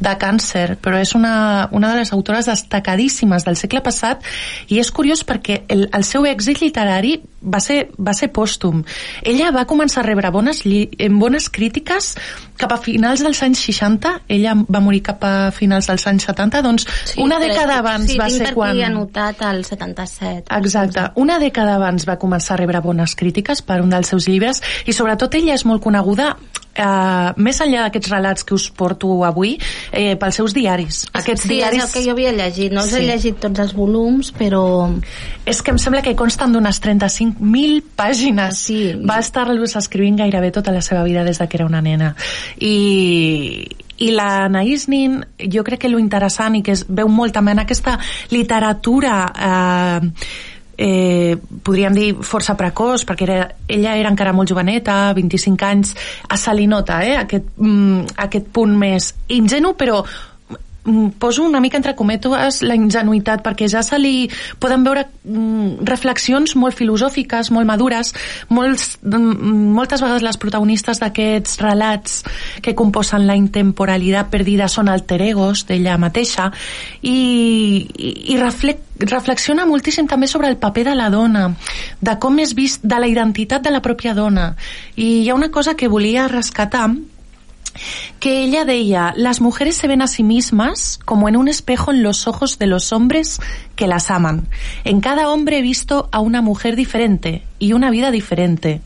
de 0.00 0.12
càncer, 0.20 0.76
però 0.82 0.98
és 1.00 1.14
una, 1.14 1.68
una 1.72 1.92
de 1.94 2.00
les 2.02 2.12
autores 2.12 2.46
destacadíssimes 2.50 3.44
del 3.46 3.56
segle 3.56 3.69
passat 3.78 4.26
i 4.66 4.80
és 4.82 4.90
curiós 4.90 5.22
perquè 5.22 5.62
el, 5.70 5.86
el 5.94 6.02
seu 6.02 6.26
èxit 6.26 6.58
literari 6.64 7.20
va 7.42 7.60
ser, 7.60 7.88
va 7.98 8.12
ser 8.16 8.30
pòstum. 8.32 8.82
Ella 9.24 9.50
va 9.54 9.64
començar 9.68 10.02
a 10.02 10.06
rebre 10.06 10.30
bones, 10.30 10.62
en 10.66 11.18
bones 11.18 11.48
crítiques 11.48 12.14
cap 12.60 12.74
a 12.74 12.78
finals 12.82 13.22
dels 13.24 13.40
anys 13.42 13.62
60, 13.64 14.12
ella 14.28 14.54
va 14.68 14.82
morir 14.84 15.00
cap 15.06 15.24
a 15.24 15.34
finals 15.56 15.88
dels 15.88 16.06
anys 16.10 16.28
70, 16.28 16.62
doncs 16.66 16.86
sí, 17.08 17.20
una 17.24 17.38
dècada 17.40 17.78
abans 17.80 18.10
sí, 18.10 18.18
va 18.20 18.28
ser 18.28 18.52
quan... 18.54 18.74
aquí 18.74 18.84
anotat 18.84 19.40
el 19.48 19.64
77. 19.64 20.50
Exacte. 20.60 21.06
Una 21.20 21.38
dècada 21.40 21.78
abans 21.80 22.06
va 22.08 22.18
començar 22.20 22.56
a 22.58 22.60
rebre 22.60 22.82
bones 22.84 23.16
crítiques 23.16 23.64
per 23.64 23.80
un 23.80 23.92
dels 23.94 24.12
seus 24.12 24.28
llibres 24.28 24.60
i 24.84 24.96
sobretot 24.96 25.40
ella 25.40 25.56
és 25.56 25.64
molt 25.64 25.82
coneguda 25.82 26.34
eh, 26.74 27.32
més 27.40 27.60
enllà 27.64 27.86
d'aquests 27.86 28.12
relats 28.12 28.46
que 28.46 28.54
us 28.56 28.68
porto 28.76 29.12
avui 29.26 29.56
eh, 29.92 30.16
pels 30.20 30.40
seus 30.40 30.54
diaris. 30.56 31.04
Aquests 31.12 31.46
sí, 31.46 31.54
diaris... 31.54 31.82
és 31.82 31.88
el 31.88 31.92
que 31.94 32.04
jo 32.06 32.14
havia 32.16 32.32
llegit. 32.36 32.72
No 32.72 32.84
els 32.84 32.92
Sí. 32.92 33.00
he 33.00 33.06
llegit 33.08 33.40
tots 33.42 33.60
els 33.60 33.74
volums, 33.76 34.32
però... 34.36 34.62
És 35.48 35.62
que 35.62 35.72
em 35.74 35.78
sembla 35.82 36.02
que 36.02 36.14
consten 36.18 36.52
d'unes 36.52 36.80
35.000 37.38 37.82
pàgines. 37.96 38.64
Sí. 38.66 38.80
Va 39.06 39.20
estar-los 39.22 39.76
escrivint 39.76 40.18
gairebé 40.20 40.50
tota 40.50 40.72
la 40.72 40.82
seva 40.82 41.04
vida 41.04 41.24
des 41.24 41.38
de 41.38 41.48
que 41.48 41.56
era 41.58 41.66
una 41.66 41.82
nena. 41.82 42.14
I, 42.58 43.66
i 43.98 44.12
la 44.16 44.46
Anaïs 44.46 44.88
Nin, 44.88 45.20
jo 45.38 45.64
crec 45.64 45.84
que 45.84 45.92
lo 45.92 45.98
interessant 45.98 46.56
i 46.56 46.62
que 46.62 46.76
es 46.76 46.86
veu 46.88 47.08
molt 47.08 47.36
també 47.36 47.52
en 47.52 47.64
aquesta 47.64 47.98
literatura 48.30 49.18
eh, 49.34 50.10
eh, 50.80 51.36
podríem 51.36 51.94
dir 51.94 52.08
força 52.24 52.56
precoç 52.56 53.04
perquè 53.08 53.26
era, 53.28 53.40
ella 53.68 53.98
era 54.00 54.08
encara 54.08 54.32
molt 54.32 54.48
joveneta 54.48 55.12
25 55.16 55.68
anys, 55.68 55.92
a 56.28 56.38
Salinota 56.40 57.02
eh? 57.04 57.18
aquest, 57.20 57.52
mm, 57.60 58.16
aquest 58.24 58.48
punt 58.56 58.72
més 58.80 59.12
ingenu 59.28 59.74
però 59.76 60.00
poso 61.18 61.44
una 61.44 61.60
mica 61.60 61.78
entre 61.78 61.94
cometes 61.96 62.60
la 62.66 62.76
ingenuïtat 62.78 63.44
perquè 63.44 63.68
ja 63.70 63.82
se 63.86 63.98
li 63.98 64.28
poden 64.60 64.84
veure 64.86 65.06
mm, 65.24 65.86
reflexions 65.88 66.56
molt 66.56 66.76
filosòfiques, 66.78 67.50
molt 67.54 67.68
madures 67.68 68.12
molts, 68.48 68.98
mm, 69.02 69.70
moltes 69.76 70.02
vegades 70.04 70.26
les 70.26 70.40
protagonistes 70.40 71.00
d'aquests 71.02 71.60
relats 71.62 72.20
que 72.62 72.74
composen 72.74 73.26
la 73.26 73.38
intemporalitat 73.38 74.30
perdida 74.30 74.68
són 74.68 74.88
alter 74.88 75.20
egos 75.30 75.66
d'ella 75.68 75.98
mateixa 76.00 76.50
i, 77.02 77.16
i, 77.96 78.12
i 78.34 78.38
reflec, 78.40 78.84
reflexiona 79.00 79.66
moltíssim 79.66 80.08
també 80.08 80.28
sobre 80.28 80.48
el 80.48 80.58
paper 80.60 80.84
de 80.90 80.96
la 80.96 81.08
dona, 81.12 81.46
de 82.00 82.16
com 82.20 82.38
és 82.42 82.54
vist, 82.56 82.84
de 82.84 82.98
la 83.00 83.08
identitat 83.08 83.64
de 83.64 83.72
la 83.72 83.82
pròpia 83.84 84.14
dona. 84.14 84.54
I 84.96 85.22
hi 85.22 85.28
ha 85.30 85.38
una 85.38 85.50
cosa 85.50 85.76
que 85.76 85.88
volia 85.88 86.28
rescatar 86.28 86.88
que 88.18 88.44
ella 88.44 88.64
deia, 88.64 89.14
las 89.16 89.40
mujeres 89.40 89.76
se 89.76 89.88
ven 89.88 90.02
a 90.02 90.06
sí 90.06 90.22
mismas 90.22 90.98
como 91.04 91.28
en 91.28 91.36
un 91.36 91.48
espejo 91.48 91.90
en 91.90 92.02
los 92.02 92.26
ojos 92.26 92.58
de 92.58 92.66
los 92.66 92.92
hombres 92.92 93.40
que 93.76 93.86
las 93.86 94.10
aman. 94.10 94.46
En 94.84 95.00
cada 95.00 95.28
hombre 95.30 95.58
he 95.58 95.62
visto 95.62 96.08
a 96.12 96.20
una 96.20 96.42
mujer 96.42 96.76
diferente 96.76 97.42
y 97.58 97.72
una 97.72 97.90
vida 97.90 98.10
diferente. 98.10 98.80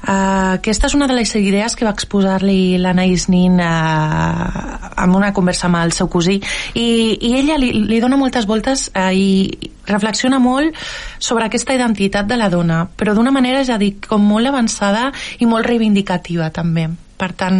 Uh, 0.00 0.56
aquesta 0.56 0.88
és 0.88 0.94
una 0.96 1.04
de 1.10 1.12
les 1.12 1.28
idees 1.36 1.74
que 1.76 1.84
va 1.84 1.90
exposar-li 1.92 2.78
l'Anaïs 2.80 3.26
Nin 3.28 3.58
uh, 3.60 4.86
en 4.96 5.12
una 5.12 5.28
conversa 5.36 5.66
amb 5.68 5.76
el 5.82 5.92
seu 5.92 6.08
cosí 6.08 6.38
i, 6.72 6.86
i 7.20 7.34
ella 7.36 7.58
li, 7.60 7.68
li 7.84 7.98
dona 8.00 8.16
moltes 8.16 8.48
voltes 8.48 8.86
uh, 8.94 9.10
i 9.12 9.52
reflexiona 9.90 10.40
molt 10.40 10.72
sobre 11.20 11.44
aquesta 11.44 11.76
identitat 11.76 12.32
de 12.32 12.40
la 12.40 12.48
dona 12.48 12.86
però 12.88 13.12
d'una 13.12 13.34
manera, 13.36 13.60
ja 13.60 13.76
dic, 13.76 14.08
com 14.08 14.24
molt 14.24 14.48
avançada 14.48 15.10
i 15.36 15.44
molt 15.44 15.68
reivindicativa 15.68 16.48
també 16.48 16.88
per 17.20 17.34
tant, 17.36 17.58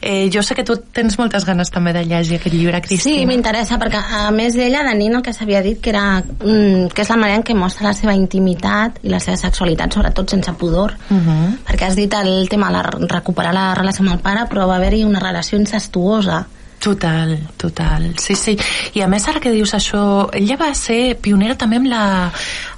eh, 0.00 0.30
jo 0.32 0.42
sé 0.42 0.56
que 0.56 0.64
tu 0.64 0.78
tens 0.96 1.18
moltes 1.20 1.44
ganes 1.44 1.70
també 1.72 1.92
de 1.92 2.06
llegir 2.08 2.38
aquest 2.38 2.54
llibre, 2.54 2.80
Cristina. 2.84 3.20
Sí, 3.20 3.26
m'interessa, 3.28 3.76
perquè 3.82 4.00
a 4.00 4.30
més 4.32 4.56
d'ella, 4.56 4.84
de 4.88 4.96
Nina, 4.96 5.20
el 5.20 5.26
que 5.26 5.34
s'havia 5.36 5.60
dit 5.64 5.82
que 5.84 5.92
era 5.92 6.06
mm, 6.22 6.88
que 6.96 7.04
és 7.04 7.12
la 7.12 7.20
manera 7.20 7.42
en 7.42 7.46
què 7.46 7.56
mostra 7.58 7.90
la 7.90 7.94
seva 7.98 8.16
intimitat 8.16 9.02
i 9.04 9.12
la 9.12 9.20
seva 9.20 9.36
sexualitat, 9.44 9.92
sobretot 9.92 10.32
sense 10.32 10.56
pudor. 10.56 10.96
Uh 11.10 11.16
-huh. 11.16 11.48
Perquè 11.68 11.90
has 11.90 11.96
dit 11.96 12.12
el 12.14 12.48
tema 12.48 12.72
de 12.72 13.06
recuperar 13.06 13.52
la 13.52 13.74
relació 13.74 14.04
amb 14.04 14.14
el 14.14 14.20
pare, 14.20 14.48
però 14.48 14.66
va 14.66 14.76
haver-hi 14.76 15.04
una 15.04 15.20
relació 15.20 15.58
incestuosa. 15.58 16.46
Total, 16.78 17.38
total, 17.56 18.14
sí, 18.18 18.34
sí. 18.34 18.56
I 18.94 19.00
a 19.00 19.08
més, 19.08 19.26
ara 19.28 19.40
que 19.40 19.50
dius 19.50 19.72
això, 19.74 20.28
ella 20.32 20.56
va 20.56 20.74
ser 20.74 21.16
pionera 21.16 21.56
també 21.56 21.76
amb 21.76 21.86
la, 21.86 22.30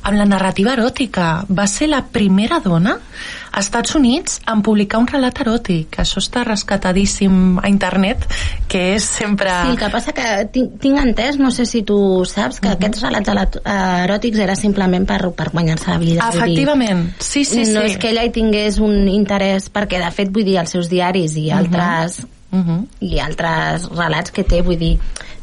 amb 0.03 0.17
la 0.17 0.25
narrativa 0.25 0.73
eròtica. 0.73 1.45
Va 1.51 1.67
ser 1.67 1.89
la 1.89 2.05
primera 2.05 2.61
dona 2.61 2.99
a 3.53 3.61
Estats 3.61 3.95
Units 3.95 4.41
en 4.47 4.63
publicar 4.63 5.01
un 5.01 5.07
relat 5.07 5.41
eròtic. 5.41 5.99
Això 6.03 6.23
està 6.23 6.45
rescatadíssim 6.45 7.59
a 7.63 7.69
internet, 7.69 8.27
que 8.69 8.95
és 8.95 9.05
sempre... 9.05 9.51
Sí, 9.51 9.75
el 9.75 9.79
que 9.81 9.91
passa 9.91 10.15
que 10.17 10.29
tinc, 10.53 10.79
tinc 10.83 11.01
entès, 11.03 11.39
no 11.39 11.51
sé 11.55 11.67
si 11.67 11.83
tu 11.83 12.25
saps, 12.25 12.61
que 12.61 12.69
uh 12.69 12.73
-huh. 12.73 12.77
aquests 12.77 13.03
relats 13.03 13.29
elat- 13.29 13.61
eròtics 14.05 14.39
era 14.39 14.57
simplement 14.57 15.07
per, 15.07 15.31
per 15.33 15.51
guanyar-se 15.51 15.91
la 15.91 15.99
vida. 15.99 16.29
Efectivament, 16.33 17.15
sí, 17.19 17.45
sí, 17.45 17.65
no 17.73 17.81
sí. 17.81 17.87
és 17.87 17.97
que 17.99 18.11
ella 18.11 18.25
hi 18.25 18.31
tingués 18.31 18.79
un 18.79 19.09
interès, 19.09 19.71
perquè 19.73 20.03
de 20.05 20.11
fet, 20.11 20.31
vull 20.33 20.45
dir, 20.45 20.59
els 20.59 20.71
seus 20.71 20.89
diaris 20.89 21.37
i 21.37 21.51
altres 21.51 22.27
Uh 22.51 22.61
-huh. 22.65 22.87
i 23.01 23.19
altres 23.21 23.91
relats 23.91 24.31
que 24.31 24.43
té, 24.43 24.63
vull 24.63 24.79
dir, 24.79 24.99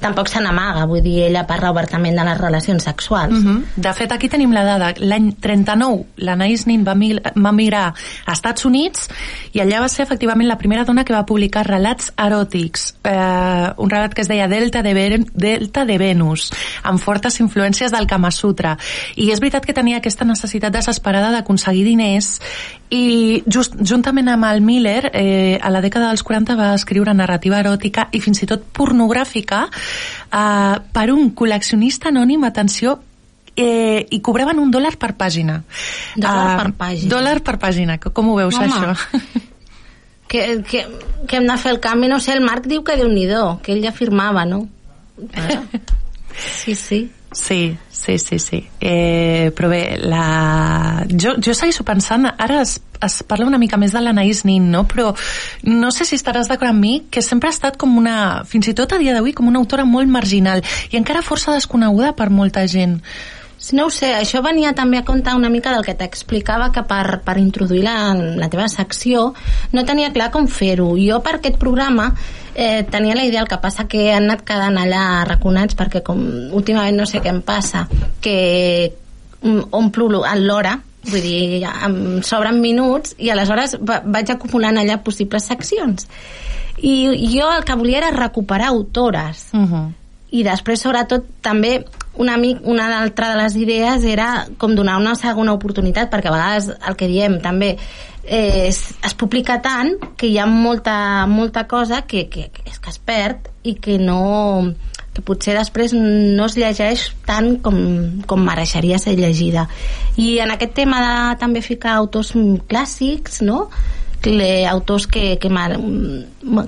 tampoc 0.05 0.29
se 0.29 0.41
n'amaga, 0.43 0.85
vull 0.89 1.01
dir, 1.03 1.17
ella 1.29 1.45
parla 1.49 1.71
obertament 1.73 2.17
de 2.17 2.25
les 2.27 2.37
relacions 2.39 2.83
sexuals. 2.83 3.33
Uh 3.33 3.45
-huh. 3.45 3.63
De 3.75 3.93
fet, 3.93 4.11
aquí 4.11 4.29
tenim 4.29 4.51
la 4.53 4.63
dada. 4.63 4.93
L'any 4.97 5.33
39, 5.39 6.05
l'Anaïs 6.17 6.67
Nin 6.67 6.85
va, 6.85 6.95
mil, 6.95 7.21
va 7.35 7.51
migrar 7.51 7.93
a 8.25 8.31
Estats 8.31 8.65
Units 8.65 9.09
i 9.53 9.59
allà 9.59 9.79
va 9.81 9.89
ser 9.89 10.03
efectivament 10.03 10.47
la 10.47 10.57
primera 10.57 10.83
dona 10.83 11.03
que 11.03 11.13
va 11.13 11.25
publicar 11.25 11.65
relats 11.65 12.13
eròtics. 12.17 12.95
Eh, 13.03 13.73
un 13.77 13.89
relat 13.89 14.13
que 14.13 14.21
es 14.21 14.27
deia 14.27 14.47
Delta 14.47 14.81
de, 14.81 14.93
Ver 14.93 15.25
Delta 15.33 15.85
de 15.85 15.97
Venus, 15.97 16.51
amb 16.83 16.99
fortes 16.99 17.39
influències 17.39 17.91
del 17.91 18.07
Kama 18.07 18.31
Sutra. 18.31 18.77
I 19.15 19.31
és 19.31 19.39
veritat 19.39 19.65
que 19.65 19.73
tenia 19.73 19.97
aquesta 19.97 20.25
necessitat 20.25 20.73
desesperada 20.73 21.31
d'aconseguir 21.31 21.83
diners 21.83 22.39
i 22.89 23.43
just, 23.49 23.73
juntament 23.81 24.27
amb 24.29 24.45
el 24.45 24.61
Miller 24.61 25.09
eh, 25.13 25.57
a 25.61 25.71
la 25.73 25.81
dècada 25.81 26.11
dels 26.11 26.23
40 26.23 26.55
va 26.55 26.73
escriure 26.75 27.13
narrativa 27.13 27.59
eròtica 27.59 28.07
i 28.13 28.21
fins 28.21 28.43
i 28.43 28.49
tot 28.49 28.67
pornogràfica 28.75 29.65
eh, 30.31 30.75
per 30.91 31.11
un 31.13 31.33
col·leccionista 31.35 32.09
anònim, 32.09 32.43
atenció, 32.43 32.99
eh, 33.55 34.05
i 34.09 34.21
cobraven 34.21 34.59
un 34.59 34.71
dòlar 34.71 34.97
per 34.97 35.13
pàgina. 35.15 35.61
Dòlar 36.15 36.53
Eh, 36.53 36.63
per 36.63 36.71
pàgina. 36.73 37.09
Dòlar 37.09 37.41
per 37.41 37.57
pàgina, 37.59 37.97
com 37.99 38.29
ho 38.29 38.35
veus, 38.35 38.55
Home. 38.55 38.67
això? 38.67 38.95
Que, 40.27 40.63
que, 40.65 40.79
que 41.29 41.37
hem 41.37 41.45
de 41.45 41.55
fer 41.61 41.71
el 41.71 41.79
canvi, 41.79 42.07
no 42.09 42.17
sé, 42.19 42.33
el 42.33 42.41
Marc 42.41 42.65
diu 42.65 42.81
que 42.83 42.95
déu 42.97 43.07
nhi 43.07 43.27
que 43.61 43.75
ell 43.75 43.83
ja 43.83 43.91
firmava, 43.93 44.43
no? 44.43 44.67
Ah. 45.37 45.61
Sí, 46.35 46.73
sí. 46.73 47.11
Sí, 47.35 47.77
sí, 47.91 48.17
sí, 48.17 48.39
sí. 48.39 48.65
Eh, 48.79 49.51
però 49.55 49.67
bé, 49.67 49.97
la... 49.99 51.03
jo, 51.11 51.33
jo 51.43 51.53
segueixo 51.53 51.83
pensant, 51.83 52.29
ara 52.31 52.61
es, 52.63 52.77
es 53.03 53.17
parla 53.27 53.49
una 53.49 53.59
mica 53.59 53.75
més 53.75 53.91
de 53.91 53.99
l'Anaïs 53.99 54.45
Nin, 54.47 54.69
no? 54.71 54.85
però 54.87 55.09
no 55.67 55.91
sé 55.91 56.07
si 56.07 56.15
estaràs 56.15 56.47
d'acord 56.47 56.71
amb 56.71 56.79
mi, 56.79 56.93
que 57.11 57.21
sempre 57.25 57.51
ha 57.51 57.55
estat 57.55 57.75
com 57.81 57.97
una, 57.99 58.45
fins 58.47 58.71
i 58.71 58.75
tot 58.77 58.95
a 58.95 59.01
dia 59.03 59.17
d'avui, 59.17 59.35
com 59.35 59.51
una 59.51 59.59
autora 59.59 59.83
molt 59.83 60.07
marginal 60.07 60.63
i 60.93 61.01
encara 61.01 61.25
força 61.27 61.51
desconeguda 61.51 62.13
per 62.15 62.31
molta 62.31 62.63
gent. 62.71 63.01
No 63.71 63.87
ho 63.87 63.89
sé, 63.89 64.11
això 64.13 64.41
venia 64.45 64.73
també 64.77 64.99
a 64.99 65.05
compte 65.07 65.33
una 65.33 65.49
mica 65.49 65.71
del 65.73 65.85
que 65.85 65.95
t'explicava 65.97 66.71
que 66.75 66.83
per, 66.85 67.21
per 67.25 67.37
introduir 67.41 67.83
la, 67.85 68.13
la 68.13 68.49
teva 68.51 68.67
secció 68.69 69.33
no 69.73 69.85
tenia 69.85 70.11
clar 70.13 70.29
com 70.31 70.47
fer-ho. 70.47 70.91
Jo 70.99 71.21
per 71.25 71.37
aquest 71.37 71.57
programa 71.57 72.11
eh, 72.53 72.83
tenia 72.91 73.15
la 73.15 73.25
idea, 73.25 73.41
el 73.41 73.49
que 73.49 73.61
passa 73.63 73.87
que 73.87 74.11
han 74.13 74.29
anat 74.29 74.43
quedant 74.45 74.77
allà 74.77 75.23
raconats 75.25 75.77
perquè 75.79 76.03
com 76.05 76.21
últimament 76.53 76.99
no 76.99 77.07
sé 77.09 77.23
què 77.23 77.31
em 77.31 77.41
passa, 77.45 77.87
que 78.21 78.35
mm, 79.41 79.71
omplo 79.71 80.11
l'hora 80.11 80.77
vull 81.05 81.21
dir, 81.21 81.65
em 81.85 82.21
sobren 82.25 82.57
minuts 82.61 83.13
i 83.21 83.29
aleshores 83.29 83.77
va, 83.77 83.99
vaig 84.01 84.31
acumulant 84.33 84.79
allà 84.81 84.97
possibles 85.05 85.45
seccions 85.45 86.07
i 86.81 86.95
jo 87.31 87.51
el 87.53 87.63
que 87.63 87.77
volia 87.77 88.01
era 88.01 88.11
recuperar 88.11 88.71
autores 88.73 89.49
Uh 89.53 89.59
-huh. 89.59 89.91
i 90.31 90.43
després 90.43 90.81
sobretot 90.81 91.23
també 91.41 91.85
una, 92.17 92.35
amic, 92.35 92.61
una 92.63 92.87
altra 93.01 93.29
de 93.33 93.41
les 93.41 93.55
idees 93.59 94.03
era 94.07 94.47
com 94.57 94.75
donar 94.75 94.97
una 95.01 95.15
segona 95.19 95.53
oportunitat 95.55 96.11
perquè 96.11 96.31
a 96.31 96.35
vegades 96.35 96.69
el 96.75 96.97
que 96.99 97.09
diem 97.11 97.39
també 97.43 97.75
eh, 98.25 98.67
es, 98.67 98.95
es 99.03 99.15
publica 99.17 99.59
tant 99.61 99.95
que 100.17 100.29
hi 100.31 100.37
ha 100.39 100.47
molta, 100.49 101.25
molta 101.27 101.67
cosa 101.67 102.03
que, 102.07 102.27
que, 102.29 102.49
que, 102.53 102.65
és 102.69 102.79
que 102.79 102.93
es 102.93 102.99
perd 102.99 103.49
i 103.63 103.75
que 103.75 103.99
no 104.01 104.73
que 105.15 105.23
potser 105.23 105.53
després 105.55 105.93
no 105.95 106.49
es 106.49 106.57
llegeix 106.59 107.05
tant 107.27 107.53
com, 107.63 107.77
com 108.27 108.41
mereixeria 108.43 108.99
ser 108.99 109.15
llegida 109.15 109.69
i 110.19 110.39
en 110.43 110.51
aquest 110.51 110.75
tema 110.75 110.99
de 111.03 111.13
també 111.39 111.63
ficar 111.63 111.95
autors 111.95 112.33
clàssics 112.67 113.39
no? 113.47 113.69
Autors 114.69 115.07
que, 115.07 115.37
que, 115.39 115.49
mal, 115.49 115.75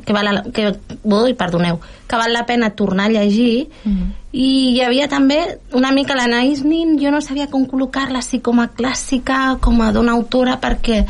que, 0.05 0.13
val, 0.13 0.43
que, 0.53 0.73
ui, 1.03 1.33
perdoneu, 1.33 1.79
que 2.07 2.19
val 2.19 2.33
la 2.33 2.45
pena 2.45 2.71
tornar 2.75 3.07
a 3.07 3.09
llegir 3.09 3.69
Mm 3.83 3.91
-hmm. 3.91 4.11
i 4.31 4.75
hi 4.75 4.81
havia 4.81 5.07
també 5.07 5.59
una 5.71 5.91
mica 5.91 6.15
l'Anaïs 6.15 6.63
Nin 6.63 6.99
jo 6.99 7.11
no 7.11 7.21
sabia 7.21 7.47
com 7.47 7.65
col·locar-la 7.65 8.21
si 8.21 8.39
com 8.39 8.59
a 8.59 8.67
clàssica 8.67 9.57
com 9.59 9.81
a 9.81 9.91
dona 9.91 10.11
autora 10.11 10.59
perquè 10.59 11.05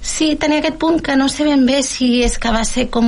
sí, 0.00 0.36
tenia 0.36 0.58
aquest 0.58 0.78
punt 0.78 1.00
que 1.00 1.16
no 1.16 1.28
sé 1.28 1.44
ben 1.44 1.66
bé 1.66 1.82
si 1.82 2.22
és 2.22 2.38
que 2.38 2.50
va 2.50 2.64
ser 2.64 2.88
com 2.88 3.04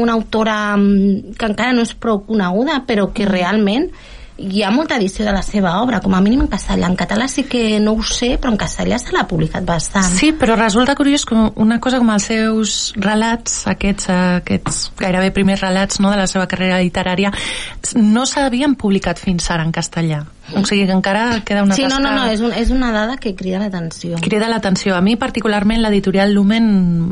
una 0.00 0.12
autora 0.12 0.76
mm, 0.76 1.34
que 1.38 1.46
encara 1.46 1.72
no 1.72 1.82
és 1.82 1.94
prou 1.94 2.24
coneguda 2.26 2.84
però 2.86 3.12
que 3.12 3.26
realment 3.26 3.90
hi 4.40 4.62
ha 4.64 4.70
molta 4.72 4.96
edició 4.96 5.26
de 5.26 5.34
la 5.36 5.42
seva 5.44 5.74
obra, 5.82 6.00
com 6.00 6.14
a 6.16 6.20
mínim 6.24 6.46
en 6.46 6.50
castellà. 6.50 6.88
En 6.88 6.96
català 6.98 7.28
sí 7.28 7.44
que 7.50 7.78
no 7.82 7.92
ho 7.98 8.06
sé, 8.06 8.32
però 8.40 8.54
en 8.54 8.58
castellà 8.60 8.98
se 9.00 9.12
l'ha 9.14 9.26
publicat 9.28 9.66
bastant. 9.68 10.08
Sí, 10.16 10.32
però 10.32 10.56
resulta 10.56 10.96
curiós 10.96 11.26
que 11.28 11.36
una 11.60 11.80
cosa 11.80 12.00
com 12.00 12.10
els 12.14 12.28
seus 12.30 12.76
relats, 12.96 13.62
aquests, 13.70 14.08
aquests 14.40 14.82
gairebé 15.00 15.30
primers 15.36 15.64
relats 15.66 16.00
no, 16.00 16.10
de 16.12 16.22
la 16.22 16.28
seva 16.30 16.48
carrera 16.50 16.80
literària, 16.80 17.32
no 18.00 18.26
s'havien 18.26 18.76
publicat 18.80 19.20
fins 19.20 19.50
ara 19.52 19.66
en 19.66 19.76
castellà. 19.76 20.24
O 20.56 20.64
sigui 20.66 20.86
que 20.86 20.94
encara 20.96 21.40
queda 21.46 21.62
una 21.64 21.76
sí, 21.76 21.84
tasca... 21.84 22.00
no, 22.00 22.10
no, 22.10 22.24
no, 22.24 22.30
és, 22.32 22.42
un, 22.44 22.52
és 22.56 22.72
una 22.74 22.90
dada 22.94 23.16
que 23.20 23.34
crida 23.38 23.60
l'atenció. 23.62 24.18
Crida 24.22 24.48
l'atenció. 24.50 24.96
A 24.96 25.02
mi, 25.04 25.16
particularment, 25.20 25.82
l'editorial 25.84 26.34
Lumen 26.34 26.68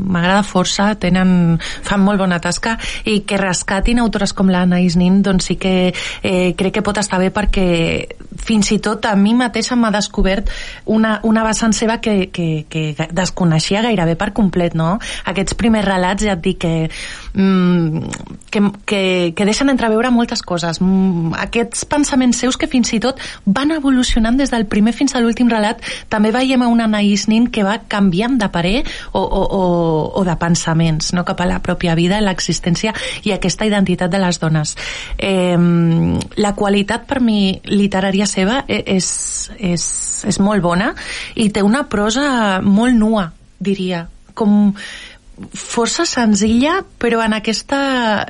m'agrada 0.09 0.43
força, 0.43 0.91
tenen, 0.99 1.59
fan 1.59 2.03
molt 2.03 2.21
bona 2.21 2.39
tasca, 2.43 2.77
i 3.05 3.21
que 3.27 3.39
rescatin 3.39 4.01
autores 4.03 4.33
com 4.35 4.51
l'Anaïs 4.51 4.97
Nin, 4.99 5.21
doncs 5.25 5.51
sí 5.51 5.59
que 5.61 5.75
eh, 5.91 6.53
crec 6.59 6.79
que 6.79 6.85
pot 6.85 6.99
estar 7.01 7.19
bé 7.21 7.31
perquè 7.33 7.67
fins 8.39 8.71
i 8.71 8.79
tot 8.83 9.05
a 9.09 9.15
mi 9.19 9.33
mateixa 9.37 9.75
m'ha 9.75 9.91
descobert 9.93 10.49
una, 10.89 11.17
una 11.27 11.43
vessant 11.47 11.73
seva 11.75 11.99
que, 12.03 12.29
que, 12.33 12.65
que 12.69 13.09
desconeixia 13.15 13.83
gairebé 13.85 14.15
per 14.19 14.31
complet, 14.37 14.75
no? 14.77 14.97
Aquests 15.29 15.57
primers 15.59 15.87
relats, 15.87 16.25
ja 16.25 16.37
et 16.37 16.43
dic 16.43 16.59
que, 16.63 16.73
mm, 17.33 17.99
que, 18.49 18.61
que, 18.85 19.01
que 19.35 19.45
deixen 19.45 19.69
entreveure 19.69 20.11
moltes 20.11 20.41
coses. 20.41 20.81
Mm, 20.81 21.33
aquests 21.37 21.85
pensaments 21.89 22.39
seus 22.41 22.57
que 22.57 22.69
fins 22.71 22.91
i 22.93 22.99
tot 23.03 23.19
van 23.45 23.71
evolucionant 23.75 24.37
des 24.39 24.51
del 24.53 24.65
primer 24.69 24.93
fins 24.93 25.15
a 25.15 25.21
l'últim 25.23 25.49
relat. 25.51 25.81
També 26.09 26.31
veiem 26.35 26.61
a 26.63 26.69
una 26.71 26.87
Anaïs 26.89 27.27
Nin 27.29 27.49
que 27.53 27.63
va 27.63 27.79
canviant 27.87 28.37
de 28.39 28.49
parer 28.49 28.83
o, 29.11 29.21
o, 29.21 29.43
o, 29.43 29.63
o 30.19 30.25
de 30.25 30.35
pensaments 30.39 31.13
no? 31.13 31.25
cap 31.25 31.41
a 31.41 31.49
la 31.49 31.61
pròpia 31.63 31.95
vida, 31.95 32.21
l'existència 32.21 32.93
i 33.23 33.33
aquesta 33.35 33.67
identitat 33.67 34.11
de 34.11 34.21
les 34.21 34.39
dones. 34.39 34.75
Eh, 35.17 35.57
la 36.37 36.53
qualitat 36.55 37.05
per 37.09 37.19
mi 37.23 37.59
literària 37.69 38.27
seva 38.29 38.63
e, 38.67 38.81
és, 38.97 39.09
és, 39.57 39.83
és 40.27 40.39
molt 40.43 40.63
bona 40.63 40.93
i 41.35 41.49
té 41.53 41.63
una 41.65 41.85
prosa 41.89 42.59
molt 42.63 42.97
nua, 42.97 43.29
diria, 43.59 44.05
com 44.39 44.71
força 45.53 46.05
senzilla, 46.09 46.79
però 47.01 47.23
en 47.23 47.35
aquesta 47.37 47.79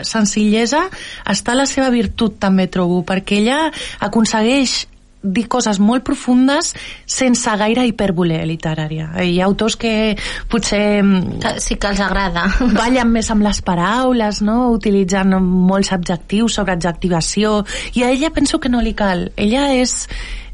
senzillesa 0.05 0.85
està 1.29 1.55
la 1.57 1.67
seva 1.69 1.89
virtut, 1.93 2.37
també 2.39 2.69
trobo, 2.71 3.01
perquè 3.07 3.41
ella 3.41 3.59
aconsegueix 4.05 4.85
dir 5.21 5.47
coses 5.51 5.79
molt 5.83 6.05
profundes 6.07 6.71
sense 7.09 7.51
gaire 7.59 7.83
hipèrbole 7.87 8.37
literària. 8.47 9.09
Hi 9.19 9.39
ha 9.41 9.47
autors 9.49 9.75
que 9.79 10.15
potser... 10.51 11.01
Que 11.43 11.55
sí 11.59 11.75
que 11.75 11.91
els 11.91 11.99
agrada. 12.03 12.45
Ballen 12.77 13.11
més 13.11 13.29
amb 13.33 13.43
les 13.43 13.59
paraules, 13.65 14.41
no? 14.45 14.71
utilitzant 14.77 15.35
molts 15.43 15.91
adjectius 15.95 16.55
sobre 16.59 16.77
adjectivació, 16.77 17.63
i 17.99 18.05
a 18.07 18.13
ella 18.15 18.31
penso 18.35 18.61
que 18.63 18.71
no 18.71 18.81
li 18.85 18.95
cal. 18.95 19.27
Ella 19.35 19.69
és, 19.75 20.05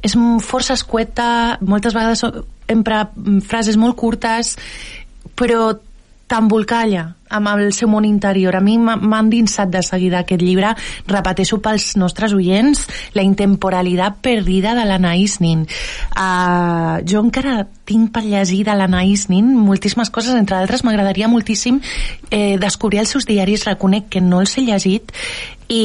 és 0.02 0.18
força 0.42 0.74
escueta, 0.74 1.60
moltes 1.62 1.94
vegades 1.94 2.26
empra 2.72 3.06
frases 3.46 3.78
molt 3.78 3.98
curtes, 4.00 4.56
però 5.38 5.76
t'embolcalla 6.28 7.06
amb 7.36 7.50
el 7.52 7.74
seu 7.74 7.90
món 7.90 8.06
interior. 8.06 8.56
A 8.56 8.62
mi 8.64 8.78
m'ha 8.80 9.20
endinsat 9.20 9.72
de 9.74 9.82
seguida 9.84 10.22
aquest 10.22 10.42
llibre. 10.42 10.74
Repeteixo 11.10 11.60
pels 11.64 11.96
nostres 12.00 12.34
oients 12.38 12.86
la 13.18 13.26
intemporalitat 13.26 14.22
perdida 14.24 14.76
de 14.78 14.86
l'Anaïs 14.88 15.40
Nin. 15.44 15.66
Uh, 16.16 17.02
jo 17.08 17.22
encara 17.26 17.66
tinc 17.86 18.14
per 18.16 18.24
llegir 18.26 18.64
de 18.68 18.78
l'Anaïs 18.78 19.28
Nin 19.30 19.54
moltíssimes 19.58 20.10
coses, 20.14 20.36
entre 20.38 20.58
d'altres 20.58 20.86
m'agradaria 20.86 21.30
moltíssim 21.30 21.82
eh, 22.32 22.58
descobrir 22.62 23.04
els 23.04 23.14
seus 23.14 23.28
diaris, 23.30 23.66
reconec 23.68 24.10
que 24.10 24.22
no 24.22 24.42
els 24.42 24.58
he 24.58 24.66
llegit 24.66 25.14
i 25.70 25.84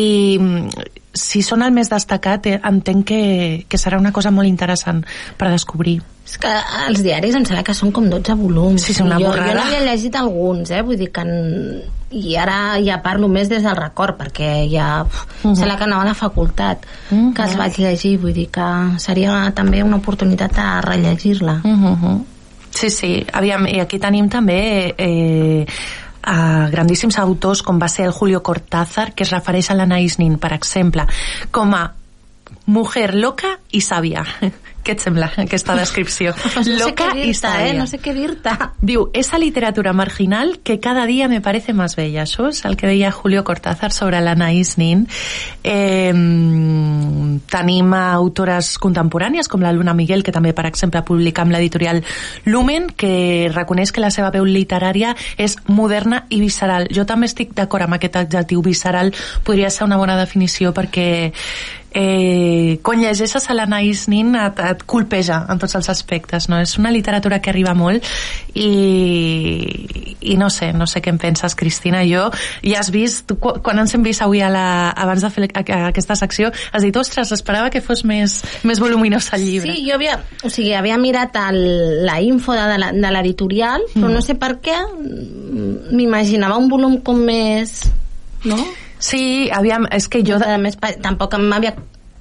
si 1.13 1.43
són 1.43 1.63
el 1.67 1.73
més 1.75 1.91
destacat 1.91 2.47
eh, 2.47 2.57
entenc 2.71 3.07
que, 3.07 3.23
que 3.69 3.79
serà 3.79 3.99
una 3.99 4.13
cosa 4.13 4.31
molt 4.31 4.49
interessant 4.49 5.03
per 5.39 5.51
descobrir 5.51 5.99
és 6.31 6.37
que 6.39 6.51
els 6.87 7.03
diaris 7.03 7.35
em 7.35 7.47
sembla 7.47 7.65
que 7.67 7.75
són 7.75 7.91
com 7.95 8.07
12 8.11 8.37
volums 8.39 8.85
sí, 8.85 8.95
una 9.03 9.19
jo, 9.19 9.33
jo 9.35 9.57
n'havia 9.57 9.83
llegit 9.89 10.15
alguns 10.21 10.71
eh? 10.71 10.83
vull 10.87 11.01
dir 11.01 11.11
que 11.11 11.25
en... 11.27 11.81
i 12.15 12.37
ara 12.39 12.79
ja 12.85 13.01
parlo 13.03 13.29
més 13.31 13.51
des 13.51 13.63
del 13.67 13.77
record 13.79 14.19
perquè 14.21 14.69
ja 14.71 15.03
uh 15.03 15.09
-huh. 15.43 15.55
sembla 15.55 15.77
que 15.77 15.85
anava 15.85 16.03
a 16.03 16.11
la 16.13 16.15
facultat 16.15 16.87
uh 17.11 17.17
-huh. 17.17 17.33
que 17.35 17.43
els 17.43 17.57
vaig 17.57 17.79
llegir 17.79 18.19
vull 18.19 18.35
dir 18.35 18.51
que 18.51 18.99
seria 18.99 19.51
també 19.55 19.83
una 19.83 19.97
oportunitat 19.97 20.53
de 20.55 20.81
rellegir-la 20.83 21.61
uh 21.65 21.81
-huh. 21.85 22.21
Sí, 22.71 22.89
sí, 22.89 23.27
aviam, 23.33 23.67
i 23.67 23.81
aquí 23.81 23.99
tenim 23.99 24.29
també 24.29 24.95
eh, 24.97 25.67
a 26.23 26.69
grandíssims 26.73 27.19
autors 27.19 27.63
com 27.63 27.79
va 27.81 27.89
ser 27.89 28.11
Julio 28.13 28.43
Cortázar 28.43 29.11
que 29.15 29.25
es 29.25 29.33
refereix 29.33 29.71
a 29.71 29.79
l'Anaïs 29.79 30.19
Nin 30.21 30.39
per 30.39 30.53
mujer 32.67 33.15
loca 33.15 33.57
i 33.73 33.81
sàvia 33.81 34.25
què 34.85 34.95
et 34.97 35.03
sembla 35.03 35.31
aquesta 35.41 35.77
descripció? 35.79 36.33
no 36.57 36.77
loca 36.81 37.11
sé 37.15 37.35
sàvia 37.37 37.71
eh? 37.71 37.77
no 37.79 37.87
sé 37.91 38.01
què 38.03 38.15
dir-te 38.17 38.55
diu, 38.81 39.09
esa 39.17 39.39
literatura 39.39 39.93
marginal 39.97 40.59
que 40.65 40.79
cada 40.81 41.07
dia 41.07 41.29
me 41.29 41.41
parece 41.41 41.73
más 41.73 41.97
bella 41.97 42.25
això 42.25 42.49
és 42.51 42.65
el 42.69 42.77
que 42.81 42.89
deia 42.89 43.13
Julio 43.13 43.45
Cortázar 43.45 43.93
sobre 43.93 44.21
l'Anaïs 44.25 44.77
Nin 44.81 45.07
eh, 45.65 46.13
tenim 47.51 47.95
autores 47.95 48.73
contemporànies 48.83 49.49
com 49.49 49.63
la 49.65 49.73
Luna 49.73 49.95
Miguel 49.95 50.25
que 50.25 50.35
també 50.35 50.55
per 50.57 50.67
exemple 50.71 51.03
publica 51.07 51.43
amb 51.45 51.55
l'editorial 51.55 52.03
Lumen 52.47 52.91
que 52.97 53.51
reconeix 53.55 53.93
que 53.93 54.05
la 54.05 54.13
seva 54.15 54.31
veu 54.35 54.47
literària 54.49 55.15
és 55.37 55.59
moderna 55.69 56.25
i 56.31 56.41
visceral 56.41 56.89
jo 56.95 57.05
també 57.09 57.29
estic 57.31 57.55
d'acord 57.57 57.87
amb 57.87 57.99
aquest 57.99 58.21
adjectiu 58.25 58.63
visceral 58.65 59.13
podria 59.45 59.71
ser 59.71 59.85
una 59.89 60.01
bona 60.01 60.17
definició 60.21 60.75
perquè 60.77 61.11
eh, 61.93 62.79
quan 62.83 63.03
llegeixes 63.03 63.49
a 63.51 63.57
l'Anaïs 63.57 64.07
Nin 64.11 64.35
et, 64.39 64.61
et 64.73 64.85
colpeja 64.89 65.43
en 65.51 65.61
tots 65.61 65.77
els 65.79 65.89
aspectes 65.93 66.49
no? 66.51 66.61
és 66.61 66.77
una 66.79 66.93
literatura 66.95 67.41
que 67.43 67.53
arriba 67.53 67.75
molt 67.75 68.07
i, 68.55 70.17
i 70.21 70.37
no 70.41 70.51
sé 70.51 70.73
no 70.77 70.89
sé 70.91 71.03
què 71.05 71.13
en 71.13 71.21
penses 71.23 71.57
Cristina 71.59 72.03
jo 72.09 72.29
ja 72.63 72.81
has 72.81 72.91
vist, 72.95 73.27
tu, 73.31 73.39
quan 73.41 73.83
ens 73.83 73.95
hem 73.97 74.05
vist 74.07 74.25
avui 74.25 74.43
a 74.45 74.51
la, 74.53 74.67
abans 74.91 75.25
de 75.25 75.31
fer 75.33 75.49
aquesta 75.51 76.17
secció 76.19 76.51
has 76.73 76.87
dit, 76.87 76.97
ostres, 76.97 77.33
esperava 77.37 77.71
que 77.71 77.83
fos 77.85 78.05
més, 78.09 78.41
més 78.67 78.83
voluminós 78.83 79.31
el 79.37 79.47
llibre 79.47 79.75
sí, 79.75 79.87
jo 79.89 79.97
havia, 79.99 80.19
o 80.45 80.51
sigui, 80.53 80.75
havia 80.77 80.99
mirat 81.01 81.37
el, 81.49 81.61
la 82.07 82.21
info 82.25 82.57
de, 82.57 82.93
de 82.97 83.15
l'editorial 83.17 83.87
però 83.95 84.09
Mm. 84.11 84.15
no 84.17 84.21
sé 84.25 84.35
per 84.39 84.55
què 84.65 84.75
m'imaginava 85.93 86.57
un 86.59 86.69
volum 86.71 86.97
com 87.05 87.19
més 87.21 87.85
no? 88.45 88.59
Sí, 89.01 89.49
aviam, 89.53 89.87
és 89.91 90.09
que 90.13 90.21
jo... 90.27 90.37
A 90.45 90.59
més, 90.61 90.77
tampoc 91.01 91.35
m'havia 91.41 91.73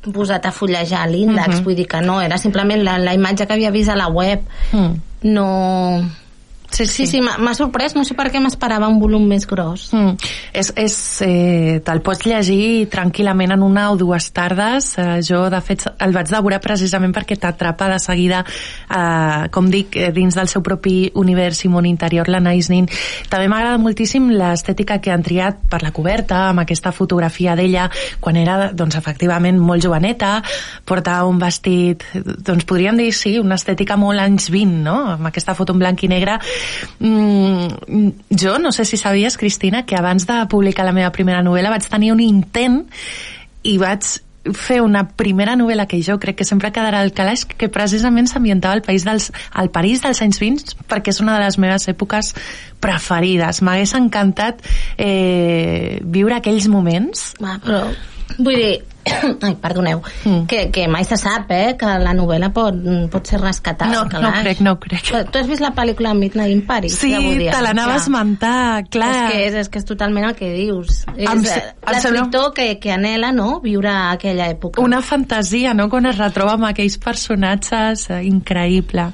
posat 0.02 0.45
a 0.45 0.52
fullejar 0.52 1.08
l'índex, 1.10 1.56
Mhm. 1.58 1.64
vull 1.64 1.76
dir 1.76 1.88
que 1.88 2.02
no, 2.02 2.22
era 2.22 2.38
simplement 2.38 2.84
la, 2.84 2.97
la 2.97 3.14
imatge 3.14 3.45
que 3.47 3.54
havia 3.54 3.72
vist 3.72 3.89
a 3.89 3.95
la 3.95 4.08
web, 4.08 4.41
Mm. 4.72 4.93
no... 5.24 6.10
Sí, 6.72 6.86
sí, 6.86 7.07
sí 7.09 7.20
m'ha 7.22 7.53
sorprès, 7.57 7.95
no 7.97 8.03
sé 8.05 8.15
per 8.17 8.30
què 8.32 8.39
m'esperava 8.41 8.88
un 8.91 8.99
volum 9.01 9.26
més 9.28 9.45
gros. 9.49 9.89
Mm. 9.95 10.15
És, 10.53 10.72
és, 10.78 10.95
eh, 11.26 11.80
Te'l 11.86 12.01
pots 12.05 12.28
llegir 12.30 12.88
tranquil·lament 12.91 13.55
en 13.55 13.63
una 13.65 13.89
o 13.91 13.97
dues 13.97 14.30
tardes. 14.36 14.91
Eh, 15.01 15.20
jo, 15.26 15.41
de 15.49 15.59
fet, 15.65 15.88
el 15.99 16.13
vaig 16.15 16.30
devorar 16.30 16.61
precisament 16.63 17.13
perquè 17.15 17.39
t'atrapa 17.39 17.89
de 17.89 17.99
seguida, 17.99 18.43
eh, 18.45 19.49
com 19.51 19.70
dic, 19.70 19.97
eh, 19.97 20.11
dins 20.15 20.36
del 20.36 20.47
seu 20.47 20.61
propi 20.65 21.11
univers 21.15 21.63
i 21.65 21.72
món 21.74 21.88
interior, 21.89 22.30
la 22.30 22.39
Nice 22.39 22.72
Nin. 22.72 22.88
També 23.30 23.49
m'agrada 23.49 23.82
moltíssim 23.82 24.30
l'estètica 24.30 24.99
que 25.01 25.11
han 25.11 25.24
triat 25.24 25.65
per 25.70 25.82
la 25.84 25.91
coberta, 25.91 26.49
amb 26.49 26.63
aquesta 26.63 26.91
fotografia 26.91 27.55
d'ella 27.55 27.89
quan 28.20 28.38
era, 28.38 28.72
doncs, 28.74 28.95
efectivament, 28.99 29.57
molt 29.59 29.84
joveneta, 29.84 30.41
portava 30.86 31.28
un 31.28 31.39
vestit, 31.41 32.05
doncs 32.13 32.65
podríem 32.70 32.97
dir, 32.99 33.11
sí, 33.13 33.38
una 33.39 33.57
estètica 33.59 33.97
molt 33.97 34.20
anys 34.20 34.49
20, 34.53 34.84
no?, 34.86 34.97
amb 35.15 35.30
aquesta 35.30 35.55
foto 35.57 35.74
en 35.74 35.80
blanc 35.82 36.03
i 36.03 36.11
negre. 36.11 36.39
Mm, 36.99 38.10
jo 38.30 38.57
no 38.60 38.72
sé 38.72 38.86
si 38.86 38.97
sabies, 38.97 39.38
Cristina, 39.38 39.86
que 39.86 39.95
abans 39.95 40.28
de 40.28 40.39
publicar 40.49 40.86
la 40.86 40.95
meva 40.95 41.12
primera 41.16 41.43
novel·la 41.45 41.74
vaig 41.74 41.88
tenir 41.89 42.14
un 42.14 42.24
intent 42.24 42.84
i 43.64 43.78
vaig 43.78 44.20
fer 44.55 44.80
una 44.82 45.03
primera 45.20 45.55
novel·la 45.60 45.86
que 45.89 45.99
jo 46.01 46.16
crec 46.22 46.39
que 46.39 46.47
sempre 46.47 46.72
quedarà 46.74 47.01
al 47.03 47.12
calaix 47.14 47.43
que 47.45 47.70
precisament 47.70 48.30
s'ambientava 48.30 48.78
al 48.78 48.84
país 48.86 49.03
dels, 49.05 49.30
al 49.51 49.70
París 49.74 50.01
dels 50.03 50.22
anys 50.24 50.39
20 50.41 50.88
perquè 50.89 51.14
és 51.14 51.20
una 51.24 51.36
de 51.38 51.43
les 51.43 51.60
meves 51.60 51.88
èpoques 51.91 52.34
preferides. 52.80 53.62
M'hagués 53.62 53.95
encantat 53.99 54.64
eh, 54.97 55.99
viure 56.01 56.39
aquells 56.39 56.70
moments. 56.72 57.34
Ah, 57.43 57.57
però, 57.64 57.84
vull 58.38 58.55
dir, 58.55 58.78
ai, 59.45 59.56
perdoneu, 59.56 60.02
mm. 60.24 60.45
que, 60.50 60.70
que 60.72 60.88
mai 60.91 61.06
se 61.08 61.18
sap, 61.20 61.52
eh, 61.56 61.76
que 61.80 61.93
la 62.02 62.14
novel·la 62.18 62.52
pot, 62.54 62.76
pot 63.12 63.30
ser 63.30 63.39
rescatada. 63.41 63.91
No, 63.93 64.06
al 64.06 64.24
no 64.24 64.32
crec, 64.41 64.62
no 64.66 64.76
crec. 64.82 65.12
Tu 65.32 65.41
has 65.41 65.50
vist 65.50 65.64
la 65.64 65.72
pel·lícula 65.76 66.14
Midnight 66.18 66.54
in 66.54 66.64
Paris? 66.68 66.97
Sí, 67.00 67.12
Woody 67.16 67.50
te 67.50 67.62
l'anava 67.64 67.95
a 67.95 68.00
Clar. 68.00 68.04
esmentar, 68.04 68.84
clar. 68.91 69.10
És 69.10 69.32
que 69.32 69.45
és, 69.45 69.58
és 69.64 69.72
que 69.72 69.82
és 69.82 69.88
totalment 69.88 70.30
el 70.30 70.36
que 70.38 70.52
dius. 70.54 71.04
És 71.16 71.50
eh, 71.54 71.62
l'escriptor 71.88 72.54
que, 72.58 72.68
que 72.82 72.93
anela, 72.95 73.32
no?, 73.36 73.60
viure 73.64 73.91
aquella 73.91 74.50
època. 74.52 74.82
una 74.82 75.02
fantasia, 75.02 75.74
no?, 75.74 75.89
quan 75.89 76.10
es 76.10 76.20
retroba 76.20 76.58
amb 76.58 76.70
aquells 76.70 77.00
personatges, 77.02 78.10
eh, 78.10 78.22
increïble. 78.30 79.10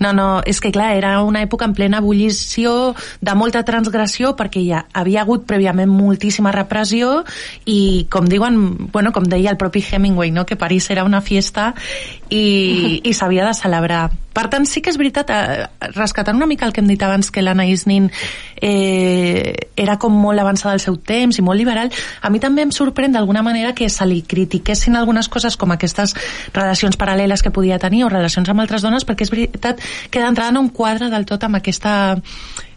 No, 0.00 0.12
no, 0.16 0.28
és 0.46 0.60
que 0.60 0.72
clar, 0.74 0.92
era 0.96 1.16
una 1.24 1.42
època 1.44 1.68
en 1.68 1.74
plena 1.76 2.00
ebullició, 2.02 2.94
de 3.20 3.34
molta 3.38 3.64
transgressió, 3.66 4.34
perquè 4.38 4.62
ja 4.66 4.84
havia 4.92 5.22
hagut 5.24 5.46
prèviament 5.48 5.90
moltíssima 5.90 6.52
repressió 6.54 7.22
i, 7.64 8.06
com 8.10 8.28
diuen, 8.30 8.60
bueno, 8.92 9.12
com 9.12 9.23
deia 9.30 9.50
el 9.50 9.60
propi 9.60 9.84
Hemingway, 9.84 10.30
no?, 10.30 10.46
que 10.46 10.56
París 10.56 10.90
era 10.90 11.04
una 11.04 11.20
fiesta 11.20 11.72
i, 12.30 13.00
i 13.04 13.12
s'havia 13.14 13.46
de 13.46 13.54
celebrar. 13.54 14.10
Per 14.34 14.48
tant, 14.50 14.64
sí 14.66 14.82
que 14.82 14.90
és 14.90 14.98
veritat, 14.98 15.30
eh, 15.30 15.90
rescatant 15.94 16.34
una 16.34 16.48
mica 16.50 16.66
el 16.66 16.72
que 16.74 16.82
hem 16.82 16.88
dit 16.90 17.02
abans, 17.06 17.30
que 17.30 17.42
l'Anaïs 17.42 17.84
Nin 17.86 18.08
eh, 18.58 19.54
era 19.78 19.94
com 20.02 20.16
molt 20.18 20.42
avançada 20.42 20.72
al 20.74 20.82
seu 20.82 20.96
temps 20.98 21.38
i 21.38 21.44
molt 21.46 21.60
liberal, 21.60 21.92
a 22.20 22.30
mi 22.34 22.42
també 22.42 22.64
em 22.66 22.72
sorprèn 22.74 23.14
d'alguna 23.14 23.44
manera 23.46 23.74
que 23.78 23.88
se 23.88 24.06
li 24.10 24.22
critiquessin 24.26 24.98
algunes 24.98 25.30
coses 25.30 25.56
com 25.56 25.70
aquestes 25.70 26.16
relacions 26.52 26.98
paral·leles 26.98 27.46
que 27.46 27.54
podia 27.54 27.78
tenir 27.78 28.02
o 28.04 28.10
relacions 28.10 28.50
amb 28.50 28.64
altres 28.64 28.82
dones, 28.82 29.06
perquè 29.06 29.28
és 29.28 29.30
veritat 29.30 29.82
que 30.10 30.22
d'entrada 30.22 30.56
no 30.56 30.64
em 30.66 30.72
quadra 30.74 31.12
del 31.14 31.28
tot 31.30 31.46
amb, 31.46 31.62
aquesta, 31.62 32.16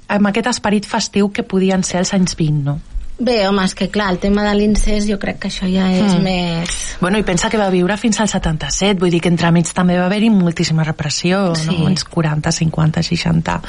amb 0.08 0.30
aquest 0.30 0.54
esperit 0.54 0.86
festiu 0.86 1.34
que 1.34 1.48
podien 1.48 1.82
ser 1.82 2.04
els 2.04 2.14
anys 2.14 2.38
20, 2.38 2.62
no? 2.70 2.78
Bé, 3.20 3.48
home, 3.48 3.64
és 3.66 3.74
que 3.74 3.88
clar, 3.90 4.12
el 4.14 4.20
tema 4.22 4.44
de 4.46 4.54
l'incest 4.60 5.08
jo 5.10 5.18
crec 5.18 5.40
que 5.42 5.48
això 5.50 5.66
ja 5.66 5.88
és 5.92 6.14
Mm. 6.14 6.22
més... 6.22 6.76
Bueno, 7.02 7.18
i 7.18 7.24
pensa 7.24 7.50
que 7.50 7.58
va 7.58 7.70
viure 7.74 7.98
fins 7.98 8.20
al 8.22 8.28
77, 8.30 9.00
vull 9.00 9.10
dir 9.10 9.22
que 9.22 9.30
entremig 9.30 9.66
també 9.74 9.98
va 9.98 10.06
haver-hi 10.06 10.30
moltíssima 10.30 10.84
repressió, 10.84 11.56
Sí. 11.56 11.66
no? 11.72 11.86
uns 11.88 12.04
40, 12.06 12.52
50, 12.52 13.02
60... 13.04 13.62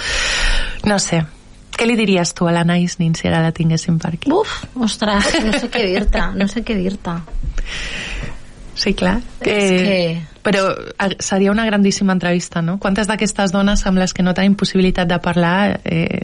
No 0.85 0.99
sé, 0.99 1.23
què 1.79 1.87
li 1.87 1.97
diries 1.97 2.35
tu 2.35 2.47
a 2.47 2.53
l'Anais 2.53 2.99
Nin 2.99 3.15
si 3.15 3.27
ara 3.29 3.41
la 3.41 3.53
tinguéssim 3.53 3.99
per 3.99 4.15
aquí? 4.15 4.31
Uf, 4.31 4.65
ostres, 4.77 5.33
no 5.45 5.53
sé 5.59 5.71
què 5.71 5.87
dir-te, 5.87 6.27
no 6.37 6.47
sé 6.49 6.63
què 6.63 6.77
dir-te. 6.77 7.17
Sí, 8.75 8.93
clar. 8.95 9.17
És 9.41 9.71
que- 9.83 10.23
Però 10.43 10.71
eh, 10.73 11.17
seria 11.19 11.51
una 11.51 11.65
grandíssima 11.67 12.13
entrevista, 12.15 12.63
no? 12.63 12.79
Quantes 12.79 13.07
d'aquestes 13.09 13.51
dones 13.53 13.85
amb 13.87 13.99
les 13.99 14.15
que 14.15 14.23
no 14.23 14.33
tenim 14.35 14.55
possibilitat 14.55 15.09
de 15.09 15.19
parlar 15.19 15.81
eh, 15.85 16.23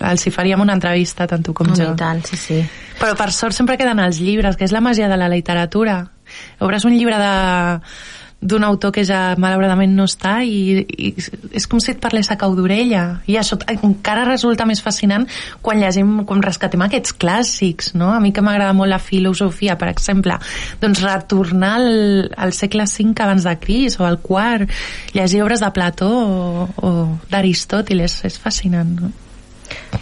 els 0.00 0.26
hi 0.26 0.32
faríem 0.34 0.62
una 0.62 0.76
entrevista, 0.78 1.26
tant 1.30 1.44
tu 1.44 1.54
com 1.56 1.72
jo. 1.74 1.92
i 1.92 1.98
tant, 1.98 2.22
sí, 2.26 2.38
sí. 2.40 2.62
Però 3.00 3.16
per 3.16 3.30
sort 3.32 3.56
sempre 3.56 3.78
queden 3.80 4.00
els 4.02 4.20
llibres, 4.20 4.56
que 4.56 4.66
és 4.68 4.72
la 4.76 4.82
màgia 4.84 5.08
de 5.08 5.18
la 5.20 5.28
literatura. 5.32 6.02
Obres 6.60 6.86
un 6.88 6.96
llibre 6.96 7.18
de 7.20 7.34
d'un 8.40 8.64
autor 8.64 8.92
que 8.92 9.04
ja 9.04 9.34
malauradament 9.36 9.92
no 9.92 10.06
està 10.08 10.38
i, 10.48 10.80
i 10.80 11.10
és 11.56 11.66
com 11.68 11.80
si 11.82 11.92
et 11.92 12.00
parlés 12.00 12.30
a 12.32 12.38
cau 12.40 12.54
d'orella 12.56 13.20
i 13.28 13.36
això 13.36 13.58
encara 13.74 14.24
resulta 14.24 14.64
més 14.68 14.80
fascinant 14.80 15.26
quan 15.60 15.80
llegim, 15.82 16.22
quan 16.24 16.40
rescatem 16.42 16.80
aquests 16.86 17.12
clàssics 17.20 17.92
no? 18.00 18.08
a 18.14 18.20
mi 18.24 18.32
que 18.32 18.44
m'agrada 18.44 18.72
molt 18.76 18.92
la 18.92 19.00
filosofia 19.02 19.76
per 19.76 19.90
exemple, 19.92 20.38
doncs 20.80 21.04
retornar 21.04 21.74
al, 21.82 21.90
al 22.48 22.56
segle 22.56 22.88
V 22.88 23.12
abans 23.20 23.44
de 23.44 23.56
Cris 23.60 24.00
o 24.00 24.08
al 24.08 24.20
quart, 24.24 24.72
llegir 25.12 25.44
obres 25.44 25.60
de 25.60 25.70
Plató 25.76 26.10
o, 26.10 26.68
o 26.80 26.94
d'Aristòteles 27.28 28.22
és 28.24 28.40
fascinant 28.40 28.96
no? 29.02 29.12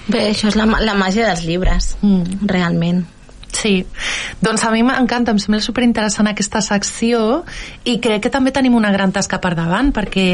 Bé, 0.08 0.30
això 0.30 0.48
és 0.48 0.56
la, 0.56 0.64
la 0.64 0.94
màgia 0.94 1.26
dels 1.26 1.42
llibres, 1.44 1.96
Mm. 2.02 2.46
realment. 2.46 3.04
Sí, 3.52 3.86
doncs 4.44 4.62
a 4.64 4.70
mi 4.70 4.82
m'encanta, 4.84 5.32
em 5.32 5.38
sembla 5.40 5.60
superinteressant 5.64 6.28
aquesta 6.28 6.60
secció 6.62 7.44
i 7.88 7.96
crec 8.04 8.26
que 8.26 8.30
també 8.30 8.52
tenim 8.52 8.74
una 8.76 8.92
gran 8.92 9.12
tasca 9.12 9.40
per 9.40 9.54
davant 9.56 9.88
perquè 9.96 10.26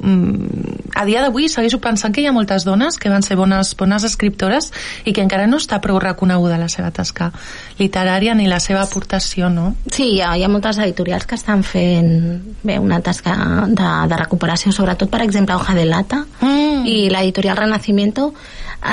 mm, 0.00 0.94
a 0.96 1.04
dia 1.04 1.20
d'avui 1.22 1.50
segueixo 1.52 1.78
pensant 1.84 2.14
que 2.14 2.24
hi 2.24 2.26
ha 2.26 2.32
moltes 2.32 2.64
dones 2.64 2.96
que 2.98 3.12
van 3.12 3.22
ser 3.22 3.36
bones, 3.36 3.74
bones 3.76 4.06
escriptores 4.08 4.72
i 5.04 5.12
que 5.12 5.22
encara 5.22 5.46
no 5.46 5.60
està 5.60 5.78
prou 5.84 6.00
reconeguda 6.02 6.58
la 6.58 6.70
seva 6.72 6.90
tasca 6.90 7.30
literària 7.78 8.34
ni 8.34 8.48
la 8.48 8.60
seva 8.64 8.82
aportació, 8.86 9.50
no? 9.52 9.74
Sí, 9.92 10.16
hi 10.16 10.20
ha, 10.24 10.32
hi 10.36 10.44
ha 10.46 10.50
moltes 10.50 10.80
editorials 10.82 11.28
que 11.28 11.36
estan 11.36 11.62
fent 11.68 12.56
bé, 12.64 12.78
una 12.80 13.02
tasca 13.04 13.36
de, 13.68 13.90
de 14.08 14.16
recuperació, 14.24 14.72
sobretot, 14.72 15.12
per 15.12 15.22
exemple, 15.22 15.54
Hoja 15.56 15.76
de 15.76 15.84
Lata 15.84 16.24
Mm. 16.40 16.86
i 16.86 17.08
l'editorial 17.10 17.56
Renacimiento 17.56 18.32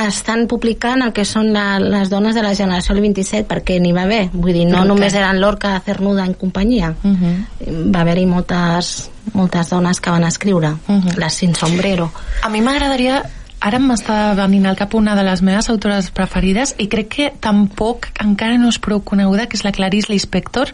estan 0.07 0.47
publicant 0.47 1.01
el 1.03 1.11
que 1.13 1.25
són 1.25 1.51
la, 1.53 1.77
les 1.79 2.09
dones 2.09 2.33
de 2.35 2.41
la 2.41 2.55
generació 2.55 2.93
del 2.95 3.01
27 3.03 3.47
perquè 3.47 3.79
n'hi 3.81 3.91
va 3.93 4.03
haver, 4.03 4.29
vull 4.33 4.53
dir, 4.53 4.65
no 4.65 4.77
Però 4.79 4.85
només 4.87 5.13
què? 5.13 5.17
eren 5.19 5.39
Lorca, 5.41 5.79
Cernuda 5.85 6.25
en 6.25 6.33
companyia 6.33 6.95
Uh 7.03 7.11
-huh. 7.11 7.91
va 7.95 8.01
haver-hi 8.01 8.25
moltes, 8.25 9.09
moltes 9.33 9.69
dones 9.69 9.99
que 9.99 10.09
van 10.09 10.23
escriure 10.23 10.73
Mhm. 10.87 11.17
les 11.17 11.33
Sin 11.33 11.55
Sombrero 11.55 12.11
A 12.41 12.49
mi 12.49 12.61
m'agradaria 12.61 13.23
ara 13.61 13.79
m'està 13.79 14.35
venint 14.35 14.65
al 14.65 14.75
cap 14.75 14.93
una 14.93 15.15
de 15.15 15.23
les 15.23 15.41
meves 15.41 15.69
autores 15.69 16.11
preferides 16.11 16.75
i 16.77 16.87
crec 16.89 17.07
que 17.07 17.33
tampoc 17.39 18.07
encara 18.19 18.57
no 18.57 18.67
és 18.69 18.77
prou 18.79 18.99
coneguda 19.03 19.47
que 19.47 19.55
és 19.55 19.63
la 19.63 19.71
Clarice 19.71 20.11
Lispector 20.11 20.71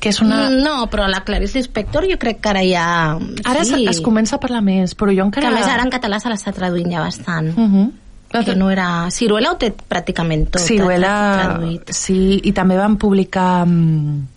que 0.00 0.08
és 0.08 0.20
una... 0.22 0.48
no, 0.50 0.86
però 0.90 1.08
la 1.08 1.20
Clarice 1.24 1.58
Lispector 1.58 2.04
jo 2.10 2.16
crec 2.18 2.40
que 2.40 2.48
ara 2.48 2.62
ja 2.62 3.18
Ara 3.44 3.64
sí. 3.64 3.84
es, 3.86 3.96
es 3.96 4.00
comença 4.00 4.36
a 4.36 4.40
parlar 4.40 4.62
més, 4.62 4.96
però 4.96 5.08
jo 5.10 5.30
que 5.30 5.40
encara... 5.40 5.48
a 5.48 5.50
més 5.50 5.66
ara 5.66 5.82
en 5.82 5.90
català 5.90 6.18
se 6.20 6.28
l'està 6.28 6.52
traduint 6.52 6.90
ja 6.90 7.00
bastant 7.00 7.48
Uh 7.56 7.68
-huh. 7.68 7.90
Que 8.44 8.56
no 8.58 8.70
era... 8.70 9.08
Ciruela 9.14 9.52
ho 9.52 9.58
té 9.60 9.72
pràcticament 9.72 10.46
tot 10.52 10.64
Ciruela, 10.64 11.12
sí, 11.90 12.40
i 12.44 12.52
també 12.56 12.76
van 12.78 12.98
publicar 13.00 13.64
mm, 13.64 14.35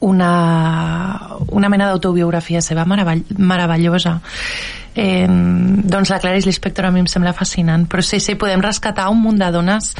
una, 0.00 1.36
una 1.48 1.68
mena 1.72 1.88
d'autobiografia 1.90 2.60
seva 2.60 2.84
meravell, 2.84 3.24
meravellosa. 3.38 4.20
Eh, 4.96 5.26
doncs 5.28 6.08
la 6.08 6.18
Clarice 6.22 6.48
Lispector 6.48 6.86
a 6.88 6.90
mi 6.90 7.02
em 7.04 7.08
sembla 7.10 7.34
fascinant, 7.36 7.84
però 7.88 8.00
sí, 8.02 8.16
sí, 8.20 8.34
podem 8.40 8.62
rescatar 8.64 9.10
un 9.12 9.20
munt 9.20 9.36
de 9.42 9.50
dones 9.52 9.90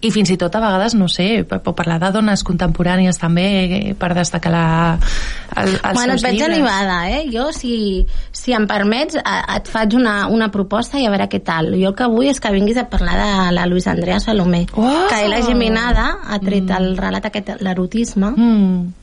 i 0.00 0.12
fins 0.14 0.30
i 0.30 0.36
tot 0.38 0.54
a 0.54 0.60
vegades, 0.62 0.94
no 0.94 1.08
sé, 1.10 1.42
per, 1.44 1.58
per 1.60 1.72
parlar 1.76 1.98
de 2.00 2.08
dones 2.14 2.44
contemporànies 2.46 3.18
també, 3.20 3.44
eh, 3.66 3.94
per 3.98 4.12
destacar 4.16 4.52
la, 4.54 4.62
el, 5.56 5.72
els 5.74 5.82
bueno, 5.98 6.14
et 6.14 6.22
seus 6.22 6.24
veig 6.28 6.38
llibres. 6.38 6.54
animada, 6.54 6.98
eh? 7.10 7.24
Jo, 7.34 7.48
si, 7.52 8.06
si 8.32 8.54
em 8.56 8.64
permets, 8.70 9.18
et 9.18 9.68
faig 9.68 9.96
una, 9.98 10.28
una 10.32 10.48
proposta 10.54 10.96
i 11.02 11.04
a 11.04 11.10
veure 11.12 11.26
què 11.28 11.42
tal. 11.44 11.72
Jo 11.74 11.90
el 11.90 11.98
que 11.98 12.08
vull 12.08 12.30
és 12.30 12.40
que 12.40 12.52
vinguis 12.54 12.78
a 12.80 12.86
parlar 12.88 13.18
de 13.20 13.52
la 13.58 13.66
Luisa 13.66 13.90
Andrea 13.92 14.20
Salomé, 14.22 14.64
Oh! 14.78 15.08
que 15.10 15.18
ella 15.26 15.42
Geminada 15.44 16.06
ha 16.24 16.38
tret 16.38 16.70
mm. 16.70 16.78
el 16.78 16.96
relat 16.96 17.28
aquest, 17.28 17.56
l'erotisme, 17.60 18.32
Mm. 18.38 18.97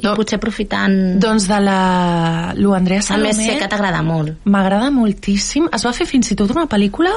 I 0.00 0.06
potser 0.06 0.38
aprofitant... 0.40 0.96
Doncs 1.22 1.46
de 1.50 1.58
la 1.62 1.78
Lu 2.58 2.74
Andrea 2.76 3.02
a 3.02 3.06
Salomé... 3.06 3.32
més, 3.32 3.40
sé 3.46 3.58
que 3.60 3.68
t'agrada 3.70 4.02
molt. 4.06 4.44
M'agrada 4.48 4.90
moltíssim. 4.94 5.68
Es 5.72 5.86
va 5.86 5.94
fer 5.96 6.06
fins 6.08 6.32
i 6.34 6.38
tot 6.38 6.52
una 6.54 6.66
pel·lícula 6.70 7.12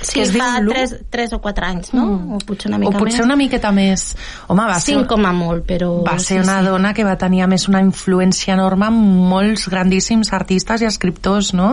Sí, 0.00 0.14
que 0.14 0.24
es 0.26 0.32
fa 0.34 0.48
diu 0.58 0.68
Lu. 0.68 0.74
3, 0.74 0.94
3 1.12 1.34
o 1.36 1.40
4 1.42 1.68
anys, 1.68 1.92
no? 1.96 2.06
Mm. 2.06 2.36
O 2.36 2.40
potser 2.46 2.70
una 2.70 2.80
o 2.80 2.82
mica 2.84 2.98
potser 2.98 3.20
més. 3.20 3.26
una 3.26 3.38
miqueta 3.38 3.72
més. 3.74 4.06
Home, 4.48 4.66
va 4.68 4.78
ser, 4.78 4.96
5 4.98 5.08
com 5.10 5.28
a 5.28 5.32
molt, 5.36 5.64
però... 5.68 5.90
va 6.06 6.16
ser 6.18 6.38
sí, 6.38 6.42
una 6.42 6.58
sí. 6.60 6.68
dona 6.70 6.92
que 6.96 7.06
va 7.06 7.16
tenir 7.20 7.44
a 7.44 7.50
més 7.50 7.68
una 7.70 7.82
influència 7.84 8.56
enorme 8.56 8.88
amb 8.88 9.28
molts 9.32 9.68
grandíssims 9.72 10.32
artistes 10.36 10.82
i 10.82 10.88
escriptors, 10.88 11.52
no? 11.58 11.72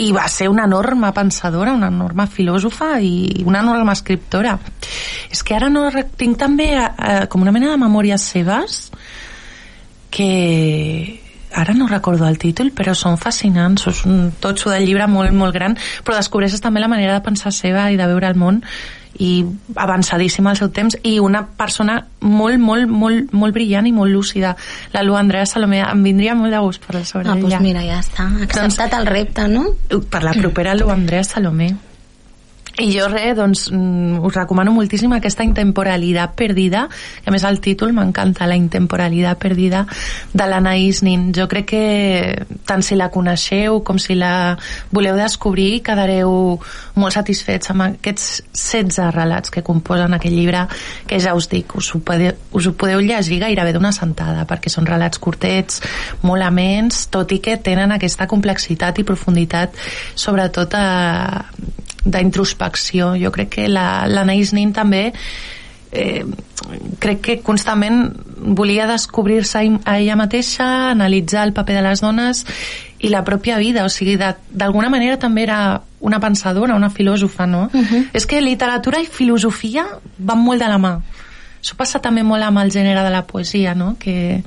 I 0.00 0.10
va 0.16 0.26
ser 0.32 0.50
una 0.52 0.66
enorme 0.68 1.12
pensadora, 1.16 1.74
una 1.76 1.90
enorme 1.92 2.26
filòsofa 2.30 2.92
i 3.00 3.44
una 3.46 3.62
enorme 3.64 3.94
escriptora. 3.96 4.56
És 5.30 5.44
que 5.46 5.56
ara 5.56 5.70
no 5.72 5.88
tinc 6.18 6.38
també 6.40 6.72
eh, 6.80 7.26
com 7.30 7.42
una 7.42 7.54
mena 7.54 7.72
de 7.72 7.80
memòries 7.80 8.30
seves 8.34 8.86
que 10.10 11.20
ara 11.52 11.74
no 11.74 11.88
recordo 11.88 12.28
el 12.28 12.38
títol, 12.38 12.70
però 12.76 12.94
són 12.94 13.18
fascinants, 13.18 13.88
és 13.90 14.04
un 14.06 14.30
totxo 14.40 14.70
de 14.70 14.80
llibre 14.84 15.06
molt, 15.10 15.34
molt 15.34 15.54
gran, 15.54 15.76
però 16.04 16.16
descobreixes 16.18 16.62
també 16.62 16.80
la 16.82 16.90
manera 16.90 17.16
de 17.16 17.24
pensar 17.26 17.52
seva 17.52 17.90
i 17.90 17.98
de 17.98 18.06
veure 18.06 18.30
el 18.30 18.38
món 18.38 18.62
i 19.20 19.44
avançadíssima 19.74 20.52
al 20.52 20.56
seu 20.56 20.70
temps 20.70 20.96
i 21.02 21.18
una 21.18 21.42
persona 21.58 21.98
molt, 22.20 22.60
molt, 22.62 22.86
molt, 22.88 23.34
molt 23.34 23.56
brillant 23.56 23.88
i 23.90 23.92
molt 23.92 24.14
lúcida 24.14 24.54
la 24.94 25.02
Lu 25.02 25.18
Andrea 25.18 25.44
Salomé, 25.46 25.82
em 25.82 26.02
vindria 26.06 26.36
molt 26.38 26.54
de 26.54 26.62
gust 26.62 26.86
parlar 26.86 27.04
sobre 27.04 27.28
Ah, 27.28 27.34
ella 27.34 27.58
doncs 27.58 27.66
mira, 27.66 27.82
ja 27.84 27.98
està. 28.00 28.30
Acceptat 28.46 28.94
el 29.00 29.10
repte, 29.10 29.48
no? 29.50 29.74
per 30.08 30.22
la 30.22 30.32
propera 30.38 30.78
Lu 30.78 30.90
Andrea 30.94 31.24
Salomé 31.26 31.74
i 32.80 32.88
jo 32.94 33.06
res, 33.10 33.34
doncs 33.36 33.66
mm, 33.70 34.20
us 34.24 34.36
recomano 34.36 34.72
moltíssim 34.72 35.12
aquesta 35.12 35.44
intemporalitat 35.44 36.32
perdida, 36.36 36.86
que 37.20 37.28
a 37.28 37.34
més 37.34 37.44
el 37.44 37.60
títol 37.60 37.92
m'encanta, 37.96 38.48
la 38.48 38.56
intemporalitat 38.56 39.40
perdida 39.40 39.84
de 40.32 40.46
l'Anaïs 40.48 41.02
Nin. 41.04 41.28
Jo 41.36 41.46
crec 41.50 41.68
que 41.70 41.82
tant 42.66 42.82
si 42.86 42.96
la 42.96 43.10
coneixeu 43.12 43.82
com 43.84 44.00
si 44.00 44.16
la 44.16 44.56
voleu 44.90 45.18
descobrir 45.18 45.82
quedareu 45.84 46.32
molt 47.00 47.16
satisfets 47.16 47.72
amb 47.72 47.86
aquests 47.86 48.28
16 48.54 49.12
relats 49.14 49.52
que 49.52 49.64
composen 49.66 50.16
aquell 50.16 50.36
llibre 50.36 50.64
que 51.08 51.20
ja 51.20 51.34
us 51.36 51.50
dic, 51.52 51.76
us 51.76 51.92
ho 51.94 52.00
podeu, 52.04 52.32
us 52.56 52.66
ho 52.66 52.74
podeu 52.80 53.02
llegir 53.04 53.40
gairebé 53.42 53.74
d'una 53.76 53.92
sentada 53.96 54.46
perquè 54.48 54.72
són 54.72 54.88
relats 54.88 55.20
curtets, 55.20 55.82
molt 56.24 56.46
amens 56.46 57.06
tot 57.12 57.32
i 57.36 57.40
que 57.44 57.58
tenen 57.60 57.92
aquesta 57.92 58.28
complexitat 58.30 59.00
i 59.00 59.06
profunditat 59.06 59.76
sobretot 60.18 60.74
a, 60.78 60.86
d'introspecció. 62.04 63.14
Jo 63.20 63.30
crec 63.32 63.48
que 63.48 63.68
la- 63.68 64.06
l'Anaïs 64.08 64.52
Nin 64.52 64.72
també 64.72 65.12
eh, 65.92 66.24
crec 67.00 67.20
que 67.20 67.40
constantment 67.42 68.12
volia 68.36 68.86
descobrir-se 68.86 69.58
a 69.84 69.98
ella 69.98 70.16
mateixa, 70.16 70.90
analitzar 70.92 71.44
el 71.46 71.52
paper 71.52 71.76
de 71.76 71.82
les 71.82 72.00
dones 72.00 72.44
i 73.00 73.08
la 73.08 73.24
pròpia 73.24 73.58
vida, 73.58 73.84
o 73.84 73.88
sigui, 73.88 74.16
de- 74.16 74.36
d'alguna 74.50 74.88
manera 74.88 75.18
també 75.18 75.42
era 75.42 75.82
una 76.00 76.20
pensadora, 76.20 76.74
una 76.76 76.90
filòsofa, 76.90 77.46
no? 77.46 77.70
Uh 77.72 77.80
-huh. 77.80 78.08
És 78.12 78.26
que 78.26 78.40
literatura 78.40 79.00
i 79.00 79.06
filosofia 79.06 79.84
van 80.18 80.38
molt 80.38 80.60
de 80.62 80.68
la 80.68 80.78
mà. 80.78 81.00
Això 81.62 81.74
passa 81.76 81.98
també 82.00 82.22
molt 82.22 82.42
amb 82.42 82.58
el 82.58 82.70
gènere 82.70 83.02
de 83.02 83.10
la 83.10 83.26
poesia, 83.26 83.74
no? 83.74 83.96
Que 83.98 84.42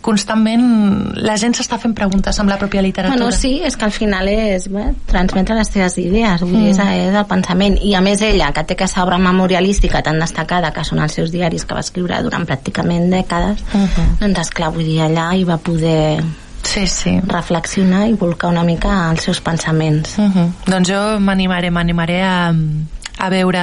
constantment 0.00 1.14
la 1.16 1.36
gent 1.36 1.54
s'està 1.54 1.78
fent 1.78 1.94
preguntes 1.94 2.38
amb 2.40 2.48
la 2.50 2.58
pròpia 2.58 2.82
literatura. 2.82 3.16
Bueno, 3.18 3.32
sí, 3.32 3.60
és 3.64 3.76
que 3.76 3.84
al 3.84 3.92
final 3.92 4.28
és 4.28 4.68
bé, 4.72 4.94
transmetre 5.06 5.54
les 5.58 5.68
teves 5.70 5.98
idees, 5.98 6.40
vull 6.40 6.52
dir, 6.52 6.74
Mm. 6.74 6.80
és, 6.80 7.08
és 7.08 7.14
el 7.14 7.26
pensament. 7.26 7.78
I 7.82 7.94
a 7.94 8.00
més 8.00 8.20
ella, 8.22 8.52
que 8.52 8.64
té 8.64 8.74
aquesta 8.74 9.02
obra 9.02 9.18
memorialística 9.18 10.02
tan 10.02 10.18
destacada, 10.20 10.72
que 10.72 10.84
són 10.84 10.98
els 11.00 11.12
seus 11.12 11.30
diaris 11.30 11.64
que 11.64 11.74
va 11.74 11.80
escriure 11.80 12.22
durant 12.22 12.46
pràcticament 12.46 13.08
dècades, 13.10 13.58
Uh 13.74 13.80
-huh. 13.80 14.18
doncs 14.20 14.38
esclar, 14.38 14.70
vull 14.72 14.84
dir, 14.84 15.00
allà 15.00 15.34
hi 15.34 15.44
va 15.44 15.56
poder 15.58 16.22
sí, 16.62 16.86
sí. 16.86 17.20
reflexionar 17.26 18.08
i 18.08 18.12
volcar 18.14 18.50
una 18.50 18.62
mica 18.64 19.10
els 19.10 19.22
seus 19.22 19.40
pensaments. 19.40 20.18
Uh 20.18 20.24
-huh. 20.24 20.50
Doncs 20.66 20.88
jo 20.88 21.20
m'animaré, 21.20 21.70
m'animaré 21.70 22.22
a, 22.22 22.54
a 23.18 23.28
veure 23.30 23.58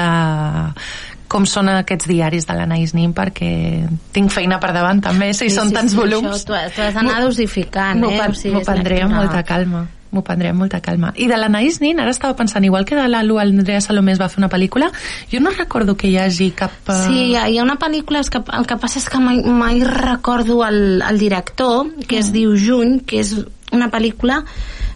com 1.28 1.46
són 1.50 1.70
aquests 1.74 2.08
diaris 2.08 2.46
de 2.48 2.54
l'Anaïs 2.54 2.94
Nin 2.94 3.14
perquè 3.14 3.88
tinc 4.14 4.32
feina 4.32 4.60
per 4.62 4.72
davant 4.76 5.02
també, 5.02 5.34
si 5.34 5.50
són 5.50 5.72
tants 5.74 5.96
volums 5.98 6.28
Això, 6.44 6.46
tu, 6.48 6.54
has- 6.54 6.94
d'anar 6.96 7.22
dosificant, 7.24 8.00
m'ho 8.00 8.12
eh? 8.12 8.22
O 8.30 8.34
sigui, 8.34 8.64
prendré 8.66 9.02
amb 9.02 9.14
molta 9.16 9.44
calma 9.44 9.88
m'ho 10.16 10.22
prendré 10.24 10.48
amb 10.54 10.62
molta 10.62 10.80
calma 10.80 11.10
i 11.20 11.26
de 11.28 11.36
l'Anaïs 11.36 11.82
Nin, 11.82 11.98
ara 12.00 12.12
estava 12.14 12.36
pensant 12.40 12.64
igual 12.64 12.86
que 12.88 12.96
de 12.96 13.08
la 13.10 13.20
Lu 13.26 13.36
Andrea 13.42 13.82
Salomé 13.82 14.14
es 14.14 14.22
va 14.22 14.30
fer 14.32 14.40
una 14.40 14.48
pel·lícula 14.54 14.88
jo 15.32 15.42
no 15.44 15.50
recordo 15.52 15.98
que 15.98 16.08
hi 16.08 16.16
hagi 16.22 16.52
cap 16.56 16.72
eh, 16.88 17.00
Sí, 17.08 17.18
hi 17.32 17.36
ha, 17.36 17.50
hi 17.50 17.58
ha 17.60 17.64
una 17.66 17.76
pel·lícula, 17.82 18.22
que, 18.32 18.40
el 18.56 18.66
que 18.70 18.78
passa 18.80 19.00
és 19.02 19.10
que 19.12 19.20
mai, 19.20 19.42
mai 19.44 19.82
recordo 19.84 20.62
el, 20.64 21.02
el 21.02 21.20
director, 21.20 21.90
que 22.08 22.16
Mm. 22.16 22.20
es 22.22 22.32
diu 22.32 22.56
Juny, 22.56 23.00
que 23.06 23.20
és 23.26 23.34
una 23.74 23.90
pel·lícula 23.92 24.44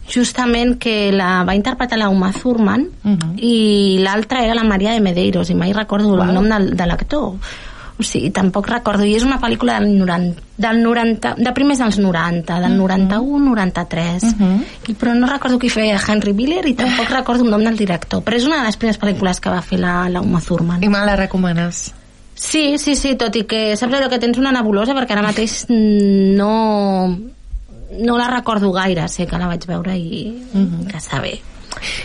justament 0.10 0.78
que 0.80 1.12
la 1.12 1.43
va 1.43 1.55
interpretar 1.55 1.97
la 1.99 2.10
Uma 2.10 2.32
Thurman 2.34 2.88
Mhm. 3.03 3.36
i 3.38 3.99
l'altra 4.03 4.43
era 4.43 4.53
la 4.55 4.64
Maria 4.64 4.91
de 4.91 4.99
Medeiros 5.01 5.49
i 5.49 5.55
mai 5.55 5.72
recordo 5.74 6.16
Uau. 6.16 6.28
el 6.28 6.34
nom 6.34 6.47
del, 6.49 6.76
de 6.76 6.86
l'actor 6.86 7.36
o 7.99 8.03
sigui, 8.03 8.30
tampoc 8.32 8.66
recordo 8.72 9.03
i 9.03 9.14
és 9.16 9.24
una 9.28 9.41
pel·lícula 9.41 9.78
del 9.80 9.97
90, 9.99 10.41
del 10.55 10.82
90 10.82 11.34
de 11.36 11.51
primers 11.51 11.80
dels 11.80 11.97
90, 11.99 12.60
del 12.62 12.78
91 12.78 13.49
93 13.49 14.24
Mhm. 14.24 14.64
I, 14.88 14.93
però 14.93 15.14
no 15.14 15.28
recordo 15.28 15.60
qui 15.60 15.70
feia 15.70 15.99
Henry 16.07 16.32
Miller 16.34 16.66
i 16.66 16.74
tampoc 16.76 17.10
recordo 17.10 17.43
el 17.43 17.49
nom 17.51 17.62
del 17.64 17.76
director 17.78 18.24
però 18.24 18.36
és 18.38 18.45
una 18.45 18.60
de 18.60 18.64
les 18.68 18.78
primeres 18.78 18.99
pel·lícules 19.01 19.39
que 19.41 19.49
va 19.49 19.62
fer 19.62 19.80
la, 19.80 20.07
la 20.10 20.22
Uma 20.22 20.39
Thurman 20.41 20.82
i 20.84 20.88
me 20.89 20.99
la 21.05 21.16
recomanes 21.16 21.93
Sí, 22.39 22.78
sí, 22.78 22.95
sí, 22.95 23.16
tot 23.20 23.36
i 23.36 23.43
que 23.43 23.76
saps 23.76 23.93
allò 23.93 24.07
que 24.07 24.18
tens 24.18 24.38
una 24.38 24.53
nebulosa 24.53 24.93
perquè 24.95 25.12
ara 25.12 25.22
mateix 25.28 25.66
no 25.68 27.20
no 27.98 28.18
la 28.18 28.28
recordo 28.28 28.72
gaire, 28.72 29.08
sé 29.08 29.26
que 29.28 29.38
la 29.38 29.48
vaig 29.48 29.66
veure 29.66 29.98
i 29.98 30.44
Mhm. 30.54 30.88
que 30.88 30.98
està 30.98 31.22
bé. 31.22 31.40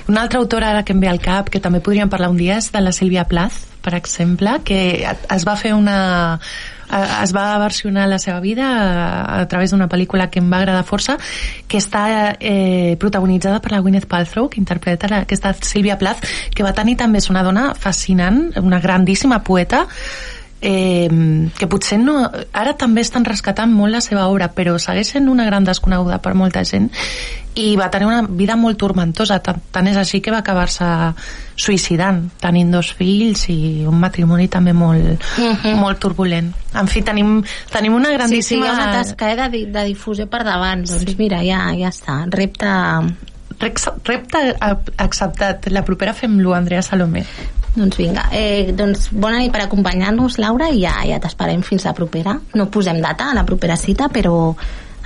Una 0.08 0.22
altra 0.22 0.38
autora 0.38 0.70
ara 0.70 0.84
que 0.84 0.92
em 0.92 1.00
ve 1.00 1.08
al 1.08 1.20
cap, 1.20 1.48
que 1.48 1.60
també 1.60 1.80
podríem 1.80 2.08
parlar 2.08 2.30
un 2.30 2.36
dia, 2.36 2.58
és 2.58 2.70
de 2.70 2.80
la 2.80 2.92
Sílvia 2.92 3.24
Plath, 3.24 3.54
per 3.82 3.94
exemple, 3.94 4.60
que 4.64 5.04
es 5.04 5.44
va 5.46 5.56
fer 5.56 5.74
una 5.74 6.38
es 7.22 7.32
va 7.34 7.58
versionar 7.58 8.06
la 8.08 8.18
seva 8.18 8.40
vida 8.40 8.66
a, 8.68 9.40
a 9.40 9.48
través 9.48 9.70
d'una 9.72 9.88
pel·lícula 9.88 10.28
que 10.30 10.38
em 10.38 10.50
va 10.52 10.58
agradar 10.58 10.84
força 10.84 11.16
que 11.66 11.78
està 11.80 12.36
eh, 12.38 12.96
protagonitzada 13.00 13.60
per 13.64 13.72
la 13.72 13.80
Gwyneth 13.80 14.06
Paltrow 14.06 14.50
que 14.50 14.60
interpreta 14.60 15.08
la, 15.08 15.22
aquesta 15.24 15.54
Sílvia 15.60 15.98
Plath 15.98 16.22
que 16.54 16.62
va 16.62 16.74
tenir 16.76 16.96
també 17.00 17.18
és 17.18 17.30
una 17.32 17.42
dona 17.42 17.72
fascinant 17.74 18.52
una 18.60 18.80
grandíssima 18.84 19.42
poeta 19.42 19.86
eh, 20.64 21.50
que 21.58 21.66
potser 21.68 21.98
no... 22.00 22.16
Ara 22.56 22.72
també 22.80 23.02
estan 23.04 23.26
rescatant 23.28 23.70
molt 23.72 23.92
la 23.92 24.00
seva 24.00 24.24
obra, 24.32 24.48
però 24.56 24.78
segueix 24.80 25.10
sent 25.12 25.28
una 25.28 25.44
gran 25.44 25.64
desconeguda 25.68 26.22
per 26.24 26.32
molta 26.34 26.62
gent 26.64 26.88
i 27.54 27.76
va 27.78 27.86
tenir 27.92 28.08
una 28.08 28.22
vida 28.26 28.56
molt 28.58 28.80
tormentosa, 28.80 29.36
tant, 29.44 29.60
tant 29.70 29.86
és 29.86 29.94
així 30.00 30.18
que 30.24 30.32
va 30.34 30.40
acabar-se 30.42 30.86
suïcidant, 31.54 32.24
tenint 32.42 32.72
dos 32.74 32.88
fills 32.98 33.44
i 33.52 33.84
un 33.86 34.00
matrimoni 34.02 34.48
també 34.50 34.72
molt, 34.74 35.22
Mhm. 35.38 35.76
molt 35.78 36.00
turbulent. 36.02 36.48
En 36.74 36.88
fi, 36.90 37.02
tenim, 37.02 37.44
tenim 37.70 37.94
una 37.94 38.08
Sí, 38.08 38.10
sí, 38.10 38.16
grandíssima... 38.18 38.66
hi 38.66 38.68
ha 38.70 38.72
una 38.74 38.92
tasca 38.96 39.30
eh, 39.30 39.36
de, 39.50 39.66
de 39.70 39.84
difusió 39.84 40.26
per 40.26 40.42
davant. 40.42 40.82
Doncs 40.88 41.04
Sí. 41.06 41.14
mira, 41.18 41.44
ja, 41.44 41.68
ja 41.78 41.92
està. 41.92 42.24
Repte... 42.30 42.66
Repte 44.04 44.38
acceptat. 44.98 45.68
La 45.70 45.84
propera 45.84 46.12
fem-lo, 46.12 46.54
Andrea 46.54 46.82
Salomé. 46.82 47.22
Doncs 47.74 47.98
vinga, 47.98 48.28
eh, 48.30 48.70
doncs 48.72 49.08
bona 49.10 49.40
nit 49.42 49.50
per 49.52 49.64
acompanyar-nos, 49.64 50.38
Laura, 50.38 50.68
i 50.70 50.84
ja, 50.84 51.00
ja 51.08 51.18
t'esperem 51.18 51.62
fins 51.66 51.86
la 51.88 51.94
propera. 51.96 52.36
No 52.54 52.68
posem 52.70 53.00
data 53.02 53.30
a 53.30 53.34
la 53.34 53.42
propera 53.44 53.76
cita, 53.76 54.08
però 54.08 54.54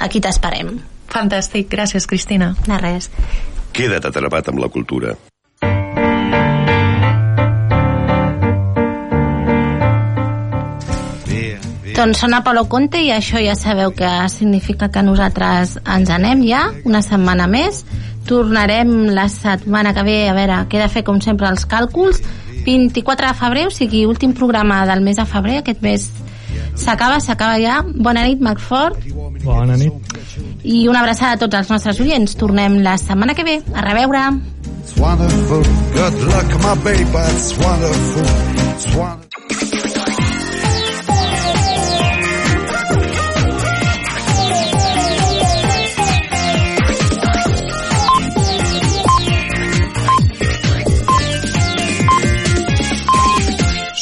aquí 0.05 0.21
t'esperem. 0.21 0.75
Fantàstic, 1.09 1.71
gràcies, 1.73 2.05
Cristina. 2.07 2.53
De 2.66 2.77
res. 2.77 3.09
Queda't 3.73 4.05
atrapat 4.11 4.53
amb 4.53 4.61
la 4.61 4.69
cultura. 4.69 5.16
Doncs 11.99 12.21
sona 12.23 12.45
Palo 12.47 12.69
Conte 12.71 13.01
i 13.03 13.09
això 13.11 13.41
ja 13.43 13.57
sabeu 13.59 13.91
que 13.91 14.09
significa 14.31 14.87
que 14.87 15.03
nosaltres 15.03 15.73
ens 15.83 16.12
anem 16.14 16.45
ja, 16.47 16.69
una 16.87 17.01
setmana 17.03 17.49
més. 17.51 17.81
Tornarem 18.29 19.09
la 19.16 19.25
setmana 19.33 19.91
que 19.97 20.05
ve, 20.07 20.19
a 20.29 20.37
veure, 20.37 20.61
queda 20.71 20.87
fer 20.93 21.03
com 21.03 21.19
sempre 21.25 21.49
els 21.51 21.64
càlculs. 21.66 22.21
24 22.65 23.27
de 23.27 23.35
febrer, 23.35 23.67
o 23.69 23.71
sigui, 23.71 24.07
últim 24.07 24.33
programa 24.33 24.85
del 24.87 25.05
mes 25.05 25.17
de 25.17 25.27
febrer, 25.27 25.59
aquest 25.63 25.83
mes 25.83 26.11
s'acaba, 26.79 27.21
s'acaba 27.21 27.59
ja. 27.61 27.83
Bona 27.83 28.25
nit, 28.25 28.41
Marc 28.41 28.61
Bona 29.45 29.77
nit. 29.77 29.93
I 30.65 30.87
una 30.89 31.01
abraçada 31.01 31.35
a 31.35 31.39
tots 31.39 31.55
els 31.55 31.71
nostres 31.71 32.01
oients. 32.01 32.37
Tornem 32.37 32.81
la 32.83 32.97
setmana 32.99 33.35
que 33.35 33.45
ve. 33.45 33.61
A 33.75 33.83
reveure. 33.83 34.25
It's 34.83 34.97
wonderful. 34.99 35.63
Good 35.95 36.23
luck, 36.29 36.51
my 36.63 36.75
baby. 36.85 37.25
It's 37.35 37.57
wonderful. 37.59 38.23
It's 38.75 38.95
wonderful. 38.95 39.68